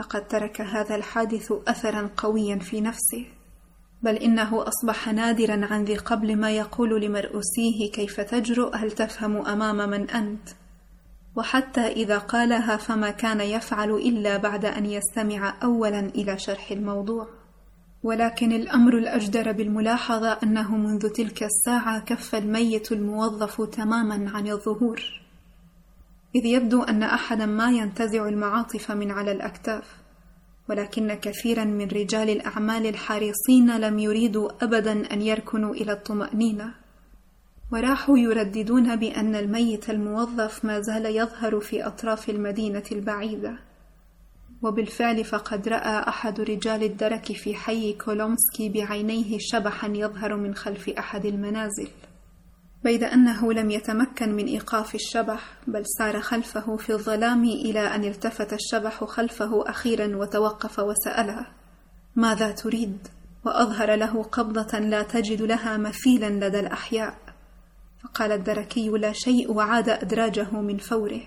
لقد 0.00 0.28
ترك 0.28 0.60
هذا 0.60 0.94
الحادث 0.94 1.52
أثرا 1.52 2.10
قويا 2.16 2.58
في 2.58 2.80
نفسه. 2.80 3.26
بل 4.04 4.16
إنه 4.16 4.64
أصبح 4.68 5.08
نادرا 5.08 5.66
عن 5.70 5.84
ذي 5.84 5.96
قبل 5.96 6.36
ما 6.36 6.50
يقول 6.50 7.02
لمرؤوسيه 7.02 7.90
كيف 7.92 8.20
تجرؤ 8.20 8.76
هل 8.76 8.90
تفهم 8.90 9.46
أمام 9.46 9.90
من 9.90 10.10
أنت؟ 10.10 10.48
وحتى 11.36 11.80
إذا 11.80 12.18
قالها 12.18 12.76
فما 12.76 13.10
كان 13.10 13.40
يفعل 13.40 13.90
إلا 13.90 14.36
بعد 14.36 14.64
أن 14.64 14.86
يستمع 14.86 15.54
أولا 15.62 15.98
إلى 15.98 16.38
شرح 16.38 16.70
الموضوع. 16.70 17.28
ولكن 18.02 18.52
الأمر 18.52 18.98
الأجدر 18.98 19.52
بالملاحظة 19.52 20.38
أنه 20.42 20.76
منذ 20.76 21.08
تلك 21.08 21.42
الساعة 21.42 22.00
كف 22.00 22.34
الميت 22.34 22.92
الموظف 22.92 23.62
تماما 23.62 24.30
عن 24.30 24.48
الظهور. 24.48 25.02
إذ 26.34 26.44
يبدو 26.44 26.82
أن 26.82 27.02
أحدا 27.02 27.46
ما 27.46 27.70
ينتزع 27.70 28.28
المعاطف 28.28 28.90
من 28.90 29.10
على 29.10 29.32
الأكتاف. 29.32 30.03
ولكن 30.68 31.14
كثيرا 31.14 31.64
من 31.64 31.88
رجال 31.88 32.30
الأعمال 32.30 32.86
الحريصين 32.86 33.76
لم 33.76 33.98
يريدوا 33.98 34.64
أبدا 34.64 35.12
أن 35.12 35.22
يركنوا 35.22 35.74
إلى 35.74 35.92
الطمأنينة. 35.92 36.74
وراحوا 37.72 38.18
يرددون 38.18 38.96
بأن 38.96 39.34
الميت 39.34 39.90
الموظف 39.90 40.64
ما 40.64 40.80
زال 40.80 41.06
يظهر 41.06 41.60
في 41.60 41.86
أطراف 41.86 42.30
المدينة 42.30 42.84
البعيدة. 42.92 43.58
وبالفعل 44.62 45.24
فقد 45.24 45.68
رأى 45.68 46.08
أحد 46.08 46.40
رجال 46.40 46.82
الدرك 46.82 47.24
في 47.24 47.54
حي 47.54 47.92
كولومسكي 47.92 48.68
بعينيه 48.68 49.38
شبحا 49.40 49.88
يظهر 49.88 50.36
من 50.36 50.54
خلف 50.54 50.88
أحد 50.88 51.26
المنازل. 51.26 51.88
بيد 52.84 53.04
أنه 53.04 53.52
لم 53.52 53.70
يتمكن 53.70 54.32
من 54.32 54.46
إيقاف 54.46 54.94
الشبح 54.94 55.58
بل 55.66 55.82
سار 55.98 56.20
خلفه 56.20 56.76
في 56.76 56.92
الظلام 56.92 57.44
إلى 57.44 57.80
أن 57.80 58.04
التفت 58.04 58.52
الشبح 58.52 59.04
خلفه 59.04 59.70
أخيرا 59.70 60.16
وتوقف 60.16 60.78
وسألها 60.78 61.52
ماذا 62.16 62.50
تريد؟ 62.50 63.08
وأظهر 63.44 63.94
له 63.94 64.22
قبضة 64.22 64.78
لا 64.78 65.02
تجد 65.02 65.42
لها 65.42 65.76
مثيلا 65.76 66.46
لدى 66.46 66.60
الأحياء. 66.60 67.14
فقال 68.02 68.32
الدركي 68.32 68.88
لا 68.88 69.12
شيء 69.12 69.52
وعاد 69.52 69.88
أدراجه 69.88 70.60
من 70.60 70.78
فوره. 70.78 71.20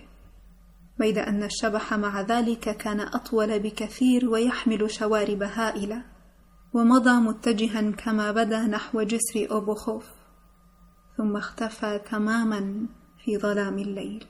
بيد 1.00 1.18
أن 1.18 1.44
الشبح 1.44 1.94
مع 1.94 2.22
ذلك 2.22 2.78
كان 2.78 3.00
أطول 3.00 3.60
بكثير 3.60 4.30
ويحمل 4.30 4.92
شوارب 4.92 5.44
هائلة 5.44 6.04
ومضى 6.74 7.12
متجها 7.12 7.92
كما 7.92 8.32
بدا 8.32 8.60
نحو 8.62 9.02
جسر 9.02 9.48
أوبوخوف. 9.52 10.17
ثم 11.18 11.38
اختفى 11.38 12.00
تماما 12.12 12.86
في 13.24 13.38
ظلام 13.38 13.80
الليل. 13.80 14.26